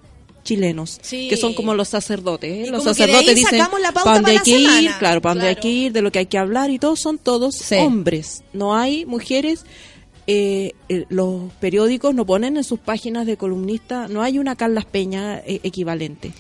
[0.45, 1.29] chilenos Sí.
[1.29, 2.71] que son como los sacerdotes ¿eh?
[2.71, 4.99] Los sacerdotes dicen sacamos la pauta "Pa' dónde para hay que ir semana".
[4.99, 7.19] claro para dónde hay que ir de lo que hay que hablar y todos son
[7.19, 7.75] todos Sí.
[7.77, 9.65] hombres no hay mujeres
[10.29, 14.85] eh, eh, los periódicos no ponen en sus páginas de columnista no hay una Carlas
[14.85, 16.33] Peña eh, equivalente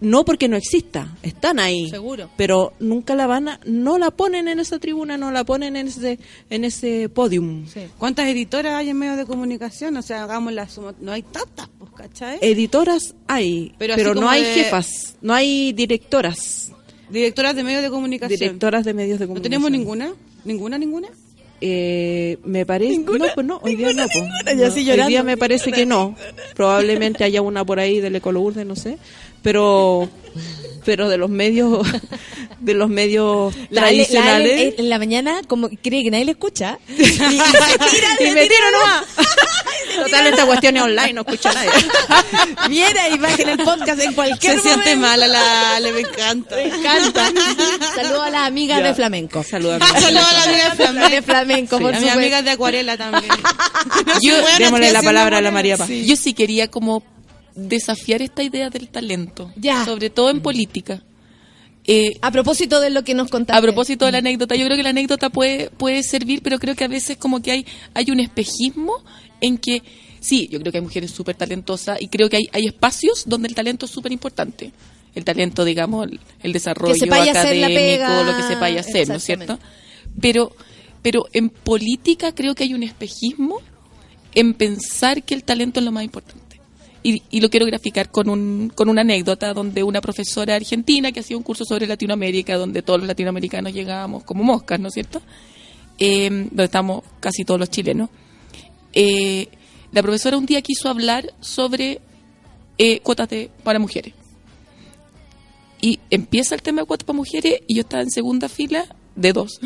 [0.00, 2.30] no porque no exista están ahí Seguro.
[2.38, 5.88] pero nunca la van a no la ponen en esa tribuna no la ponen en
[5.88, 6.18] ese
[6.48, 7.66] en ese podium
[7.98, 9.94] ¿Cuántas editoras hay en medios de comunicación?
[9.98, 10.94] O sea, hagamos la suma.
[11.00, 12.38] No hay tantas, pues, ¿cachai?
[12.40, 16.72] editoras hay Pero no hay de- jefas no hay directoras
[17.10, 18.38] Directoras de medios de comunicación.
[18.40, 20.14] directoras de medios de ¿No comunicación tenemos ninguna?
[20.46, 21.08] ¿Ninguna, ninguna?
[21.62, 24.56] Eh, me parece no pues no hoy día no, pues.
[24.56, 26.16] No, hoy día me parece que no
[26.54, 28.96] probablemente haya una por ahí del Ecolourde no sé
[29.42, 30.08] pero
[30.84, 31.86] pero de los medios
[32.60, 36.24] de los medios La Ale- la Ale tradicionales en la mañana como cree que nadie
[36.24, 36.78] le escucha.
[36.88, 39.04] Y, y me tiro nomás
[40.04, 41.70] total esta cuestión es online no escucha nadie
[42.68, 45.00] Viera y bajen el podcast en cualquier Se siente momento.
[45.08, 46.56] mala la Ale, me encanta.
[46.56, 47.32] Me encanta.
[47.96, 48.84] Saludos a las amigas Ya.
[48.88, 49.42] de flamenco.
[49.42, 51.10] saludos Saludos a la amiga de flamenco.
[51.10, 53.32] De flamenco, Sí, por a mis amigas de acuarela también.
[54.22, 55.50] Yo, démosle la palabra a la.
[55.50, 55.88] María Paz.
[55.88, 56.06] Sí.
[56.06, 57.02] yo sí quería como
[57.68, 59.84] desafiar esta idea del talento, Ya.
[59.84, 61.02] sobre todo en política.
[61.86, 63.58] Eh, A propósito de lo que nos contaste.
[63.58, 66.74] A propósito de la anécdota, yo creo que la anécdota puede, puede servir, pero creo
[66.74, 69.02] que a veces como que hay, hay un espejismo
[69.40, 69.82] en que,
[70.20, 73.48] sí, yo creo que hay mujeres súper talentosas y creo que hay, hay espacios donde
[73.48, 74.72] el talento es súper importante.
[75.14, 79.14] El talento, digamos, el, el desarrollo Que académico, lo que se vaya a hacer, ¿no
[79.14, 79.58] es cierto?
[80.20, 80.54] Pero,
[81.02, 83.60] pero en política creo que hay un espejismo
[84.34, 86.49] en pensar que el talento es lo más importante.
[87.02, 91.36] Y, lo quiero graficar con, un, con una anécdota donde una profesora argentina que hacía
[91.36, 95.22] un curso sobre Latinoamérica, donde todos los latinoamericanos llegábamos como moscas, ¿no es cierto?
[95.98, 98.10] Eh, donde estamos casi todos los chilenos.
[98.92, 99.48] Eh,
[99.92, 102.00] la profesora un día quiso hablar sobre
[102.78, 104.14] eh, cuotas de, para mujeres.
[105.80, 108.84] Y empieza el tema de cuotas para mujeres y yo estaba en segunda fila
[109.16, 109.58] de dos.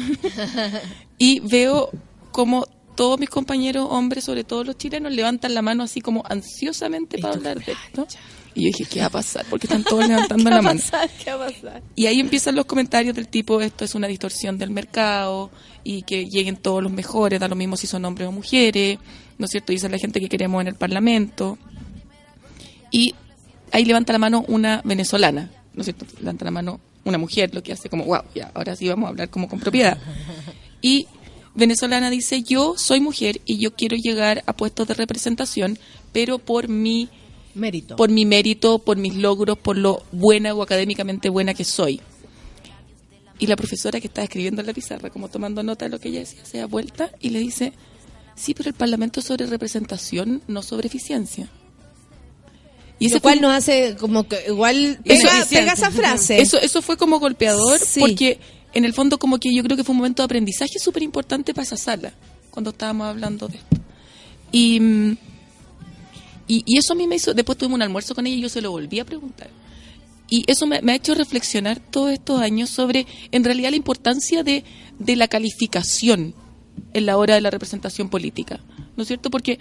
[1.18, 1.90] y veo
[2.30, 7.18] como todos mis compañeros hombres, sobre todo los chilenos, levantan la mano así como ansiosamente
[7.18, 8.06] para hablar de esto.
[8.54, 9.44] Y yo dije, ¿qué va a pasar?
[9.50, 10.80] Porque están todos levantando la mano.
[11.22, 11.82] ¿Qué va a pasar?
[11.96, 15.50] Y ahí empiezan los comentarios del tipo, esto es una distorsión del mercado
[15.82, 18.98] y que lleguen todos los mejores, da lo mismo si son hombres o mujeres,
[19.38, 19.72] ¿no es cierto?
[19.72, 21.58] Dice la gente que queremos en el Parlamento.
[22.90, 23.14] Y
[23.72, 26.06] ahí levanta la mano una venezolana, ¿no es cierto?
[26.20, 29.10] Levanta la mano una mujer, lo que hace como, wow, ya, ahora sí vamos a
[29.10, 29.98] hablar como con propiedad.
[30.86, 31.08] Y
[31.54, 35.78] venezolana dice, yo soy mujer y yo quiero llegar a puestos de representación,
[36.12, 37.08] pero por mi
[37.54, 37.94] Mérito.
[37.96, 42.00] por mi mérito, por mis logros, por lo buena o académicamente buena que soy.
[43.38, 46.08] Y la profesora que estaba escribiendo en la pizarra, como tomando nota de lo que
[46.08, 47.72] ella decía, se da vuelta y le dice,
[48.36, 51.48] sí, pero el Parlamento es sobre representación, no sobre eficiencia.
[52.98, 55.90] Y ese lo fue cual un- nos hace como que igual Eso- pega, pega esa
[55.90, 56.40] frase.
[56.40, 58.00] Eso, eso fue como golpeador Sí.
[58.00, 58.38] porque
[58.74, 61.54] en el fondo como que yo creo que fue un momento de aprendizaje súper importante
[61.54, 62.12] para esa sala
[62.50, 63.76] cuando estábamos hablando de esto.
[64.52, 65.16] Y, mm,
[66.46, 68.60] y, eso a mí me hizo, después tuvimos un almuerzo con ella y yo se
[68.60, 69.48] lo volví a preguntar.
[70.28, 74.64] Y eso me, ha hecho reflexionar todos estos años sobre en realidad la importancia de,
[74.98, 76.34] de la calificación
[76.92, 78.60] en la hora de la representación política.
[78.96, 79.30] ¿No es cierto?
[79.30, 79.58] Porque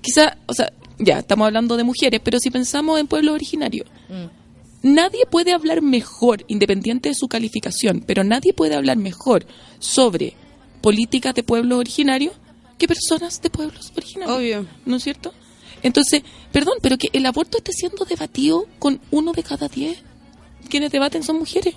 [0.00, 3.86] quizá, o sea, ya estamos hablando de mujeres, pero si pensamos en pueblos originarios,
[4.82, 9.46] nadie puede hablar mejor, independiente de su calificación, pero nadie puede hablar mejor
[9.78, 10.34] sobre
[10.80, 12.34] políticas de pueblos originarios
[12.78, 14.36] que personas de pueblos originarios.
[14.36, 14.66] Obvio.
[14.84, 15.32] ¿No es cierto?
[15.82, 16.22] Entonces,
[16.52, 19.98] perdón, pero que el aborto esté siendo debatido con uno de cada diez
[20.68, 21.74] quienes debaten son mujeres.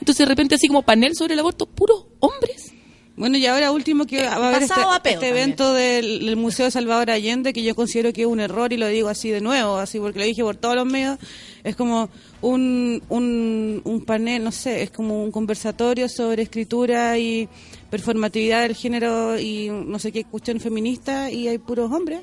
[0.00, 2.72] Entonces de repente así como panel sobre el aborto, puros hombres.
[3.20, 6.64] Bueno, y ahora último que va a haber este, a este evento del, del Museo
[6.64, 9.42] de Salvador Allende, que yo considero que es un error y lo digo así de
[9.42, 11.18] nuevo, así porque lo dije por todos los medios,
[11.62, 12.08] es como
[12.40, 17.46] un, un, un panel, no sé, es como un conversatorio sobre escritura y
[17.90, 22.22] performatividad del género y no sé qué cuestión feminista y hay puros hombres.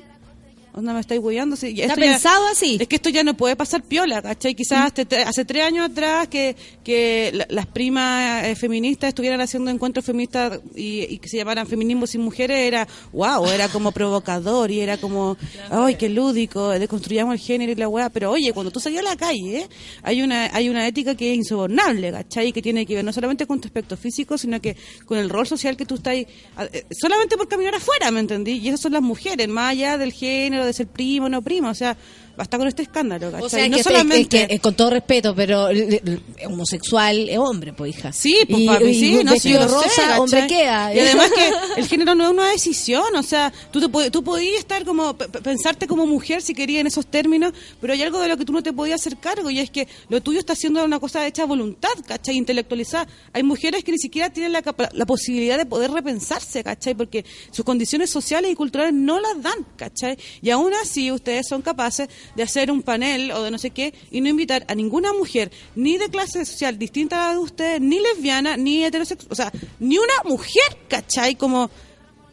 [0.78, 1.56] Onda, me estáis hueando.
[1.56, 2.78] Sí, ¿Está ya- pensado así?
[2.80, 4.54] Es que esto ya no puede pasar piola, ¿cachai?
[4.54, 9.40] Quizás hace, tre- hace tres años atrás que, que la- las primas eh, feministas estuvieran
[9.40, 13.90] haciendo encuentros feministas y, y que se llamaran Feminismo sin Mujeres, era wow, era como
[13.92, 15.36] provocador y era como,
[15.70, 18.08] ay, qué lúdico, deconstruyamos el género y la weá.
[18.10, 19.68] Pero oye, cuando tú salías a la calle, ¿eh?
[20.02, 22.52] hay una hay una ética que es insobornable, ¿cachai?
[22.52, 24.76] Que tiene que ver no solamente con tu aspecto físico, sino que
[25.06, 26.26] con el rol social que tú estás eh,
[26.90, 28.52] solamente por caminar afuera, ¿me entendí?
[28.58, 31.74] Y esas son las mujeres, más allá del género, de ser primo no primo, o
[31.74, 31.96] sea,
[32.38, 33.44] basta con este escándalo, ¿cachai?
[33.44, 34.42] O sea, no que, solamente...
[34.42, 35.68] es que, eh, con todo respeto, pero
[36.46, 38.12] homosexual es hombre, pues hija.
[38.12, 40.94] Sí, pues Y- papi, sí, no, sí, yo sé, rosa, hombre queda.
[40.94, 44.58] Y además que el género no es una decisión, o sea, tú, te, tú podías
[44.58, 48.36] estar como, pensarte como mujer si querías en esos términos, pero hay algo de lo
[48.36, 51.00] que tú no te podías hacer cargo y es que lo tuyo está siendo una
[51.00, 52.36] cosa hecha a voluntad, ¿cachai?
[52.36, 53.08] Intelectualizada.
[53.32, 54.62] Hay mujeres que ni siquiera tienen la,
[54.92, 56.94] la posibilidad de poder repensarse, ¿cachai?
[56.94, 60.16] Porque sus condiciones sociales y culturales no las dan, ¿cachai?
[60.40, 63.92] Y aún así ustedes son capaces de hacer un panel o de no sé qué
[64.10, 67.80] y no invitar a ninguna mujer, ni de clase social distinta a la de ustedes,
[67.80, 71.34] ni lesbiana, ni heterosexual, o sea, ni una mujer, ¿cachai?
[71.34, 71.70] Como,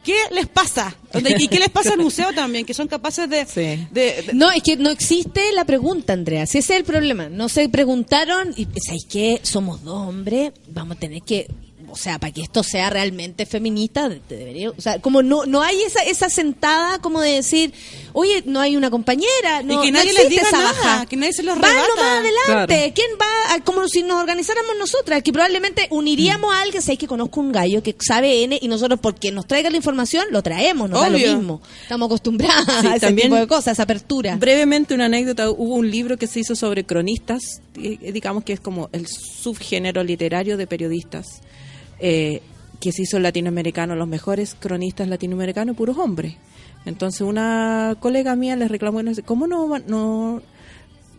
[0.04, 0.96] ¿qué les pasa?
[1.40, 2.66] ¿Y qué les pasa al museo también?
[2.66, 3.46] Que son capaces de...
[3.92, 6.46] de- de- No, es que no existe la pregunta, Andrea.
[6.46, 7.30] Si ese es el problema.
[7.30, 9.40] No se preguntaron, y ¿sabéis qué?
[9.44, 11.48] Somos dos hombres, vamos a tener que.
[11.96, 15.62] O sea, para que esto sea realmente feminista, te debería, o sea, como no no
[15.64, 17.74] hay esa esa sentada como de decir,
[18.12, 21.06] oye, no hay una compañera, no, que no nadie les existe diga esa nada, baja.
[21.06, 21.74] que nadie se los rebata.
[21.96, 22.36] nomás adelante.
[22.76, 22.94] Claro.
[22.94, 23.54] ¿Quién va?
[23.56, 27.54] a- como si nos organizáramos nosotras, que probablemente uniríamos a alguien, sabéis que conozco un
[27.54, 31.08] gallo que sabe N y nosotros porque nos traiga la información lo traemos, nos da
[31.08, 31.28] Obvio.
[31.32, 31.62] lo mismo.
[31.84, 34.36] Estamos acostumbrados Sí, a ese también- tipo de cosas, esa apertura.
[34.36, 38.60] Brevemente una anécdota, hubo un libro que se hizo sobre cronistas, eh, digamos que es
[38.60, 41.42] como el subgénero literario de periodistas,
[42.00, 42.42] eh,
[42.80, 46.36] que se hizo latinoamericano, los mejores cronistas latinoamericanos, puros hombres.
[46.86, 50.42] Entonces una colega mía les reclamó, ¿cómo no, no,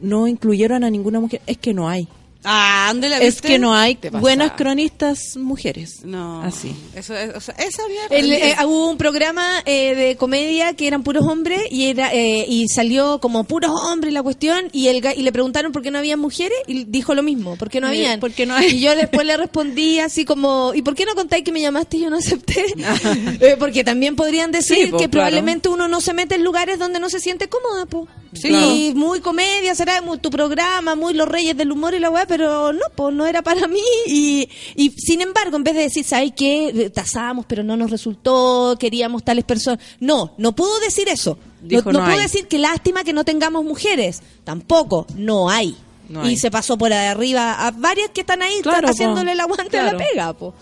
[0.00, 1.40] no incluyeron a ninguna mujer?
[1.46, 2.08] Es que no hay.
[2.44, 3.48] Ah, ¿dónde la Es viste?
[3.48, 6.04] que no hay buenas cronistas mujeres.
[6.04, 6.42] No.
[6.42, 6.74] Así.
[6.94, 7.82] Eso es, o sea, esa.
[8.10, 12.44] El, eh, hubo un programa eh, de comedia que eran puros hombres y era eh,
[12.48, 15.98] y salió como puros hombres la cuestión y el y le preguntaron por qué no
[15.98, 18.20] había mujeres y dijo lo mismo, por qué no Eh, habían.
[18.20, 18.76] ¿por qué no hay?
[18.76, 21.96] Y yo después le respondí así como, ¿y por qué no contáis que me llamaste
[21.96, 22.64] y yo no acepté?
[23.40, 25.10] Eh, porque también podrían decir Sí, po, que claro.
[25.10, 28.06] probablemente uno no se mete en lugares donde no se siente cómoda, po.
[28.32, 28.48] Sí.
[28.48, 32.25] Y muy comedia, será muy tu programa, muy los reyes del humor y la weá,
[32.26, 33.80] pero no, pues no era para mí.
[34.06, 36.90] Y, y sin embargo, en vez de decir, ¿sabes qué?
[36.94, 39.80] Tasamos, pero no nos resultó, queríamos tales personas.
[40.00, 41.38] No, no puedo decir eso.
[41.62, 44.22] No, Dijo, no no puedo decir que lástima que no tengamos mujeres.
[44.44, 45.76] Tampoco, no hay.
[46.08, 46.36] No y hay.
[46.36, 49.32] se pasó por arriba a varias que están ahí Claro, haciéndole po.
[49.32, 50.54] el aguante a la pega, po.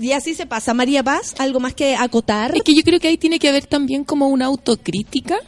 [0.00, 0.74] Y así se pasa.
[0.74, 2.54] María Paz, ¿algo más que acotar?
[2.56, 5.38] Es que yo creo que ahí tiene que haber también como una autocrítica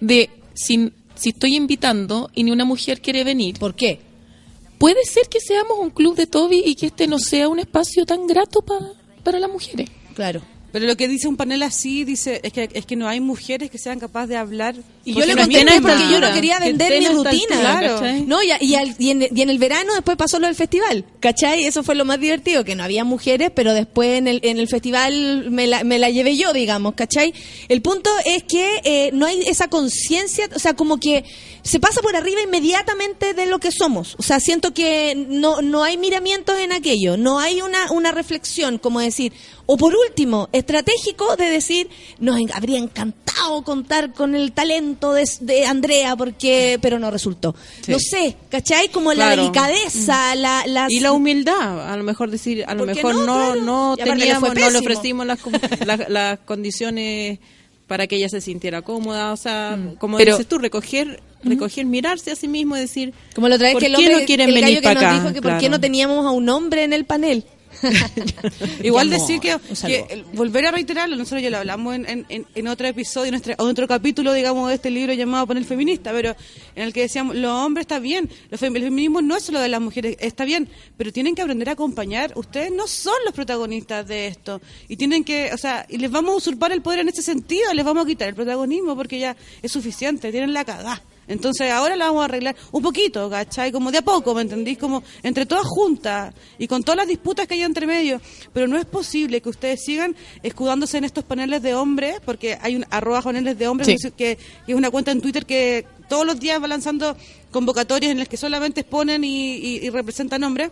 [0.00, 3.58] de si, si estoy invitando y ni una mujer quiere venir.
[3.58, 4.00] ¿Por qué?
[4.82, 8.04] Puede ser que seamos un club de Toby y que este no sea un espacio
[8.04, 8.80] tan grato pa-
[9.22, 9.88] para las mujeres.
[10.16, 10.40] Claro.
[10.72, 13.70] Pero lo que dice un panel así, dice, es que, es que no hay mujeres
[13.70, 14.74] que sean capaces de hablar.
[15.04, 17.56] Y yo le conté porque yo no quería que vender mi rutina.
[17.94, 18.22] ¿cachai?
[18.22, 21.04] No, y, y, al- y en, y en el verano después pasó lo del festival,
[21.20, 21.64] ¿cachai?
[21.66, 24.66] Eso fue lo más divertido, que no había mujeres, pero después en el, en el
[24.68, 27.34] festival me la, me la llevé yo, digamos, ¿cachai?
[27.68, 31.24] El punto es que eh, no hay esa conciencia, o sea, como que
[31.62, 34.14] se pasa por arriba inmediatamente de lo que somos.
[34.18, 38.78] O sea, siento que no, no hay miramientos en aquello, no hay una, una reflexión,
[38.78, 39.32] como decir,
[39.66, 45.64] o por último, estratégico de decir, nos habría encantado contar con el talento de, de
[45.66, 47.54] Andrea, porque pero no resultó.
[47.80, 47.92] Sí.
[47.92, 48.88] No sé, ¿cachai?
[48.88, 49.42] Como la Claro.
[49.42, 50.86] delicadeza, la, la...
[50.90, 53.54] Y la humildad, a lo mejor decir, a lo ¿Por qué mejor no?
[53.56, 54.10] no, Claro.
[54.10, 55.52] no le teníamos, fue no le ofrecimos las, com-
[55.86, 57.38] la- las condiciones
[57.86, 62.30] para que ella se sintiera cómoda, o sea, como Pero- dices tú, recoger, recoger, mirarse
[62.30, 64.26] a sí mismo y decir, Como la otra vez ¿por que el qué hombre, no
[64.26, 65.14] quieren el venir que para nos acá?
[65.22, 65.72] dijo que por qué Claro.
[65.72, 67.44] no teníamos a un hombre en el panel.
[68.82, 69.50] Igual decir que,
[70.10, 73.86] el- volver a reiterarlo, nosotros ya lo hablamos en, en, otro episodio, en nuestra- otro
[73.88, 76.34] capítulo, digamos, de este libro llamado Panel Feminista, pero
[76.74, 79.80] en el que decíamos, los hombres está bien, el feminismo no es solo de las
[79.80, 84.28] mujeres, está bien, pero tienen que aprender a acompañar, ustedes no son los protagonistas de
[84.28, 87.22] esto, y tienen que, o sea, y les vamos a usurpar el poder en ese
[87.22, 91.02] sentido, les vamos a quitar el protagonismo porque ya es suficiente, tienen la cagá.
[91.28, 93.70] Entonces ahora la vamos a arreglar un poquito, ¿cachai?
[93.72, 94.76] Como de a poco, ¿me entendís?
[94.78, 98.20] Como entre todas juntas y con todas las disputas que hay entre medio.
[98.52, 102.76] Pero no es posible que ustedes sigan escudándose en estos paneles de hombres, porque hay
[102.76, 104.10] un arroba paneles de hombres, Sí.
[104.10, 104.38] que, que
[104.72, 107.16] es una cuenta en Twitter que todos los días va lanzando
[107.50, 110.70] convocatorias en las que solamente exponen y, y- y representan hombres.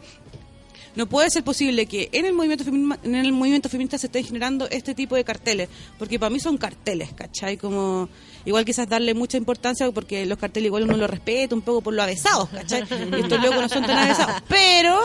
[0.96, 4.24] No puede ser posible que en el movimiento feminista, en el movimiento feminista se estén
[4.24, 5.68] generando este tipo de carteles,
[5.98, 7.56] porque para mí son carteles, ¿cachai?
[7.56, 8.08] Como
[8.44, 11.94] igual quizás darle mucha importancia porque los carteles igual uno los respeta un poco por
[11.94, 12.82] lo avesados, ¿cachai?
[12.82, 14.98] Y estos locos no son tan avesados, pero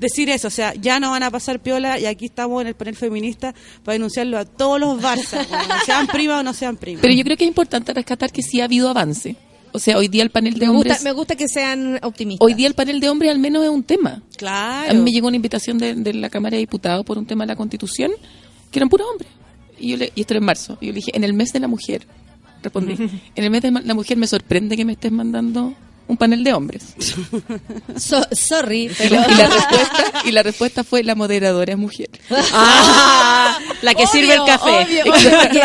[0.00, 2.74] decir eso, o sea, ya no van a pasar piola y aquí estamos en el
[2.74, 3.54] panel feminista
[3.84, 5.46] para denunciarlo a todos los Barça,
[5.86, 7.02] sean primas o no sean primas.
[7.02, 9.36] Pero yo creo que es importante rescatar que sí ha habido avance.
[9.78, 11.02] O sea, hoy día el panel de Me gusta, hombres...
[11.04, 12.44] me gusta que sean optimistas.
[12.44, 14.20] Hoy día el panel de hombres al menos es un tema.
[14.36, 14.90] Claro.
[14.90, 17.44] A mí me llegó una invitación de, de la Cámara de Diputados por un tema
[17.44, 18.10] de la Constitución,
[18.72, 19.30] que eran puros hombres.
[19.78, 20.76] Y, yo le, y esto era en marzo.
[20.80, 22.06] Y yo le dije, en el mes de la mujer,
[22.62, 22.94] respondí,
[23.36, 25.74] en el mes de la mujer me sorprende que me estés mandando
[26.08, 26.94] un panel de hombres.
[27.96, 29.16] So- sorry, pero...
[29.16, 32.08] la, y la respuesta, y la respuesta fue, la moderadora es mujer.
[32.52, 34.84] Ah, la que sirve el café.
[34.84, 35.12] Obvio, obvio,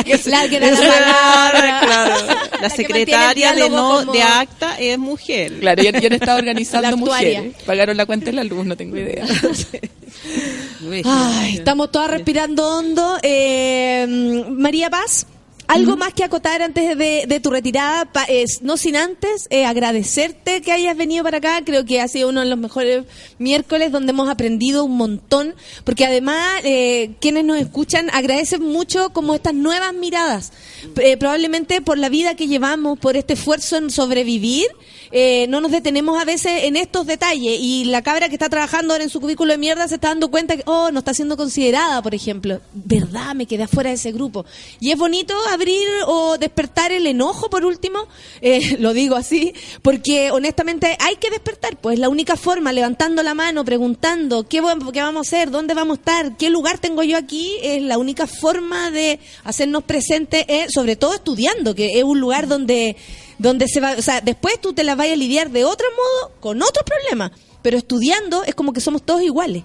[0.05, 1.79] que- la que la palabra.
[1.81, 2.15] Claro,
[2.63, 5.59] La secretaria de, no, como- de acta es mujer.
[5.59, 7.53] Claro, yo, yo no estaba organizando mujeres.
[7.65, 9.25] Pagaron la cuenta de la luz, no tengo idea.
[11.05, 13.17] Ay, estamos todas respirando hondo.
[13.23, 15.25] Eh, María Paz,
[15.67, 18.05] ¿algo más que acotar antes de, de tu retirada?
[18.05, 21.61] Pa- es, no sin antes eh, agradecerte que hayas venido para acá.
[21.65, 23.05] Creo que ha sido uno de los mejores
[23.39, 25.55] miércoles donde hemos aprendido un montón.
[25.83, 30.51] Porque además, eh, quienes nos escuchan agradecen mucho como estas nuevas miradas.
[30.97, 34.67] Eh, probablemente por la vida que llevamos, por este esfuerzo en sobrevivir.
[35.15, 38.93] eh, no nos detenemos a veces en estos detalles y la cabra que está trabajando
[38.93, 41.37] ahora en su cubículo de mierda se está dando cuenta que, oh, no está siendo
[41.37, 42.61] considerada, por ejemplo.
[42.73, 43.35] ¿Verdad?
[43.35, 44.45] Me quedé afuera de ese grupo.
[44.79, 48.07] Y es bonito abrir o despertar el enojo, por último,
[48.41, 49.53] eh, lo digo así,
[49.83, 55.01] porque honestamente hay que despertar, pues la única forma, levantando la mano, preguntando, ¿qué, qué
[55.01, 55.51] vamos a hacer?
[55.51, 56.37] ¿Dónde vamos a estar?
[56.37, 57.55] ¿Qué lugar tengo yo aquí?
[57.61, 62.47] Es la única forma de hacernos presentes, eh, sobre todo estudiando, que es un lugar
[62.47, 62.95] donde
[63.39, 66.33] donde se va, o sea, después tú te las vayas a lidiar de otro modo,
[66.39, 67.31] con otro problema,
[67.61, 69.63] pero estudiando es como que somos todos iguales,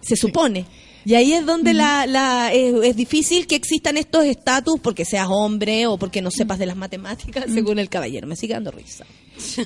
[0.00, 0.66] se supone.
[1.04, 5.26] Y ahí es donde la, la, es, es difícil que existan estos estatus porque seas
[5.28, 8.28] hombre o porque no sepas de las matemáticas, según el caballero.
[8.28, 9.04] Me sigue dando risa.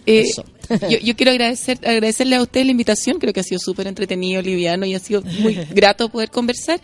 [0.07, 0.45] Eh, Eso.
[0.89, 4.41] yo, yo quiero agradecer, agradecerle a ustedes la invitación, creo que ha sido súper entretenido,
[4.41, 6.81] liviano y ha sido muy grato poder conversar.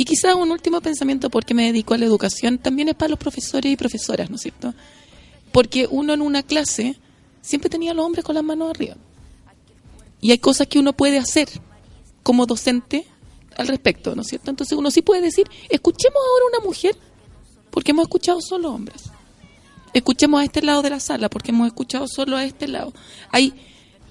[0.00, 3.18] Y quizás un último pensamiento, porque me dedico a la educación, también es para los
[3.18, 4.72] profesores y profesoras, ¿no es cierto?
[5.52, 6.96] Porque uno en una clase
[7.42, 8.96] siempre tenía a los hombres con las manos arriba.
[10.22, 11.50] Y hay cosas que uno puede hacer
[12.22, 13.04] como docente
[13.58, 14.48] al respecto, ¿no es cierto?
[14.48, 16.96] Entonces uno sí puede decir, escuchemos ahora una mujer,
[17.70, 19.02] porque hemos escuchado solo hombres
[19.92, 22.92] escuchemos a este lado de la sala, porque hemos escuchado solo a este lado.
[23.30, 23.54] Hay,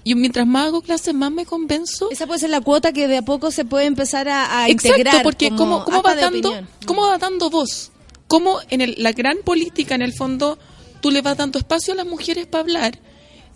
[0.04, 2.10] yo mientras más hago clases, más me convenzo.
[2.10, 4.98] Esa puede ser la cuota que de a poco se puede empezar a, a Exacto,
[4.98, 5.22] integrar.
[5.22, 6.68] porque como cómo, va dando, opinión.
[6.86, 7.90] cómo va dando voz,
[8.26, 10.58] cómo en el- la gran política, en el fondo,
[11.00, 12.98] tú le vas dando espacio a las mujeres para hablar,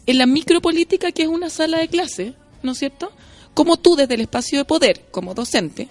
[0.07, 3.11] en la micropolítica, que es una sala de clase, ¿no es cierto?
[3.55, 5.89] Cómo tú desde el espacio de poder, como docente,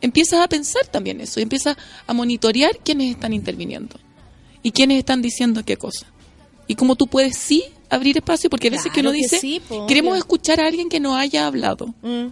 [0.00, 3.96] empiezas a pensar también eso, y empiezas a monitorear quiénes están interviniendo
[4.62, 6.06] y quiénes están diciendo qué cosa.
[6.66, 9.60] Y cómo tú puedes sí abrir espacio, porque a veces que uno que dice, sí,
[9.66, 11.94] po, queremos escuchar a alguien que no haya hablado.
[12.02, 12.26] Mm.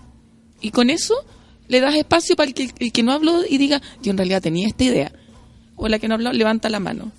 [0.60, 1.14] Y con eso
[1.68, 4.42] le das espacio para el que, el que no habló y diga, yo en realidad
[4.42, 5.12] tenía esta idea.
[5.76, 7.12] O la que no habló, levanta la mano.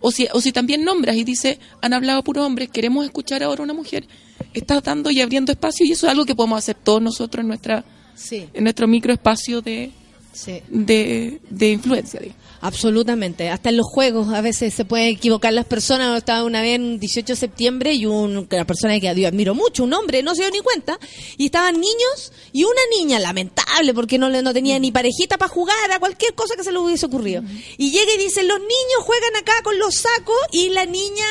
[0.00, 3.62] O si, o si también nombras y dice, han hablado puros hombres, queremos escuchar ahora
[3.62, 4.06] a una mujer,
[4.52, 7.48] estás dando y abriendo espacio y eso es algo que podemos hacer todos nosotros en
[7.48, 7.84] nuestra
[8.16, 9.92] Sí, en nuestro microespacio de,
[10.36, 10.62] sí.
[10.68, 12.20] de, de influencia.
[12.20, 12.42] digamos.
[12.60, 13.48] Absolutamente.
[13.50, 16.16] Hasta en los juegos a veces se pueden equivocar las personas.
[16.16, 19.84] Estaba una vez en 18 de septiembre y un, una persona que yo admiro mucho,
[19.84, 20.98] un hombre, no se dio ni cuenta,
[21.36, 25.48] y estaban niños y una niña, lamentable, porque no, le- no tenía ni parejita para
[25.52, 27.42] jugar a cualquier cosa que se le hubiese ocurrido.
[27.76, 31.26] Y llega y dice, los niños juegan acá con los sacos y la niña...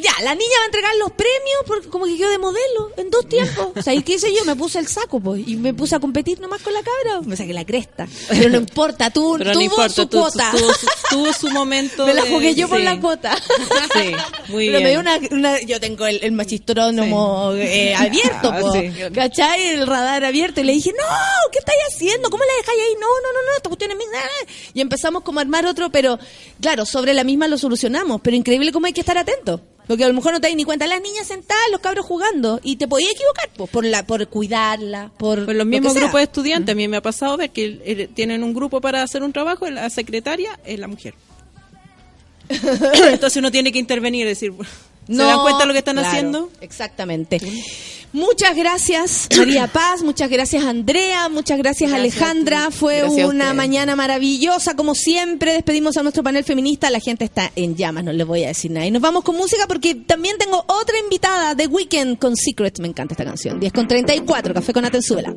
[0.00, 3.10] Ya, la niña va a entregar los premios porque como que quedó de modelo en
[3.10, 3.68] dos tiempos.
[3.76, 4.44] O sea, ¿y qué hice yo?
[4.44, 7.20] Me puse el saco, pues, y me puse a competir nomás con la cabra.
[7.26, 8.06] Me saqué la cresta.
[8.28, 10.50] Pero no importa, tú, Pero no tuvo importa, su cuota.
[10.52, 12.06] tuvo, su- tuvo su momento.
[12.06, 12.84] Me la de- jugué yo por sí.
[12.84, 13.36] la cuota.
[13.94, 14.12] Sí,
[14.48, 14.82] muy Pero bien.
[14.82, 18.90] me dio una, una- yo tengo el, el machistrónomo eh, abierto, Ah, po, sí.
[19.14, 19.66] ¿cachai?
[19.68, 20.60] El radar abierto.
[20.60, 21.04] Y le dije, no,
[21.52, 22.30] ¿qué estáis haciendo?
[22.30, 22.94] ¿Cómo la dejáis ahí?
[22.94, 24.06] No, no, no, no, esta cuestión es mía.
[24.74, 26.18] Y empezamos como a armar otro, pero
[26.60, 28.20] claro, sobre la misma lo solucionamos.
[28.22, 29.60] Pero increíble cómo hay que estar atento.
[29.88, 30.86] Lo que a lo mejor no te das ni cuenta.
[30.86, 32.60] Las niñas sentadas, los cabros jugando.
[32.62, 35.46] Y te podías equivocar, pues, por la, por cuidarla, por.
[35.46, 36.72] Pues los mismos grupos de estudiantes.
[36.72, 36.78] A mm.
[36.78, 39.88] mí me ha pasado ver que eh, tienen un grupo para hacer un trabajo, la
[39.90, 41.14] secretaria es la mujer.
[42.48, 44.52] Entonces uno tiene que intervenir y decir,
[45.06, 46.50] ¿se dan cuenta de lo que están haciendo?
[46.60, 47.40] Exactamente.
[48.12, 52.70] Muchas gracias María Paz, muchas gracias Andrea, muchas gracias, Alejandra.
[52.70, 55.52] Fue una mañana maravillosa, como siempre.
[55.52, 56.90] Despedimos a nuestro panel feminista.
[56.90, 58.86] La gente está en llamas, no les voy a decir nada.
[58.86, 62.80] Y nos vamos con música porque también tengo otra invitada de Weekend con Secrets.
[62.80, 63.60] Me encanta esta canción.
[63.60, 65.34] 10 con 34, Café con Atenzuela.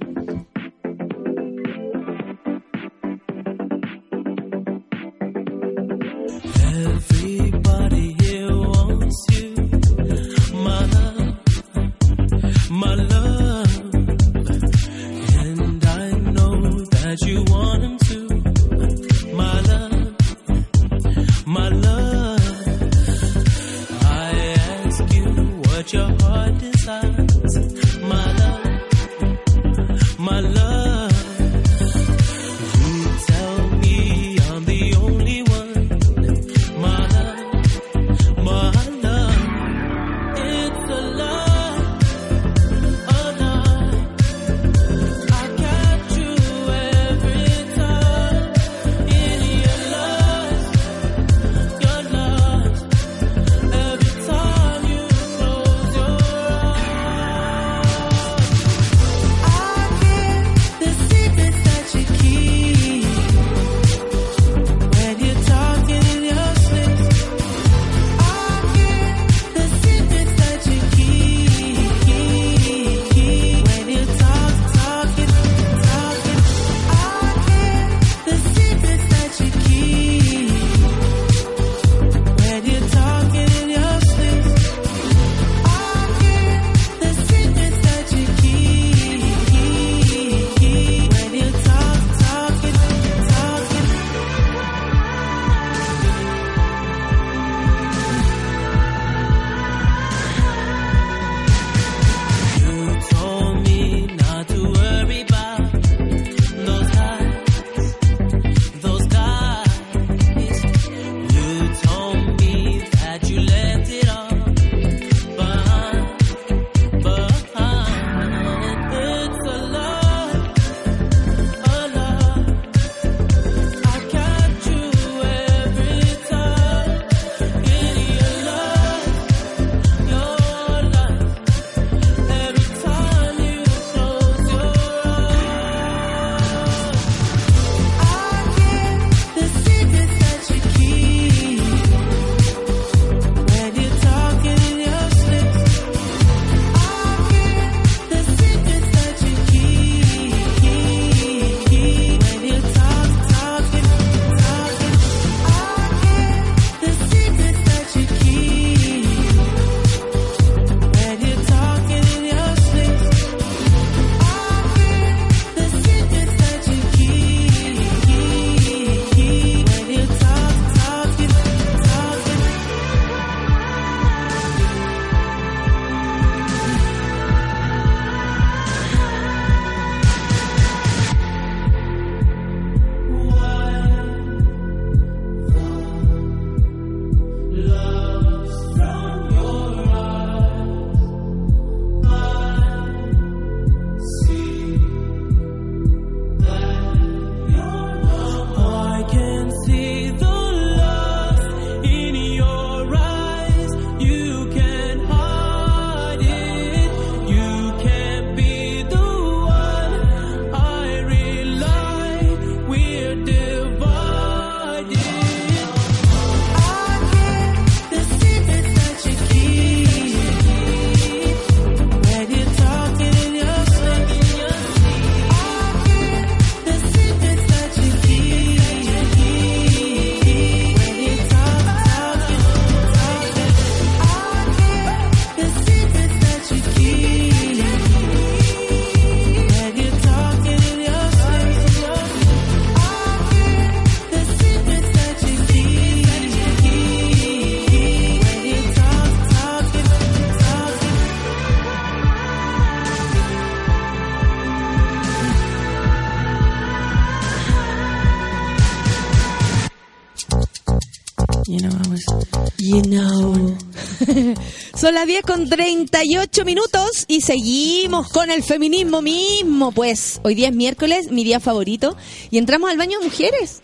[265.02, 269.72] las 10 con 38 minutos y seguimos con el feminismo mismo.
[269.72, 271.98] Pues hoy día es miércoles, mi día favorito,
[272.30, 273.64] y entramos al baño de mujeres.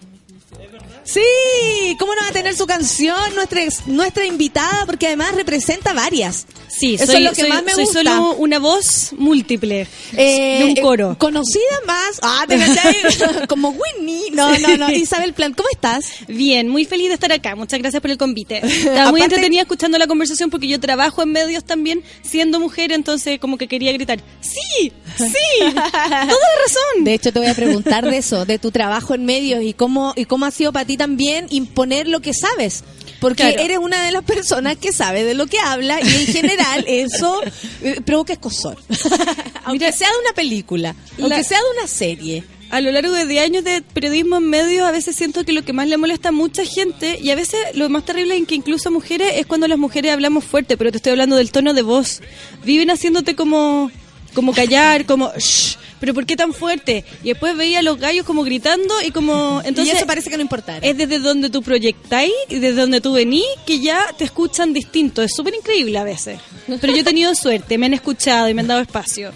[1.08, 4.86] Sí, ¿cómo no va a tener su canción nuestra, nuestra invitada?
[4.86, 6.46] Porque además representa varias.
[6.68, 8.00] Sí, Eso soy, es lo que soy- más me soy gusta.
[8.04, 11.14] solo una voz múltiple Eh, de un coro.
[11.14, 12.20] eh, conocida más.
[12.22, 12.58] Ah, ¿te?
[13.48, 14.32] Como Whitney.
[14.34, 14.92] No, no, no.
[14.92, 16.06] Isabel Plan, ¿cómo estás?
[16.28, 17.56] Bien, muy feliz de estar acá.
[17.56, 18.58] Muchas gracias por el convite.
[18.66, 22.92] Estaba muy Aparte- entretenida escuchando la conversación porque yo trabajo en medios también, siendo mujer,
[22.92, 24.92] entonces como que quería gritar, ¡Sí!
[25.18, 25.34] ¡Sí!
[25.62, 27.04] ¡Toda la razón!
[27.06, 30.14] De hecho, te voy a preguntar de eso, de tu trabajo en medios y cómo,
[30.18, 32.84] y cómo ha sido para ti también imponer lo que sabes.
[33.20, 33.62] Porque Claro.
[33.62, 37.42] eres una de las personas que sabe de lo que habla y en general eso
[37.82, 38.78] eh, provoca escosor.
[39.66, 42.44] aunque sea de una película, aunque La- sea de una serie.
[42.70, 45.64] A lo largo de 10 años de periodismo en medios, a veces siento que lo
[45.64, 48.56] que más le molesta a mucha gente, y a veces lo más terrible en que
[48.56, 51.82] incluso mujeres, es cuando las mujeres hablamos fuerte, pero te estoy hablando del tono de
[51.82, 52.20] voz.
[52.66, 53.90] Viven haciéndote como,
[54.34, 57.04] como callar, como, "Shh", pero ¿por qué tan fuerte?
[57.24, 59.62] Y después veía a los gallos como gritando y como...
[59.66, 60.86] Entonces, y eso parece que no importara.
[60.86, 65.22] es desde donde tú proyectáis y desde donde tú venís que ya te escuchan distinto.
[65.22, 66.40] Es súper increíble a veces.
[66.80, 69.32] Pero yo he tenido suerte, me han escuchado y me han dado espacio.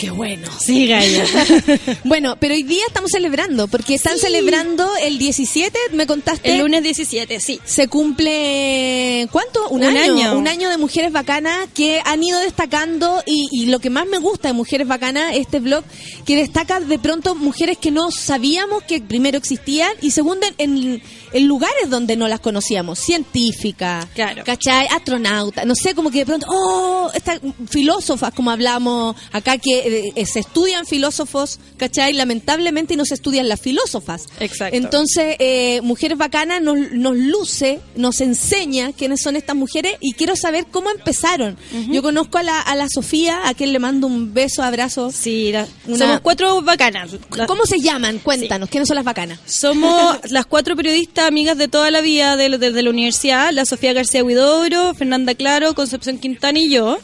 [0.00, 0.48] Qué bueno.
[0.64, 1.24] Sí, Gaya.
[2.04, 6.52] Bueno, pero hoy día estamos celebrando, porque están celebrando el 17, me contaste.
[6.52, 7.60] El lunes 17, sí.
[7.64, 9.68] Se cumple, ¿cuánto?
[9.68, 10.38] Un, Un año, año.
[10.38, 14.18] Un año de Mujeres Bacanas que han ido destacando y, y lo que más me
[14.18, 15.84] gusta de Mujeres Bacanas, este blog,
[16.24, 21.02] que destaca de pronto mujeres que no sabíamos que primero existían y segundo en,
[21.32, 24.42] en lugares donde no las conocíamos, científicas, Claro.
[24.44, 24.86] ¿cachai?
[24.88, 30.26] Astronautas, no sé, como que de pronto, oh, estas filósofas, como hablamos acá, que eh,
[30.26, 32.12] se estudian filósofos, ¿cachai?
[32.12, 34.26] Lamentablemente y no se estudian las filósofas.
[34.40, 34.76] Exacto.
[34.76, 40.36] Entonces, eh, Mujeres Bacanas nos, nos luce, nos enseña quiénes son estas mujeres y quiero
[40.36, 41.56] saber cómo empezaron.
[41.90, 45.10] Yo conozco a la, a la Sofía, a quien le mando un beso, abrazo.
[45.12, 47.10] Sí, la- Una- somos cuatro bacanas.
[47.46, 48.18] ¿Cómo se llaman?
[48.18, 49.40] Cuéntanos, ¿quiénes son las bacanas?
[49.46, 53.92] Somos las cuatro periodistas amigas de toda la vida de- desde la universidad, la Sofía
[53.92, 56.98] García Huidobro, Fernanda Claro, Concepción Quintana y yo.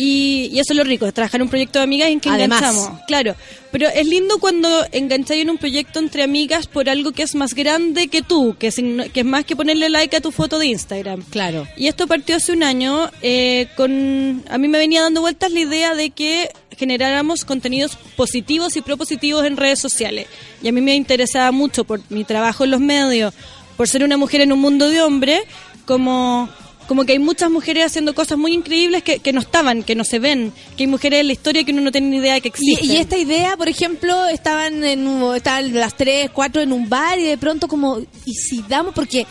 [0.00, 2.62] Y, y eso es lo rico, trabajar en un proyecto de amigas en que Además.
[2.62, 3.00] enganchamos.
[3.08, 3.34] Claro,
[3.72, 7.52] pero es lindo cuando engancháis en un proyecto entre amigas por algo que es más
[7.52, 10.66] grande que tú, que, sin- que es más que ponerle like a tu foto de
[10.66, 11.22] Instagram.
[11.30, 11.66] Claro.
[11.76, 14.44] Y esto partió hace un año eh, con...
[14.48, 19.44] A mí me venía dando vueltas la idea de que generáramos contenidos positivos y propositivos
[19.46, 20.28] en redes sociales.
[20.62, 23.34] Y a mí me interesaba mucho por mi trabajo en los medios,
[23.76, 25.40] por ser una mujer en un mundo de hombres,
[25.86, 26.48] como...
[26.88, 30.02] Como que hay muchas mujeres haciendo cosas muy increíbles que, que no estaban, que no
[30.04, 32.40] se ven, que hay mujeres en la historia que uno no tiene ni idea de
[32.40, 32.90] que Y, existen.
[32.90, 35.06] y esta idea, por ejemplo, estaban en
[35.36, 38.94] estaban las tres, cuatro en un bar y de pronto como, ¿y si damos?
[38.94, 39.26] Porque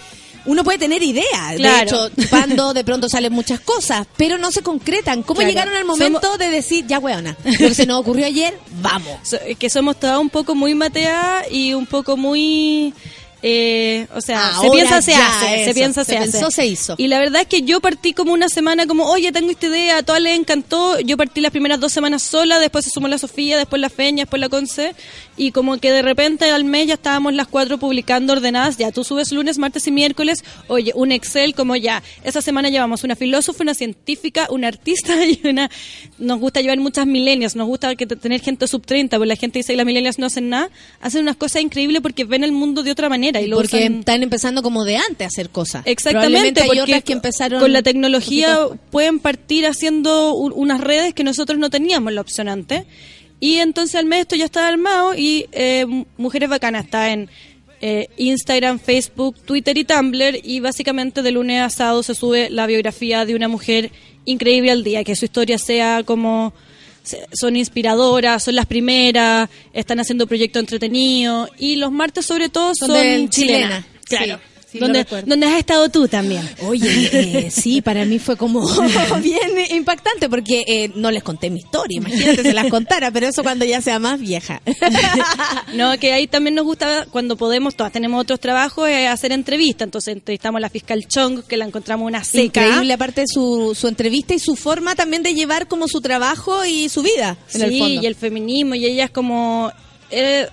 [0.45, 4.61] uno puede tener ideas, de hecho, chupando de pronto salen muchas cosas, pero no se
[4.61, 5.21] concretan.
[5.23, 5.49] ¿Cómo Claro.
[5.49, 9.17] llegaron al momento de decir, ya weona, lo que se nos ocurrió ayer, vamos?
[9.23, 12.93] So- es que somos todas un poco muy mateadas y un poco muy...
[13.43, 15.65] eh, o sea, se piensa, se hace, eso.
[15.65, 16.31] se piensa, Se se, hace.
[16.31, 16.95] pensó, se hizo.
[16.97, 19.97] Y la verdad es que yo partí como una semana como, oye, tengo esta idea,
[19.97, 20.99] a todas les encantó.
[21.01, 24.23] Yo partí las primeras dos semanas sola, después se sumó la Sofía, después la Feña,
[24.23, 24.95] después la Conce.
[25.37, 28.77] Y como que de repente al mes ya estábamos las cuatro publicando ordenadas.
[28.77, 30.43] Ya, tú subes lunes, martes y miércoles.
[30.67, 32.01] Oye, un Excel como ya.
[32.23, 35.69] Esa semana llevamos una filósofa, una científica, una artista y una...
[36.17, 39.35] Nos gusta llevar muchas milenias, nos gusta que te- tener gente sub 30, porque la
[39.35, 40.69] gente dice que las milenias no hacen nada.
[41.01, 43.36] Hacen unas cosas increíbles porque ven el mundo de otra manera.
[43.45, 45.83] Lo Porque usan- están empezando como de antes a hacer cosas.
[45.85, 48.57] Exactamente, hay porque otras que empezaron con la tecnología
[48.89, 52.85] pueden partir haciendo un- unas redes que nosotros no teníamos la opción antes.
[53.39, 55.85] Y entonces al mes esto ya está armado y eh,
[56.17, 57.29] Mujeres Bacanas está en
[57.79, 62.65] eh, Instagram, Facebook, Twitter y Tumblr y básicamente de lunes a sábado se sube la
[62.65, 63.91] biografía de una mujer
[64.25, 66.53] increíble al día, que su historia sea como
[67.33, 72.89] son inspiradoras, son las primeras, están haciendo proyectos entretenidos y los martes sobre todo Son
[72.89, 73.29] chilenas.
[73.29, 73.87] chilena.
[74.05, 74.37] Claro.
[74.37, 76.47] Sí, sí, donde, has estado tú también.
[76.61, 78.61] Oye, eh, sí, para mí fue como
[79.21, 79.39] bien
[79.71, 83.65] impactante porque eh, no les conté mi historia, imagínate se las contara, pero eso cuando
[83.65, 84.61] ya sea más vieja.
[85.73, 89.85] No, que ahí también nos gusta cuando podemos, todas tenemos otros trabajos, eh, hacer entrevistas.
[89.85, 92.65] Entonces entrevistamos a la fiscal Chong, que la encontramos una seca.
[92.65, 96.65] Increíble, aparte de su, su entrevista y su forma también de llevar como su trabajo
[96.65, 98.01] y su vida, en el sí, fondo.
[98.01, 99.71] y el feminismo, y ella es como...
[100.09, 100.47] eh,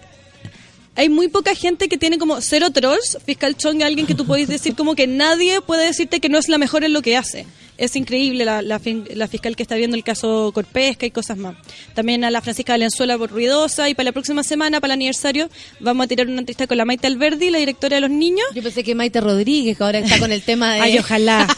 [0.97, 3.19] hay muy poca gente que tiene como cero trolls.
[3.25, 6.49] Fiscal Chong alguien que tú podés decir como que nadie puede decirte que no es
[6.49, 7.47] la mejor en lo que hace.
[7.77, 8.81] Es increíble la, la,
[9.15, 11.57] la fiscal que está viendo el caso Corpesca y cosas más.
[11.95, 13.89] También a la Francisca Valenzuela por Ruidosa.
[13.89, 16.85] Y para la próxima semana, para el aniversario, vamos a tirar una entrevista con la
[16.85, 18.47] Maite Alberdi, la directora de los niños.
[18.55, 20.81] Yo pensé que Maite Rodríguez, que ahora está con el tema de...
[20.83, 21.47] Ay, ojalá.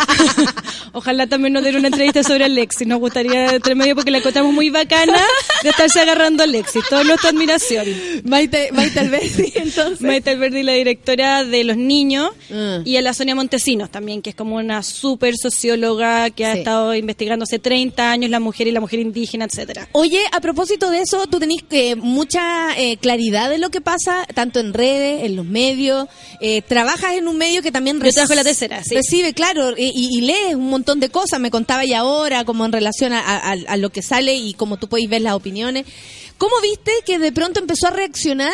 [0.93, 2.87] Ojalá también nos den una entrevista sobre Alexis.
[2.87, 5.21] Nos gustaría entre medio porque la encontramos muy bacana
[5.63, 6.83] de estarse agarrando a Alexis.
[6.89, 7.87] Toda nuestra admiración.
[8.25, 10.01] Maite, Maite Alberti, entonces.
[10.01, 12.31] Maite Alberti, la directora de Los Niños.
[12.51, 12.81] Ah.
[12.83, 16.59] Y a la Sonia Montesinos también, que es como una súper socióloga que ha Sí.
[16.61, 19.89] estado investigando hace 30 años la mujer y la mujer indígena, etcétera.
[19.93, 24.27] Oye, a propósito de eso, tú tenés eh, mucha eh, claridad de lo que pasa,
[24.35, 26.09] tanto en redes, en los medios.
[26.41, 28.95] eh, trabajas en un medio que también Yo trabajo en la tercera, sí.
[28.95, 31.41] recibe, claro, y, y- y lees un montón de cosas.
[31.41, 34.77] Me contaba ya ahora, como en relación a, a- a lo que sale y como
[34.77, 35.87] tú podéis ver las opiniones.
[36.39, 38.53] ¿Cómo viste que de pronto empezó a reaccionar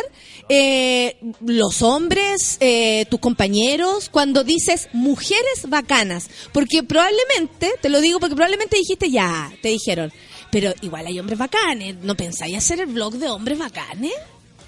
[0.55, 6.29] eh, los hombres, eh, tus compañeros, cuando dices mujeres bacanas?
[6.53, 10.13] Porque probablemente, te lo digo porque probablemente dijiste ya, te dijeron,
[10.51, 11.97] pero igual hay hombres bacanes.
[12.03, 14.13] ¿No pensáis hacer el blog de hombres bacanes?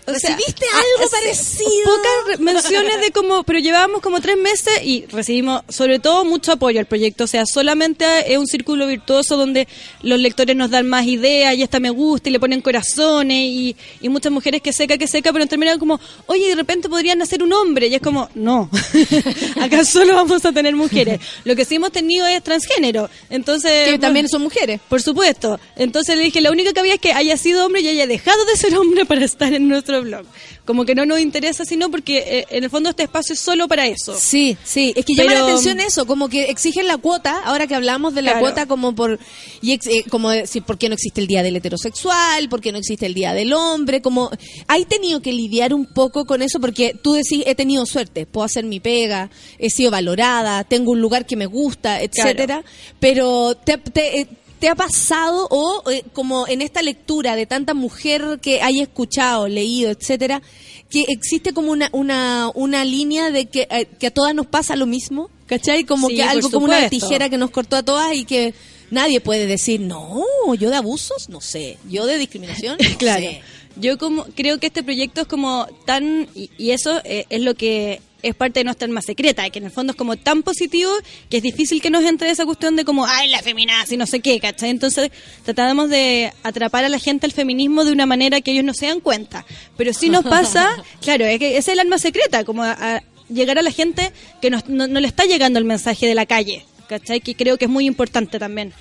[0.06, 1.70] Sea, ¿Recibiste ah, algo parecido?
[1.84, 6.78] Pocas menciones de como, pero llevábamos como tres meses y recibimos sobre todo mucho apoyo
[6.78, 7.24] al proyecto.
[7.24, 9.66] O sea, solamente es un círculo virtuoso donde
[10.02, 13.76] los lectores nos dan más ideas y esta me gusta y le ponen corazones y,
[14.02, 17.42] y muchas mujeres que seca, que seca, pero terminan como, oye, de repente podrían nacer
[17.42, 17.86] un hombre.
[17.86, 18.68] Y es como, no,
[19.60, 21.20] acá solo vamos a tener mujeres.
[21.44, 23.08] Lo que sí hemos tenido es transgénero.
[23.30, 23.90] Entonces.
[23.90, 24.80] Que también son mujeres.
[24.88, 25.58] Por supuesto.
[25.76, 28.44] Entonces le dije, la única que había es que haya sido hombre y haya dejado
[28.44, 30.24] de ser hombre para estar en nuestro blog.
[30.64, 33.68] Como que no nos interesa, sino porque eh, en el fondo este espacio es solo
[33.68, 34.14] para eso.
[34.18, 37.74] Sí, sí, es que llama la atención eso, como que exigen la cuota, ahora que
[37.74, 38.46] hablamos de la Claro.
[38.46, 39.18] cuota como por
[39.62, 42.72] y ex- eh, como decir por qué no existe el día del heterosexual, por qué
[42.72, 44.30] no existe el día del hombre, como
[44.68, 48.44] hay tenido que lidiar un poco con eso porque tú decís he tenido suerte, puedo
[48.44, 52.64] hacer mi pega, he sido valorada, tengo un lugar que me gusta, etcétera,
[53.00, 54.28] pero te, te, eh,
[54.64, 59.46] ¿Te ha pasado o eh, como en esta lectura de tanta mujer que hay escuchado,
[59.46, 60.40] leído, etcétera,
[60.88, 64.74] que existe como una una, una línea de que, eh, que a todas nos pasa
[64.74, 65.28] lo mismo?
[65.44, 65.84] ¿Cachai?
[65.84, 68.54] Como Sí, que algo como una tijera que nos cortó a todas y que
[68.90, 70.24] nadie puede decir, no,
[70.58, 73.20] yo de abusos, no sé, yo de discriminación, no Claro.
[73.22, 73.42] sé".
[73.76, 77.54] Yo como creo que este proyecto es como tan y, y eso eh, es lo
[77.54, 80.90] que es parte de nuestra alma secreta, que en el fondo es como tan positivo
[81.30, 84.20] que es difícil que nos entre esa cuestión de como, ay, la feminazi, no sé
[84.20, 84.70] qué, ¿cachai?
[84.70, 85.10] Entonces
[85.44, 88.86] tratamos de atrapar a la gente al feminismo de una manera que ellos no se
[88.86, 89.44] dan cuenta.
[89.76, 90.68] Pero si nos pasa,
[91.02, 94.50] claro, es que es el alma secreta, como a, a llegar a la gente que
[94.50, 97.20] nos- no, no le está llegando el mensaje de la calle, ¿cachai?
[97.20, 98.72] Que creo que es muy importante también.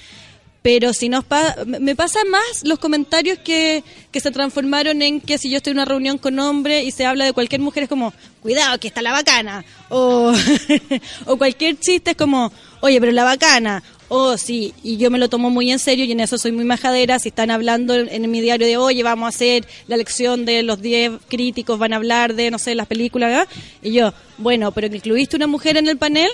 [0.63, 5.37] Pero si nos pa- me pasa más los comentarios que, que se transformaron en que
[5.37, 7.89] si yo estoy en una reunión con hombre y se habla de cualquier mujer es
[7.89, 9.65] como, cuidado, que está la bacana.
[9.89, 10.33] O,
[11.25, 13.83] o cualquier chiste es como, oye, pero la bacana.
[14.07, 16.65] O sí, y yo me lo tomo muy en serio y en eso soy muy
[16.65, 17.19] majadera.
[17.19, 20.81] Si están hablando en, mi diario de, oye, vamos a hacer la lección de los
[20.81, 23.47] 10 críticos, van a hablar de, no sé, las películas.
[23.81, 26.29] Y yo, bueno, pero que incluiste una mujer en el panel.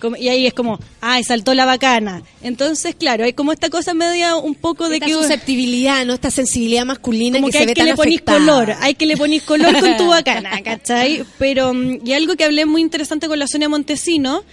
[0.00, 2.22] Como- y ahí es como, ay, saltó la bacana.
[2.42, 5.12] Entonces, claro, hay como esta cosa media un poco de Esta que...
[5.12, 6.14] susceptibilidad, ¿no?
[6.14, 8.94] Esta sensibilidad masculina Como que, que, se hay ve que tan le ponís color, hay
[8.94, 11.24] que le ponís color con tu bacana, ¿cachai?
[11.38, 14.44] Pero, mm, y algo que hablé muy interesante con la Sonia Montesino,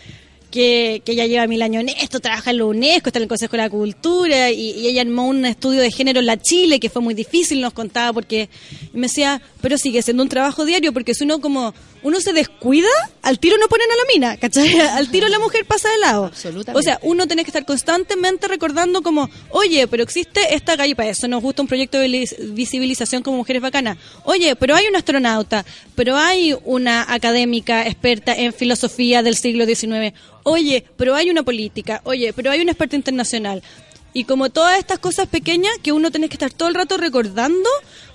[0.55, 3.27] que, que ella lleva mil años en esto, trabaja en la UNESCO, está en el
[3.29, 6.79] Consejo de la Cultura, y, y ella armó un estudio de género en la Chile,
[6.79, 8.49] que fue muy difícil, nos contaba, porque
[8.93, 11.73] y me decía, pero sigue siendo un trabajo diario, porque si uno como,
[12.03, 12.87] uno se descuida,
[13.21, 14.79] al tiro no ponen a la mina, ¿cachai?
[14.79, 16.25] Al tiro la mujer pasa de lado.
[16.25, 16.79] Absolutamente.
[16.79, 21.09] O sea, uno tiene que estar constantemente recordando como, oye, pero existe esta calle para
[21.09, 23.97] eso, nos gusta un proyecto de vis- visibilización como mujeres bacanas.
[24.23, 25.65] Oye, pero hay una astronauta,
[25.95, 30.13] pero hay una académica experta en filosofía del siglo XIX.
[30.47, 32.01] Oye, pero hay una política.
[32.05, 33.63] Oye, pero hay una experta internacional.
[34.13, 37.67] Y como todas estas cosas pequeñas que uno tiene que estar todo el rato recordando,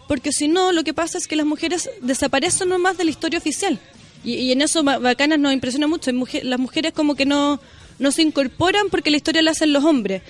[0.09, 3.39] porque si no, lo que pasa es que las mujeres desaparecen nomás de la historia
[3.39, 3.78] oficial.
[4.24, 6.11] Y, y en eso Ba- Bacanas nos impresiona mucho.
[6.43, 7.61] Las mujeres como que no,
[7.98, 10.23] no se incorporan porque la historia la hacen los hombres.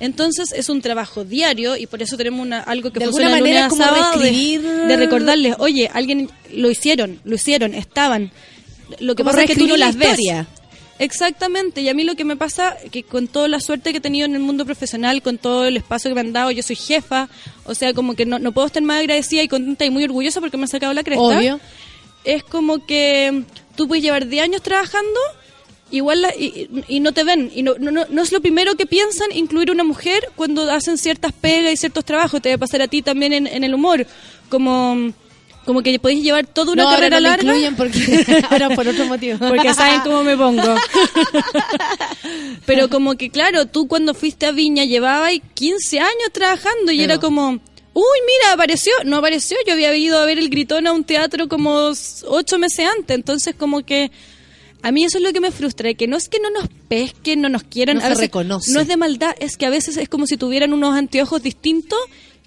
[0.00, 3.48] Entonces es un trabajo diario y por eso tenemos una, algo que De funciona alguna
[3.48, 8.32] manera como de- reescribir- de, recordarles, oye, alguien lo hicieron, lo hicieron, estaban.
[8.98, 10.08] Lo que Como pasa es que tú no las ves.
[10.10, 10.46] historia.
[10.98, 14.00] Exactamente, y a mí lo que me pasa, que con toda la suerte que he
[14.00, 16.76] tenido en el mundo profesional, con todo el espacio que me han dado, yo soy
[16.76, 17.28] jefa,
[17.64, 20.40] o sea, como que no, no puedo estar más agradecida y contenta y muy orgullosa
[20.40, 21.22] porque me han sacado la cresta.
[21.24, 21.60] Obvio.
[22.24, 23.42] Es como que
[23.76, 25.18] tú puedes llevar 10 años trabajando,
[25.90, 28.76] igual la- y, y no te ven, y no, no, no, no es lo primero
[28.76, 32.58] que piensan incluir una mujer cuando hacen ciertas pegas y ciertos trabajos, te va a
[32.58, 34.06] pasar a ti también en, en el humor,
[34.48, 35.12] como...
[35.64, 37.44] Como que podéis llevar toda una No, ahora carrera no lo larga.
[37.44, 39.38] incluyen porque ahora por otro motivo.
[39.38, 40.62] Porque saben cómo me pongo.
[42.66, 47.18] Pero como que, claro, tú cuando fuiste a Viña llevabas 15 años trabajando y era
[47.18, 48.92] como, uy, mira, apareció.
[49.04, 51.92] No apareció, yo había ido a ver el gritón a un teatro como
[52.26, 53.14] ocho meses antes.
[53.14, 54.10] Entonces como que
[54.82, 57.40] A mí eso es lo que me frustra, que no es que no nos pesquen,
[57.40, 58.70] no nos quieran, No a se reconoce.
[58.72, 61.98] no es de maldad, es que a veces es como si tuvieran unos anteojos distintos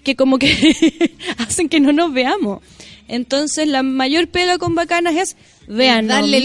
[0.04, 2.60] que como que hacen que no nos veamos.
[3.08, 5.36] Entonces la mayor pega con bacanas es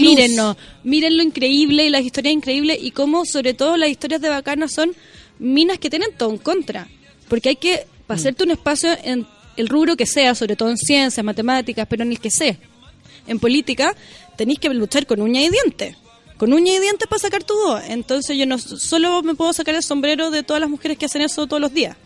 [0.00, 4.30] mírennos, miren lo increíble y las historias increíbles y cómo sobre todo las historias de
[4.30, 4.94] bacanas son
[5.38, 6.88] minas que tienen todo en contra.
[7.28, 9.26] Porque hay que para hacerte un espacio en
[9.56, 12.56] el rubro que sea, sobre todo en ciencias, matemáticas, pero en el que sea.
[13.26, 13.94] En política
[14.36, 15.96] tenéis que luchar con uña y diente.
[16.36, 17.82] Con uña y dientes para sacar tu voz.
[17.88, 21.22] Entonces yo no solo me puedo sacar el sombrero de todas las mujeres que hacen
[21.22, 21.96] eso todos los días.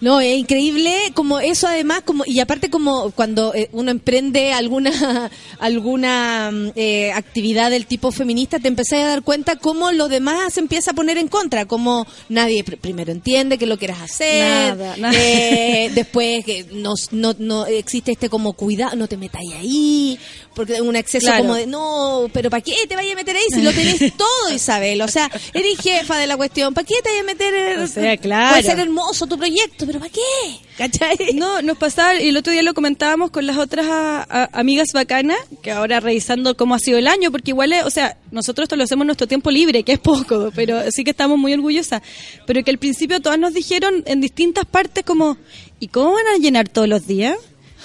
[0.00, 5.30] No, es increíble como eso además como y aparte como cuando eh, uno emprende alguna
[5.58, 10.54] alguna mm, eh, actividad del tipo feminista te empezás a dar cuenta cómo lo demás
[10.54, 14.76] se empieza a poner en contra, como nadie pr- primero entiende que lo quieras hacer,
[14.76, 15.14] Nada, nada.
[15.18, 20.18] eh, después que no, no, no existe este como cuidado, no te metas ahí,
[20.54, 21.42] porque es un exceso Claro.
[21.42, 24.52] como de no, pero ¿para qué te vayas a meter ahí si lo tenés todo
[24.54, 25.02] Isabel?
[25.02, 27.78] O sea, eres jefa de la cuestión, ¿para qué te vayas a meter?
[27.80, 28.50] O sea, claro.
[28.50, 30.20] Puede ser hermoso tu proyecto, pero ¿para qué?
[30.76, 31.16] ¿Cachai?
[31.34, 34.88] No, nos pasaba, y el otro día lo comentábamos con las otras a- a- amigas
[34.94, 38.64] bacanas, que ahora revisando cómo ha sido el año, porque igual, es, o sea, nosotros
[38.66, 41.52] esto lo hacemos en nuestro tiempo libre, que es poco, pero sí que estamos muy
[41.54, 42.02] orgullosas.
[42.46, 45.36] Pero que al principio todas nos dijeron en distintas partes como,
[45.80, 47.36] ¿y cómo van a llenar todos los días?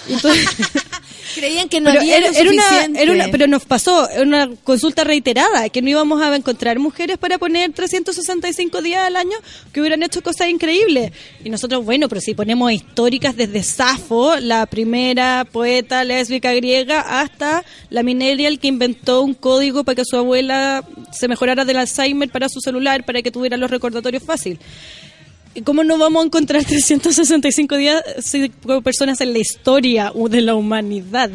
[0.08, 0.46] Entonces-
[1.34, 3.02] Creían que no pero había era, lo era una, suficiente.
[3.02, 7.18] era una- pero nos pasó era una consulta reiterada que no íbamos a encontrar mujeres
[7.18, 9.36] para poner 365 días al año
[9.72, 11.10] que hubieran hecho cosas increíbles
[11.42, 17.64] y nosotros bueno pero si ponemos históricas desde Safo la primera poeta lésbica griega hasta
[17.90, 22.48] la Minerial que inventó un código para que su abuela se mejorara del Alzheimer para
[22.48, 25.13] su celular para que tuviera los recordatorios fácil ¿Y
[25.62, 28.02] ¿Cómo no vamos a encontrar 365 días
[28.62, 31.30] como personas en la historia de la humanidad?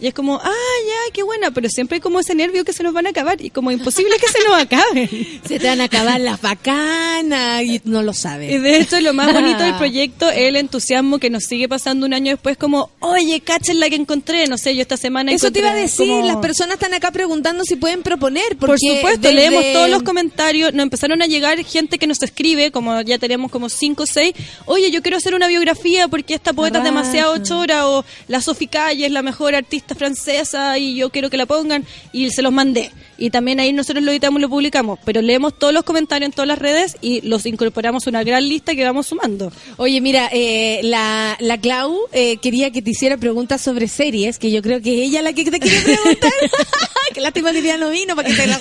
[0.00, 0.50] Y es como, ah,
[0.86, 3.40] ya, qué buena, pero siempre hay como ese nervio que se nos van a acabar
[3.40, 5.08] y como imposible que se nos acaben.
[5.48, 8.52] Se te van a acabar las bacanas y no lo sabes.
[8.52, 12.06] Y de hecho, lo más bonito del proyecto es el entusiasmo que nos sigue pasando
[12.06, 14.46] un año después, como, oye, cachen la que encontré.
[14.46, 17.10] No sé, yo esta semana Eso te iba a decir, como- las personas están acá
[17.12, 18.56] preguntando si pueden proponer.
[18.58, 22.22] Por porque supuesto, desde- leemos todos los comentarios, nos empezaron a llegar gente que nos
[22.22, 24.34] escribe, como ya tenemos como cinco o seis,
[24.66, 28.68] oye, yo quiero hacer una biografía porque esta poeta es demasiado chora, o la Sophie
[28.68, 32.52] Calle es la mejor artista francesa y yo quiero que la pongan, y se los
[32.52, 32.90] mandé.
[33.18, 36.32] Y también ahí nosotros lo editamos y lo publicamos, pero leemos todos los comentarios en
[36.32, 39.52] todas las redes y los incorporamos a una gran lista que vamos sumando.
[39.76, 44.50] Oye, mira, eh, la, la Clau eh, quería que te hiciera preguntas sobre series, que
[44.50, 46.32] yo creo que ella la que te quiere preguntar.
[47.14, 48.60] Qué lástima que ya no vino para que la,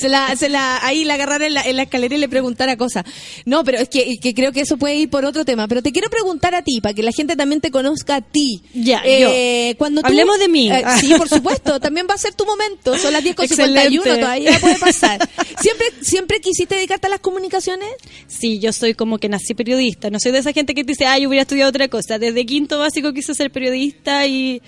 [0.00, 2.76] se la, se la- ahí la agarrara en la, en la escalera y le preguntara
[2.76, 3.04] cosas.
[3.44, 5.68] No, pero es que, que creo que eso puede ir por otro tema.
[5.68, 8.62] Pero te quiero preguntar a ti, para que la gente también te conozca a ti.
[8.74, 9.78] Ya, Eh, yo.
[9.78, 10.68] Cuando tú- Hablemos de mí.
[10.72, 11.78] Eh, sí, por supuesto.
[11.78, 12.98] También va a ser tu momento.
[12.98, 14.22] Son las 10 con 51, Excelente.
[14.22, 15.28] todavía puede pasar.
[15.60, 17.88] ¿Siempre, ¿Siempre quisiste dedicarte a las comunicaciones?
[18.26, 20.10] Sí, yo soy como que nací periodista.
[20.10, 22.18] No soy de esa gente que te dice, ah, yo hubiera estudiado otra cosa.
[22.18, 24.60] Desde quinto básico quise ser periodista y...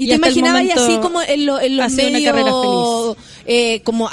[0.00, 4.08] ¿Y, te imaginabas y así como en, lo- en los medios, eh, como,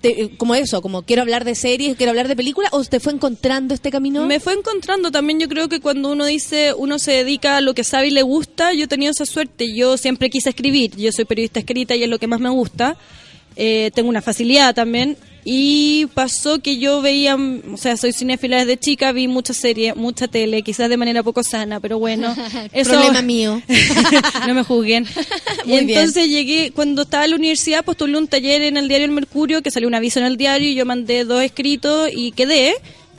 [0.00, 3.12] te- como eso, como quiero hablar de series, quiero hablar de películas, o te fue
[3.12, 4.26] encontrando este camino?
[4.26, 7.72] Me fue encontrando también, yo creo que cuando uno dice, uno se dedica a lo
[7.72, 9.72] que sabe y le gusta, yo he tenido esa suerte.
[9.72, 12.96] Yo siempre quise escribir, yo soy periodista escrita y es lo que más me gusta.
[13.56, 15.16] Eh, tengo una facilidad también.
[15.50, 20.28] Y pasó que yo veía, o sea, soy cinéfila desde chica, vi muchas series, mucha
[20.28, 22.36] tele, quizás de manera poco sana, pero bueno.
[22.72, 23.62] eso Problema mío.
[24.46, 25.06] no me juzguen.
[25.64, 25.98] y Muy bien.
[25.98, 29.62] entonces llegué, cuando estaba en la universidad, postulé un taller en el diario El Mercurio,
[29.62, 32.74] que salió un aviso en el diario, y yo mandé dos escritos y quedé.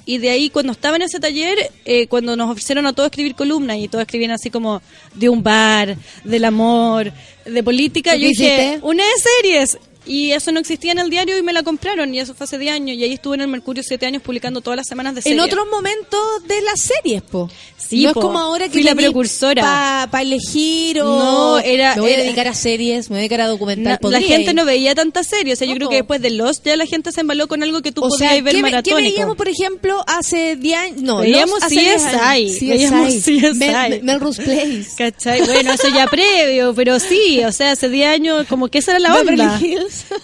[0.06, 3.34] Y de ahí, cuando estaba en ese taller, eh, cuando nos ofrecieron a todos escribir
[3.34, 4.84] columnas, y todos escribían así como
[5.15, 7.11] de un bar, del amor,
[7.45, 8.80] de política, ¿Y yo dije, hiciste?
[8.84, 9.10] una de
[9.41, 9.77] series.
[10.06, 12.58] Y eso no existía en el diario y me la compraron, y eso fue hace
[12.58, 12.98] 10 años.
[12.98, 15.38] Y ahí estuve en el Mercurio 7 años publicando todas las semanas de series.
[15.38, 17.50] En otros momentos de las series, po.
[17.78, 18.20] Sí, no po.
[18.20, 20.08] es como ahora que Fui la precursora.
[20.10, 23.22] para elegir o No, era- me voy era- a dedicar a series, me voy a
[23.22, 24.00] dedicar a documental.
[24.02, 24.56] Na- la gente ir.
[24.56, 25.58] no veía tantas series.
[25.58, 27.62] O sea, yo No, creo que después de Lost ya la gente se embaló con
[27.62, 29.12] algo que tú o podías sea, ver ¿qué, ve- ¿qué maratónico.
[29.12, 31.02] veíamos, por ejemplo, hace 10 años?
[31.02, 32.52] No, Veíamos los- hace 10 años.
[32.58, 33.54] CSI, veíamos CSI.
[33.56, 34.88] Mel- Melrose Place.
[34.98, 35.42] ¿Cachai?
[35.46, 39.00] Bueno, eso ya previo, pero sí, o sea, hace 10 años como que esa era
[39.00, 39.60] la onda.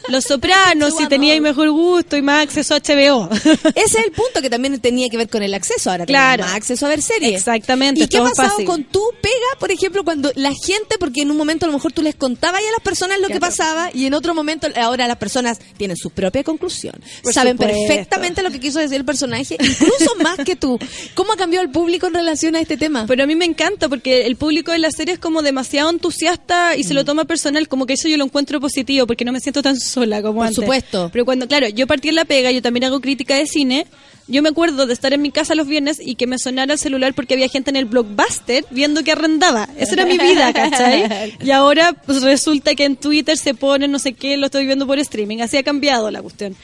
[0.10, 3.30] Los Sopranos, si tenía ahí mejor gusto y más acceso a HBO.
[3.32, 5.92] Ese es el punto que también tenía que ver con el acceso.
[5.92, 6.44] Ahora Claro.
[6.44, 7.36] más acceso a ver series.
[7.36, 8.66] Exactamente, ¿Y qué ha pasado fácil.
[8.66, 11.92] con tu pega, por ejemplo, cuando la gente, porque en un momento a lo mejor
[11.94, 15.18] tú les contabas a las personas lo que pasaba y en otro momento ahora las
[15.18, 16.96] personas tienen su propia conclusión.
[17.24, 17.78] Por Saben supuesto.
[17.88, 20.78] perfectamente lo que quiso decir el personaje, incluso más que tú.
[21.14, 23.06] ¿Cómo ha cambiado el público en relación a este tema?
[23.08, 26.76] Pero a mí me encanta porque el público de la serie es como demasiado entusiasta
[26.76, 26.98] y se Mm.
[26.98, 29.80] lo toma personal, como que eso yo lo encuentro positivo porque no me siento tan
[29.80, 30.56] sola como Por antes.
[30.56, 31.10] supuesto.
[31.12, 33.88] Pero cuando, claro, yo partí en la pega, yo también hago crítica de cine.
[34.28, 36.80] Yo me acuerdo de estar en mi casa los viernes y que me sonara el
[36.80, 39.70] celular porque había gente en el blockbuster viendo que arrendaba.
[39.78, 41.34] Esa era mi vida, ¿cachai?
[41.44, 44.88] Y ahora pues, resulta que en Twitter se pone no sé qué, lo estoy viendo
[44.88, 45.42] por streaming.
[45.42, 46.56] Así ha cambiado la cuestión.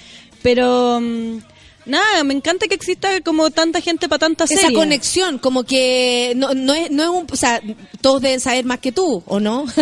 [0.41, 1.37] Pero mm,
[1.85, 4.77] nada, me encanta que exista como tanta gente para tantas Esa series.
[4.79, 7.27] conexión, como que no, no, es, no es un...
[7.31, 7.61] O sea,
[8.01, 9.65] todos deben saber más que tú, ¿o no?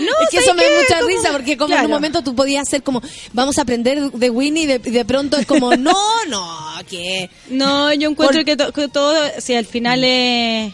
[0.00, 2.22] No, es que ¿sabes eso me da mucha Como- risa, porque como en un momento
[2.24, 3.02] tú podías hacer como,
[3.34, 5.94] vamos a aprender de Winnie, y de, de pronto es como, no,
[6.28, 6.58] no,
[6.88, 7.28] que...
[7.50, 10.72] No, yo encuentro Por- que, to- que todo, si al final es...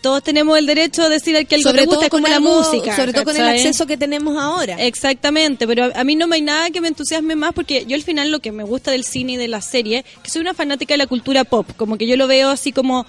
[0.00, 2.40] Todos tenemos el derecho a decir que algo sobre te gusta todo es como la
[2.40, 2.96] música.
[2.96, 4.76] sobre todo con el acceso que tenemos ahora.
[4.84, 7.96] Exactamente, pero a, a mí no me hay nada que me entusiasme más porque yo
[7.96, 10.54] al final lo que me gusta del cine y de la serie, que soy una
[10.54, 13.06] fanática de la cultura pop, como que yo lo veo así como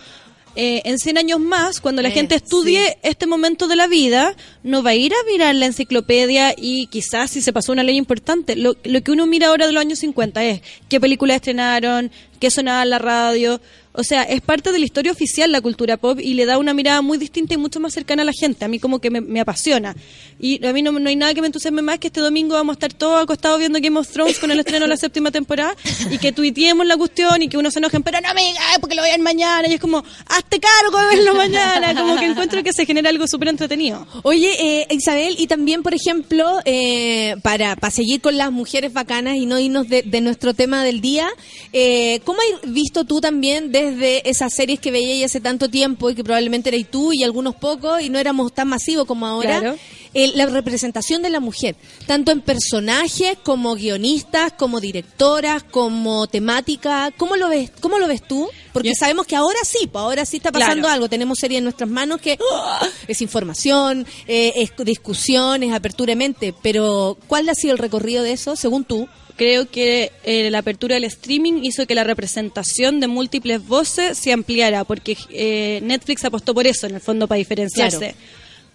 [0.57, 4.35] eh, en 100 años más, cuando la Eh, gente estudie este momento de la vida,
[4.63, 7.95] no va a ir a mirar la enciclopedia y quizás si se pasó una ley
[7.95, 8.57] importante.
[8.57, 12.11] Lo, lo que uno mira ahora de los años 50 es qué películas estrenaron,
[12.41, 13.61] qué sonaba en la radio.
[13.93, 16.73] O sea, es parte de la historia oficial la cultura pop y le da una
[16.73, 18.65] mirada muy distinta y mucho más cercana a la gente.
[18.65, 19.95] A mí como que me, me apasiona.
[20.39, 22.73] Y a mí no, no hay nada que me entusiasme más que este domingo vamos
[22.73, 25.76] a estar todos acostados viendo Game of Thrones con el estreno de la séptima temporada
[26.09, 28.95] y que tuiteemos la cuestión y que uno se enojen, pero no me digas porque
[28.95, 29.68] lo vean mañana.
[29.68, 31.93] Y es como, hazte cargo de verlo mañana.
[32.01, 34.07] Como que encuentro que se genera algo súper entretenido.
[34.23, 39.35] Oye, eh, Isabel, y también, por ejemplo, eh, para, para seguir con las mujeres bacanas
[39.35, 41.27] y no irnos de, de nuestro tema del día,
[41.73, 46.15] eh, ¿cómo has visto tú también desde esas series que veías hace tanto tiempo y
[46.15, 49.59] que probablemente erais tú y algunos pocos y no éramos tan masivos como ahora?
[49.59, 49.77] Claro.
[50.13, 51.75] eh, la representación de la mujer,
[52.05, 57.71] tanto en personajes como guionistas, como directoras, como temática, ¿cómo lo ves?
[57.79, 58.47] ¿Cómo lo ves tú?
[58.73, 60.93] Porque Yo- sabemos que ahora sí, pues ahora sí está pasando Claro.
[60.93, 62.87] algo, tenemos series en nuestras manos que ¡ah!
[63.07, 68.23] es información, eh, es discusión, es apertura de mente, pero ¿cuál ha sido el recorrido
[68.23, 69.07] de eso, según tú?
[69.41, 74.31] Creo que eh, la apertura del streaming hizo que la representación de múltiples voces se
[74.31, 77.97] ampliara, porque eh, Netflix apostó por eso, en el fondo, para diferenciarse.
[77.97, 78.15] Claro.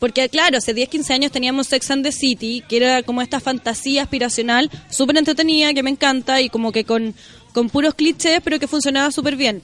[0.00, 3.38] Porque, claro, hace 10, 15 años teníamos Sex and the City, que era como esta
[3.38, 7.14] fantasía aspiracional, súper entretenida, que me encanta, y como que con,
[7.52, 9.62] con puros clichés, pero que funcionaba súper bien.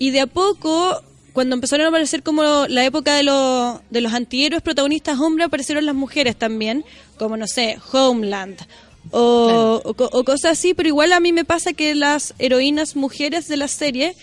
[0.00, 1.00] Y de a poco,
[1.32, 5.86] cuando empezaron a aparecer como la época de, los de los antihéroes protagonistas hombres, aparecieron
[5.86, 6.84] las mujeres también,
[7.18, 8.58] como, no sé, Homeland.
[9.10, 12.96] O, o co- o cosas así, pero igual a mí me pasa que las heroínas
[12.96, 14.14] mujeres de la serie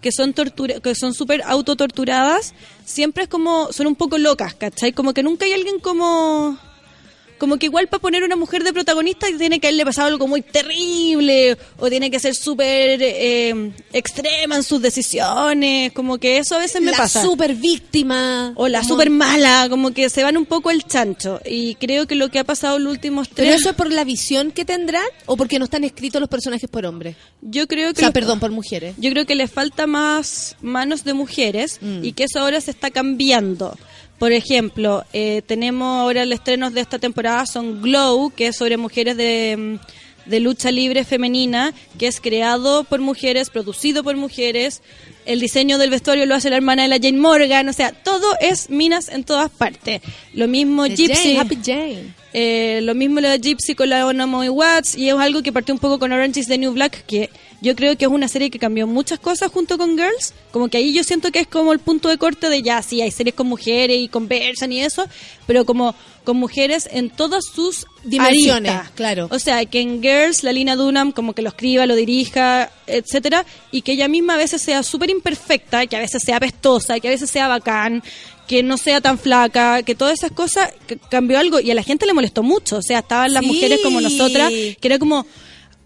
[0.00, 2.54] que son tortura que son súper autotorturadas,
[2.84, 4.92] siempre es como, son un poco locas, ¿cachai?
[4.92, 6.58] Como que nunca hay alguien como...
[7.38, 10.42] Como que igual para poner una mujer de protagonista tiene que haberle pasado algo muy
[10.42, 16.58] terrible o tiene que ser súper eh, extrema en sus decisiones, como que eso a
[16.58, 17.22] veces me la pasa.
[17.22, 18.52] super víctima.
[18.56, 21.40] o la como- súper mala, como que se van un poco el chancho.
[21.44, 23.46] Y creo que lo que ha pasado en los últimos tres...
[23.48, 26.68] ¿Pero eso es por la visión que tendrán o porque no están escritos los personajes
[26.70, 27.16] por hombres?
[27.42, 28.94] Yo creo O que sea, lo- perdón, por mujeres.
[28.98, 32.04] Yo creo que le falta más manos de mujeres Mm.
[32.04, 33.76] y que eso ahora se está cambiando.
[34.18, 38.76] Por ejemplo, eh, tenemos ahora el estreno de esta temporada son Glow, que es sobre
[38.76, 44.82] mujeres de, mm, de lucha libre femenina, que es creado por mujeres, producido por mujeres.
[45.24, 48.26] El diseño del vestuario lo hace la hermana de la Jane Morgan, o sea, todo
[48.40, 50.00] es minas en todas partes.
[50.34, 51.34] Lo mismo Gypsy.
[51.34, 52.14] Jane, Happy Jane.
[52.32, 55.74] Eh, lo mismo lo de Gypsy con la Naomi Watts y es algo que partió
[55.74, 57.30] un poco con Orange is the New Black que
[57.60, 60.76] yo creo que es una serie que cambió muchas cosas junto con Girls como que
[60.78, 63.34] ahí yo siento que es como el punto de corte de ya sí hay series
[63.34, 65.06] con mujeres y conversan y eso
[65.46, 68.90] pero como con mujeres en todas sus Dimensiones, aristas.
[68.96, 69.28] claro.
[69.30, 73.44] o sea que en Girls la Lina Dunham como que lo escriba lo dirija etcétera
[73.72, 77.08] y que ella misma a veces sea súper imperfecta que a veces sea apestosa que
[77.08, 78.02] a veces sea bacán
[78.46, 80.70] que no sea tan flaca, que todas esas cosas
[81.10, 82.76] cambió algo y a la gente le molestó mucho.
[82.76, 83.48] O sea, estaban las Sí.
[83.48, 85.26] mujeres como nosotras, que era como,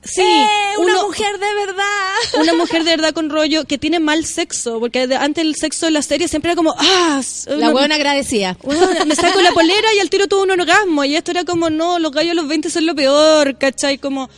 [0.03, 0.47] sí, ¡Eh,
[0.79, 1.85] una uno- mujer de verdad.
[2.41, 5.93] una mujer de verdad con rollo que tiene mal sexo, porque antes el sexo de
[5.93, 8.57] la serie siempre era como, ah, La no- buena agradecida.
[8.63, 11.05] Weona, me saco la polera y al tiro tuvo un orgasmo.
[11.05, 13.99] Y esto era como, no, los gallos a los 20 son lo peor, ¿cachai?
[13.99, 14.29] Como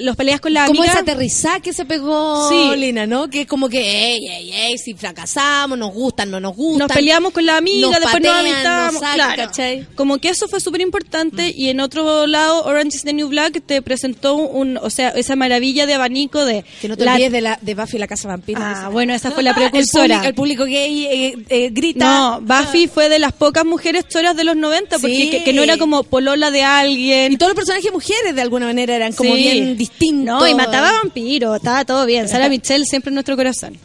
[0.00, 0.92] los peleas con la Como amiga.
[0.92, 2.76] esa aterrizada que se pegó Sí.
[2.76, 3.28] Lina, ¿no?
[3.28, 3.78] Que es como que,
[4.12, 6.86] ey, ey, ey, si fracasamos, nos gustan, no nos gustan.
[6.88, 9.42] Nos peleamos con la amiga, nos después nos patean, nos sacan, claro.
[9.44, 9.86] ¿cachai?
[9.94, 11.52] Como que eso fue súper importante.
[11.56, 15.36] Y en otro lado, Orange is the New Black te presentó un, o sea, esa
[15.36, 16.64] maravilla de abanico de.
[16.80, 18.86] Que no te la- olvides de, la, de Buffy la Casa Vampira.
[18.86, 20.02] Ah, bueno, esa fue la el, precursora.
[20.16, 22.04] público, el público gay eh, eh, grita.
[22.04, 25.30] No, Buffy fue de las pocas mujeres choras de los 90, porque Sí.
[25.30, 27.32] que, que no era como polola de alguien.
[27.32, 29.42] Y todos los personajes mujeres de alguna manera eran como Sí.
[29.42, 30.40] bien distintos.
[30.40, 32.28] No, y mataba vampiros, estaba todo bien.
[32.28, 33.76] Sara Michelle siempre en nuestro corazón.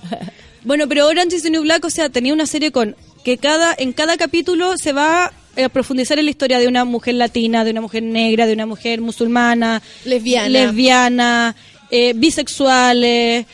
[0.63, 3.73] Bueno, pero Orange is the New Black, o sea, tenía una serie con que cada
[3.77, 7.71] en cada capítulo se va eh, profundizar en la historia de una mujer latina, de
[7.71, 10.49] una mujer negra, de una mujer musulmana, Lesbiana.
[10.49, 11.55] lesbiana,
[11.91, 13.45] eh, bisexuales,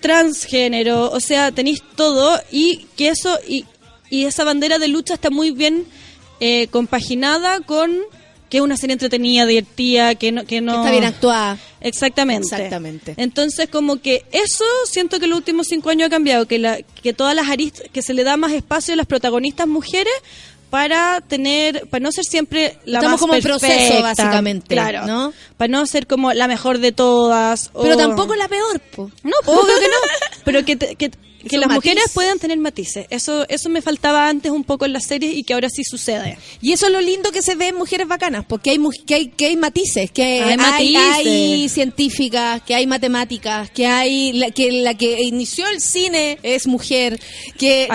[0.00, 3.64] transgénero, o sea, tenéis todo y que eso y,
[4.10, 5.86] y esa bandera de lucha está muy bien
[6.40, 8.00] eh, compaginada con
[8.52, 11.56] que es una serie entretenida, divertida, que no, que no Que está bien actuada.
[11.80, 12.48] Exactamente.
[12.54, 13.14] Exactamente.
[13.16, 17.14] Entonces, como que eso siento que los últimos cinco años ha cambiado, que, la, que
[17.14, 20.12] todas las aristas, que se le da más espacio a las protagonistas mujeres
[20.68, 25.32] para tener, para no ser siempre la Estamos más como en proceso, básicamente, claro, ¿no?
[25.56, 27.70] Para no ser como la mejor de todas.
[27.82, 29.10] Pero tampoco la peor, po.
[29.22, 30.36] No, obvio que no.
[30.44, 31.10] Pero que, te- que,
[31.48, 33.06] que las mujeres puedan tener matices.
[33.10, 36.38] Eso, eso me faltaba antes un poco en las series y que ahora sí sucede.
[36.60, 39.28] Y eso es lo lindo que se ve en Mujeres Bacanas, porque hay, que hay,
[39.28, 41.02] que hay matices, que Hay matices.
[41.14, 46.66] hay científicas, que hay matemáticas, que hay la que la que inició el cine es
[46.66, 47.18] mujer,
[47.58, 47.88] que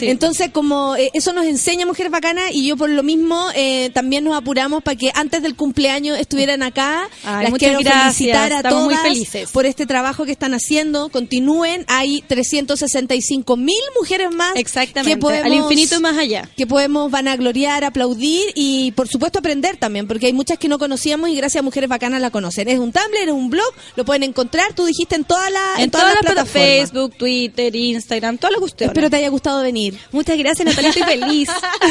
[0.00, 4.24] entonces como eh, eso nos enseña Mujeres Bacanas y yo por lo mismo eh, también
[4.24, 7.08] nos apuramos para que antes del cumpleaños estuvieran acá.
[7.24, 9.50] Ay, Las quiero gracias, felicitar a estamos muy todas felices.
[9.50, 11.08] por este trabajo que están haciendo.
[11.08, 12.22] Continúen, hay
[12.66, 15.14] 365 mil mujeres más Exactamente.
[15.14, 16.48] que podemos Al infinito y más allá.
[16.56, 21.30] que podemos vanagloriar, aplaudir y por supuesto aprender también, porque hay muchas que no conocíamos
[21.30, 22.68] y gracias a Mujeres Bacanas la conocen.
[22.68, 25.90] Es un Tumblr, es un blog, lo pueden encontrar, tú dijiste en todas las En,
[25.90, 26.52] todas las plataformas.
[26.52, 28.90] plataformas, Facebook, Twitter, Instagram, todas las cuestiones.
[28.92, 29.98] Espero te haya gustado venir.
[30.12, 31.48] Muchas gracias, Natalia, estoy feliz.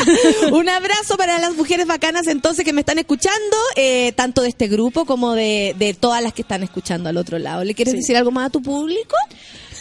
[0.52, 4.68] un abrazo para las mujeres bacanas entonces que me están escuchando, eh, tanto de este
[4.68, 7.64] grupo como de, de todas las que están escuchando al otro lado.
[7.64, 9.16] ¿Le quieres decir algo más a tu público?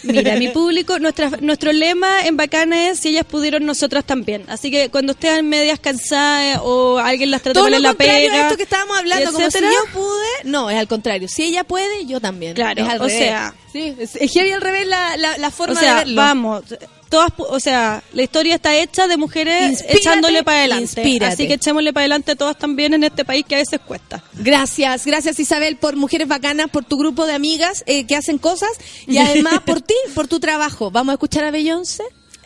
[0.06, 4.44] Mira, mi público, nuestra, nuestro lema en Bacana es si ellas pudieron, nosotras también.
[4.48, 8.56] Así que cuando estén medias cansadas o alguien las trata en la a pega, esto
[8.56, 11.28] que estábamos hablando, como si yo pude, no, es al contrario.
[11.28, 12.54] Si ella puede, yo también.
[12.54, 13.18] Claro, es al o revés.
[13.18, 16.16] sea- sí, es, es heavy al revés la, la, la forma o sea, de verlo.
[16.16, 16.62] vamos,
[17.08, 20.82] todas, o sea, la historia está hecha de mujeres Inspírate, echándole para adelante.
[20.82, 21.32] inspírate.
[21.34, 24.22] Así que echémosle para adelante todas también en este país que a veces cuesta.
[24.34, 28.70] Gracias, gracias Isabel por Mujeres Bacanas, por tu grupo de amigas eh, que hacen cosas
[29.06, 30.90] y además por ti, por tu trabajo.
[30.90, 32.04] Vamos a escuchar a Beyoncé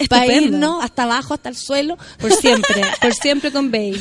[0.08, 1.98] para irnos hasta abajo, hasta el suelo.
[2.18, 4.00] Por siempre, por siempre con Bey.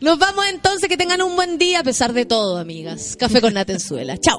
[0.00, 3.16] Nos vamos entonces, que tengan un buen día a pesar de todo, amigas.
[3.16, 4.18] Café con Natenzuela.
[4.18, 4.38] Chao.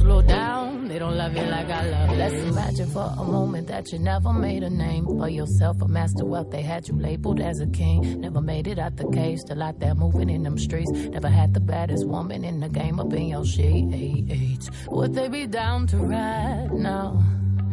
[0.00, 2.16] Slow down, they don't love you like I love you.
[2.16, 6.24] Let's imagine for a moment that you never made a name for yourself, a master
[6.24, 6.50] wealth.
[6.50, 8.18] They had you labeled as a king.
[8.22, 10.90] Never made it out the cage, still out there moving in them streets.
[10.90, 14.70] Never had the baddest woman in the game up in your sheets.
[14.88, 17.22] Would they be down to ride now?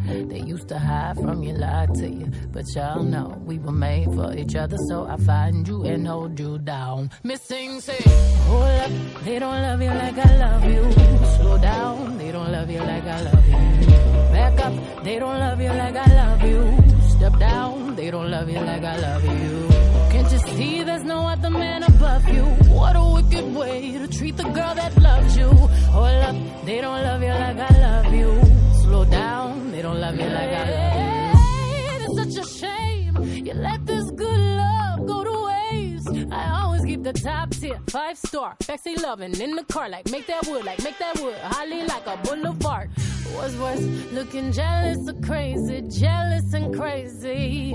[0.08, 2.26] They used to hide from you, lied to you.
[2.52, 6.38] But y'all know we were made for each other, so I find you and hold
[6.40, 7.10] you down.
[7.22, 8.00] Missing, say,
[8.48, 8.90] hold up,
[9.24, 10.92] they don't love you like I love you.
[11.36, 13.86] Slow down, they don't love you like I love you.
[14.32, 16.60] Back up, they don't love you like I love you.
[17.10, 19.68] Step down, they don't love you like I love you.
[20.10, 22.44] Can't you see there's no other man above you?
[22.72, 25.48] What a wicked way to treat the girl that loves you.
[25.48, 28.57] Hold up, they don't love you like I love you.
[28.98, 32.24] Slow down, they don't love you like I love you.
[32.24, 36.32] It's such a shame you let this good love go to waste.
[36.32, 40.26] I always keep the top tier, five star, sexy loving in the car, like make
[40.26, 42.90] that wood, like make that wood, holly like a boulevard.
[43.34, 47.74] What's worse, looking jealous or crazy, jealous and crazy.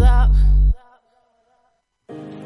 [0.03, 0.31] Up.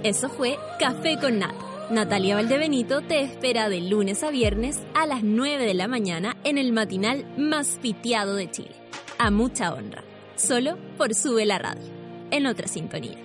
[0.04, 1.56] Eso fue Café con Nata.
[1.90, 6.58] Natalia Valdebenito te espera de lunes a viernes a las 9 de la mañana en
[6.58, 8.85] el matinal más piteado de Chile.
[9.18, 10.04] A mucha honra.
[10.36, 11.90] Solo por Sube la Radio.
[12.32, 13.25] En otra sintonía.